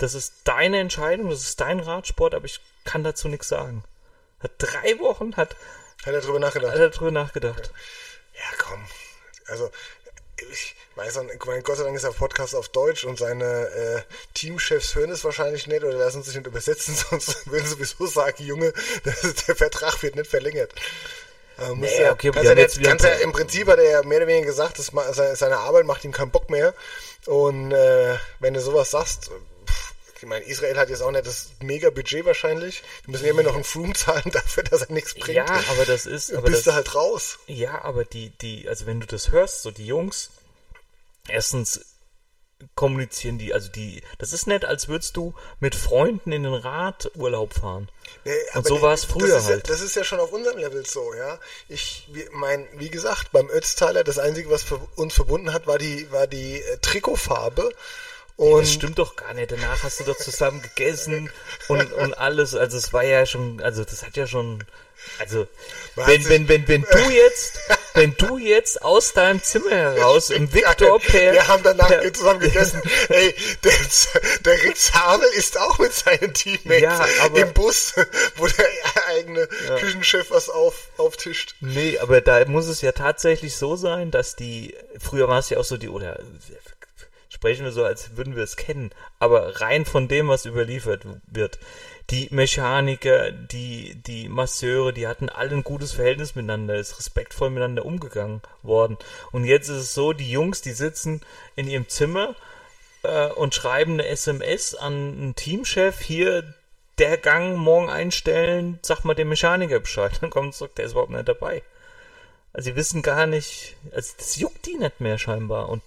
Das 0.03 0.15
ist 0.15 0.33
deine 0.43 0.79
Entscheidung, 0.81 1.29
das 1.29 1.43
ist 1.43 1.61
dein 1.61 1.79
Radsport, 1.79 2.35
aber 2.35 2.43
ich 2.43 2.59
kann 2.83 3.05
dazu 3.05 3.29
nichts 3.29 3.47
sagen. 3.47 3.85
Hat 4.41 4.51
drei 4.57 4.99
Wochen 4.99 5.37
hat, 5.37 5.55
Hat 6.05 6.13
er 6.13 6.19
drüber 6.19 6.39
nachgedacht? 6.39 6.73
hat 6.73 6.79
er 6.81 6.89
drüber 6.89 7.11
nachgedacht. 7.11 7.71
Ja, 8.33 8.57
komm. 8.57 8.85
Also, 9.47 9.71
ich 10.51 10.75
weiß 10.95 11.21
nicht, 11.21 11.35
ich 11.35 11.45
meine, 11.45 11.61
Gott 11.61 11.77
sei 11.77 11.83
Dank 11.85 11.95
ist 11.95 12.03
der 12.03 12.09
Podcast 12.09 12.53
auf 12.53 12.67
Deutsch 12.67 13.05
und 13.05 13.17
seine 13.17 13.45
äh, 13.45 14.01
Teamchefs 14.33 14.93
hören 14.93 15.09
es 15.09 15.23
wahrscheinlich 15.23 15.67
nicht 15.67 15.85
oder 15.85 15.97
lassen 15.97 16.21
sich 16.21 16.35
nicht 16.35 16.47
übersetzen, 16.47 16.95
sonst 17.09 17.49
würden 17.49 17.65
sie 17.65 17.75
sowieso 17.75 18.05
sagen, 18.05 18.43
Junge, 18.43 18.73
das, 19.05 19.21
der 19.45 19.55
Vertrag 19.55 20.03
wird 20.03 20.17
nicht 20.17 20.29
verlängert. 20.29 20.73
Muss 21.69 21.77
Nee, 21.77 22.01
ja, 22.01 22.11
okay, 22.11 22.31
kannst 22.31 22.49
ja 22.49 22.57
jetzt 22.57 22.83
kannst 22.83 23.05
ja, 23.05 23.11
Im 23.13 23.31
Prinzip 23.31 23.69
hat 23.69 23.77
er 23.77 23.89
ja 23.89 24.03
mehr 24.03 24.17
oder 24.17 24.27
weniger 24.27 24.47
gesagt, 24.47 24.79
dass 24.79 24.91
ma- 24.91 25.13
seine, 25.13 25.59
Arbeit 25.59 25.85
macht 25.85 26.03
ihm 26.03 26.11
keinen 26.11 26.31
Bock 26.31 26.49
mehr. 26.49 26.73
Und 27.25 27.71
äh, 27.71 28.17
wenn 28.39 28.53
du 28.53 28.59
sowas 28.59 28.91
sagst, 28.91 29.31
ich 30.23 30.29
meine, 30.29 30.45
Israel 30.45 30.77
hat 30.77 30.89
jetzt 30.89 31.01
auch 31.01 31.11
nicht 31.11 31.27
das 31.27 31.49
mega 31.61 31.89
Budget 31.89 32.23
wahrscheinlich. 32.23 32.81
Die 33.05 33.11
müssen 33.11 33.25
ja 33.25 33.31
immer 33.31 33.43
noch 33.43 33.55
einen 33.55 33.65
Froome 33.65 33.93
zahlen 33.93 34.31
dafür, 34.31 34.63
dass 34.63 34.83
er 34.83 34.93
nichts 34.93 35.13
bringt. 35.13 35.35
Ja, 35.35 35.45
aber 35.69 35.85
das 35.85 36.05
ist, 36.05 36.31
aber 36.31 36.43
bist 36.43 36.59
das, 36.59 36.63
du 36.63 36.73
halt 36.73 36.95
raus. 36.95 37.39
ja, 37.47 37.83
aber 37.83 38.05
die, 38.05 38.29
die, 38.29 38.69
also 38.69 38.85
wenn 38.85 39.01
du 39.01 39.05
das 39.05 39.31
hörst, 39.31 39.63
so 39.63 39.71
die 39.71 39.85
Jungs, 39.85 40.29
erstens 41.27 41.81
kommunizieren 42.75 43.37
die. 43.37 43.53
Also 43.53 43.67
die, 43.67 44.01
das 44.17 44.31
ist 44.31 44.47
nett, 44.47 44.63
als 44.63 44.87
würdest 44.87 45.17
du 45.17 45.33
mit 45.59 45.75
Freunden 45.75 46.31
in 46.31 46.43
den 46.43 46.53
Radurlaub 46.53 47.53
fahren. 47.53 47.89
Nee, 48.23 48.31
Und 48.53 48.65
so 48.65 48.81
war 48.81 48.93
es 48.93 49.03
früher 49.03 49.27
das 49.27 49.43
ist 49.43 49.49
halt. 49.49 49.67
Ja, 49.67 49.73
das 49.73 49.81
ist 49.81 49.97
ja 49.97 50.05
schon 50.05 50.21
auf 50.21 50.31
unserem 50.31 50.57
Level 50.57 50.85
so, 50.85 51.13
ja. 51.13 51.37
Ich 51.67 52.09
mein, 52.31 52.65
wie 52.77 52.89
gesagt, 52.89 53.33
beim 53.33 53.49
Ötztaler, 53.49 54.05
das 54.05 54.19
Einzige, 54.19 54.49
was 54.49 54.63
für 54.63 54.79
uns 54.95 55.13
verbunden 55.13 55.51
hat, 55.51 55.67
war 55.67 55.77
die, 55.77 56.09
war 56.13 56.27
die 56.27 56.61
äh, 56.61 56.77
Trikotfarbe. 56.77 57.73
Und 58.35 58.61
Das 58.61 58.71
stimmt 58.73 58.97
doch 58.99 59.15
gar 59.15 59.33
nicht. 59.33 59.51
Danach 59.51 59.83
hast 59.83 59.99
du 59.99 60.03
doch 60.05 60.17
zusammen 60.17 60.61
gegessen 60.61 61.29
und, 61.67 61.91
und 61.93 62.13
alles. 62.17 62.55
Also 62.55 62.77
es 62.77 62.91
war 62.91 63.03
ja 63.03 63.25
schon, 63.25 63.61
also 63.61 63.83
das 63.83 64.03
hat 64.03 64.17
ja 64.17 64.25
schon, 64.25 64.63
also 65.19 65.47
wenn, 65.95 66.27
wenn, 66.29 66.47
wenn, 66.47 66.67
wenn 66.67 66.81
du 66.81 67.09
jetzt, 67.11 67.59
wenn 67.93 68.15
du 68.17 68.37
jetzt 68.39 68.81
aus 68.81 69.13
deinem 69.13 69.43
Zimmer 69.43 69.69
heraus 69.69 70.31
im 70.31 70.51
Victor 70.53 70.99
per, 70.99 71.33
Wir 71.33 71.47
haben 71.47 71.61
danach 71.61 71.87
per, 71.89 72.11
zusammen 72.11 72.39
gegessen. 72.39 72.81
Ey, 73.09 73.35
der, 73.63 73.71
der 74.45 74.63
Rick 74.63 74.77
Zabel 74.77 75.27
ist 75.35 75.59
auch 75.59 75.77
mit 75.77 75.93
seinen 75.93 76.33
Teammates 76.33 76.81
Ja, 76.81 77.05
aber- 77.21 77.39
im 77.39 77.53
Bus, 77.53 77.93
wo 78.37 78.47
der 78.47 78.65
eigene 79.09 79.45
Küchenchef 79.79 80.31
was 80.31 80.49
auf, 80.49 80.87
auftischt. 80.97 81.53
Nee, 81.59 81.99
aber 81.99 82.19
da 82.21 82.43
muss 82.45 82.65
es 82.67 82.81
ja 82.81 82.93
tatsächlich 82.93 83.55
so 83.55 83.75
sein, 83.75 84.09
dass 84.09 84.35
die, 84.35 84.75
früher 84.99 85.27
war 85.27 85.37
es 85.39 85.49
ja 85.51 85.59
auch 85.59 85.63
so 85.65 85.77
die, 85.77 85.89
oder 85.89 86.19
sprechen 87.43 87.65
wir 87.65 87.73
so, 87.73 87.83
als 87.83 88.15
würden 88.15 88.37
wir 88.37 88.43
es 88.43 88.55
kennen, 88.55 88.91
aber 89.19 89.59
rein 89.59 89.83
von 89.83 90.07
dem, 90.07 90.29
was 90.29 90.45
überliefert 90.45 91.05
wird, 91.27 91.59
die 92.09 92.29
Mechaniker, 92.31 93.31
die, 93.31 93.95
die 93.95 94.29
Masseure, 94.29 94.93
die 94.93 95.07
hatten 95.07 95.27
alle 95.27 95.51
ein 95.51 95.65
gutes 95.65 95.91
Verhältnis 95.91 96.35
miteinander, 96.35 96.75
ist 96.75 96.97
respektvoll 96.97 97.49
miteinander 97.49 97.83
umgegangen 97.83 98.41
worden. 98.61 98.97
Und 99.33 99.43
jetzt 99.43 99.67
ist 99.67 99.75
es 99.75 99.93
so, 99.93 100.13
die 100.13 100.31
Jungs, 100.31 100.61
die 100.61 100.71
sitzen 100.71 101.19
in 101.57 101.67
ihrem 101.67 101.89
Zimmer 101.89 102.33
äh, 103.03 103.27
und 103.27 103.53
schreiben 103.53 103.93
eine 103.95 104.07
SMS 104.07 104.73
an 104.73 104.93
einen 104.93 105.35
Teamchef, 105.35 105.99
hier, 105.99 106.53
der 106.97 107.17
Gang 107.17 107.57
morgen 107.57 107.89
einstellen, 107.89 108.79
sag 108.83 109.03
mal 109.03 109.15
dem 109.15 109.27
Mechaniker 109.27 109.81
Bescheid. 109.81 110.13
Dann 110.21 110.29
kommt 110.29 110.55
zurück, 110.55 110.75
der 110.75 110.85
ist 110.85 110.93
überhaupt 110.93 111.11
nicht 111.11 111.27
dabei. 111.27 111.61
Also 112.53 112.69
sie 112.69 112.77
wissen 112.77 113.01
gar 113.01 113.25
nicht, 113.25 113.75
also 113.91 114.13
das 114.17 114.37
juckt 114.37 114.65
die 114.65 114.77
nicht 114.77 115.01
mehr 115.01 115.17
scheinbar. 115.17 115.67
Und 115.67 115.81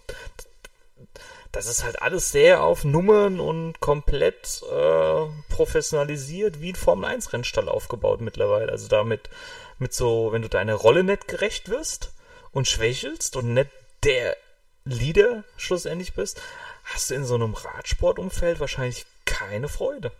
das 1.56 1.66
ist 1.68 1.84
halt 1.84 2.02
alles 2.02 2.32
sehr 2.32 2.62
auf 2.62 2.84
Nummern 2.84 3.40
und 3.40 3.80
komplett 3.80 4.62
äh, 4.70 5.26
professionalisiert, 5.48 6.60
wie 6.60 6.72
ein 6.72 6.74
Formel-1-Rennstall 6.74 7.70
aufgebaut 7.70 8.20
mittlerweile. 8.20 8.70
Also 8.70 8.88
damit 8.88 9.30
mit 9.78 9.94
so, 9.94 10.32
wenn 10.32 10.42
du 10.42 10.50
deiner 10.50 10.74
Rolle 10.74 11.02
nicht 11.02 11.28
gerecht 11.28 11.70
wirst 11.70 12.10
und 12.52 12.68
schwächelst 12.68 13.36
und 13.36 13.54
nicht 13.54 13.70
der 14.02 14.36
Leader 14.84 15.44
schlussendlich 15.56 16.12
bist, 16.12 16.42
hast 16.84 17.08
du 17.08 17.14
in 17.14 17.24
so 17.24 17.36
einem 17.36 17.54
Radsportumfeld 17.54 18.60
wahrscheinlich 18.60 19.06
keine 19.24 19.70
Freude. 19.70 20.12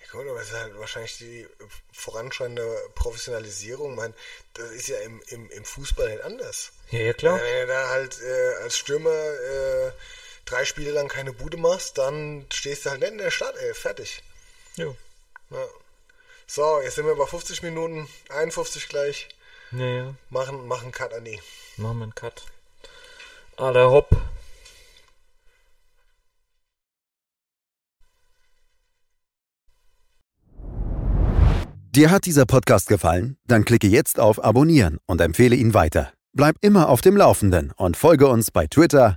Ja, 0.00 0.18
gut, 0.18 0.26
aber 0.26 0.40
es 0.40 0.48
ist 0.48 0.58
halt 0.58 0.78
wahrscheinlich 0.78 1.18
die 1.18 1.46
voranschreitende 1.92 2.66
Professionalisierung. 2.94 3.94
Man, 3.94 4.14
das 4.54 4.70
ist 4.70 4.88
ja 4.88 4.96
im, 5.00 5.20
im, 5.26 5.50
im 5.50 5.64
Fußball 5.66 6.08
nicht 6.08 6.22
anders. 6.22 6.72
Ja, 6.90 7.00
ja 7.00 7.12
klar. 7.12 7.38
Wenn 7.38 7.66
du 7.66 7.74
da 7.74 7.88
halt 7.90 8.18
äh, 8.22 8.62
als 8.62 8.78
Stürmer 8.78 9.10
äh, 9.10 9.92
drei 10.50 10.64
Spiele 10.64 10.92
lang 10.92 11.08
keine 11.08 11.32
Bude 11.32 11.56
machst, 11.56 11.98
dann 11.98 12.46
stehst 12.52 12.86
du 12.86 12.90
halt 12.90 13.00
nicht 13.00 13.12
in 13.12 13.18
der 13.18 13.30
Stadt, 13.30 13.54
ey, 13.56 13.74
fertig. 13.74 14.22
Jo. 14.76 14.96
Ja. 15.50 15.66
So, 16.46 16.80
jetzt 16.82 16.94
sind 16.94 17.06
wir 17.06 17.14
bei 17.14 17.26
50 17.26 17.62
Minuten, 17.62 18.08
51 18.30 18.88
gleich. 18.88 19.28
Ja, 19.72 19.86
ja. 19.86 20.14
Machen, 20.30 20.66
machen 20.66 20.92
Cut 20.92 21.12
an 21.12 21.24
die. 21.24 21.38
Machen 21.76 21.98
wir 21.98 22.04
einen 22.04 22.14
Cut. 22.14 22.42
Aller 23.56 23.90
hopp. 23.90 24.08
Dir 31.90 32.10
hat 32.10 32.26
dieser 32.26 32.46
Podcast 32.46 32.88
gefallen? 32.88 33.36
Dann 33.46 33.64
klicke 33.64 33.88
jetzt 33.88 34.20
auf 34.20 34.44
Abonnieren 34.44 34.98
und 35.06 35.20
empfehle 35.20 35.56
ihn 35.56 35.74
weiter. 35.74 36.12
Bleib 36.32 36.56
immer 36.60 36.88
auf 36.88 37.00
dem 37.00 37.16
Laufenden 37.16 37.72
und 37.72 37.96
folge 37.96 38.28
uns 38.28 38.52
bei 38.52 38.68
Twitter, 38.68 39.16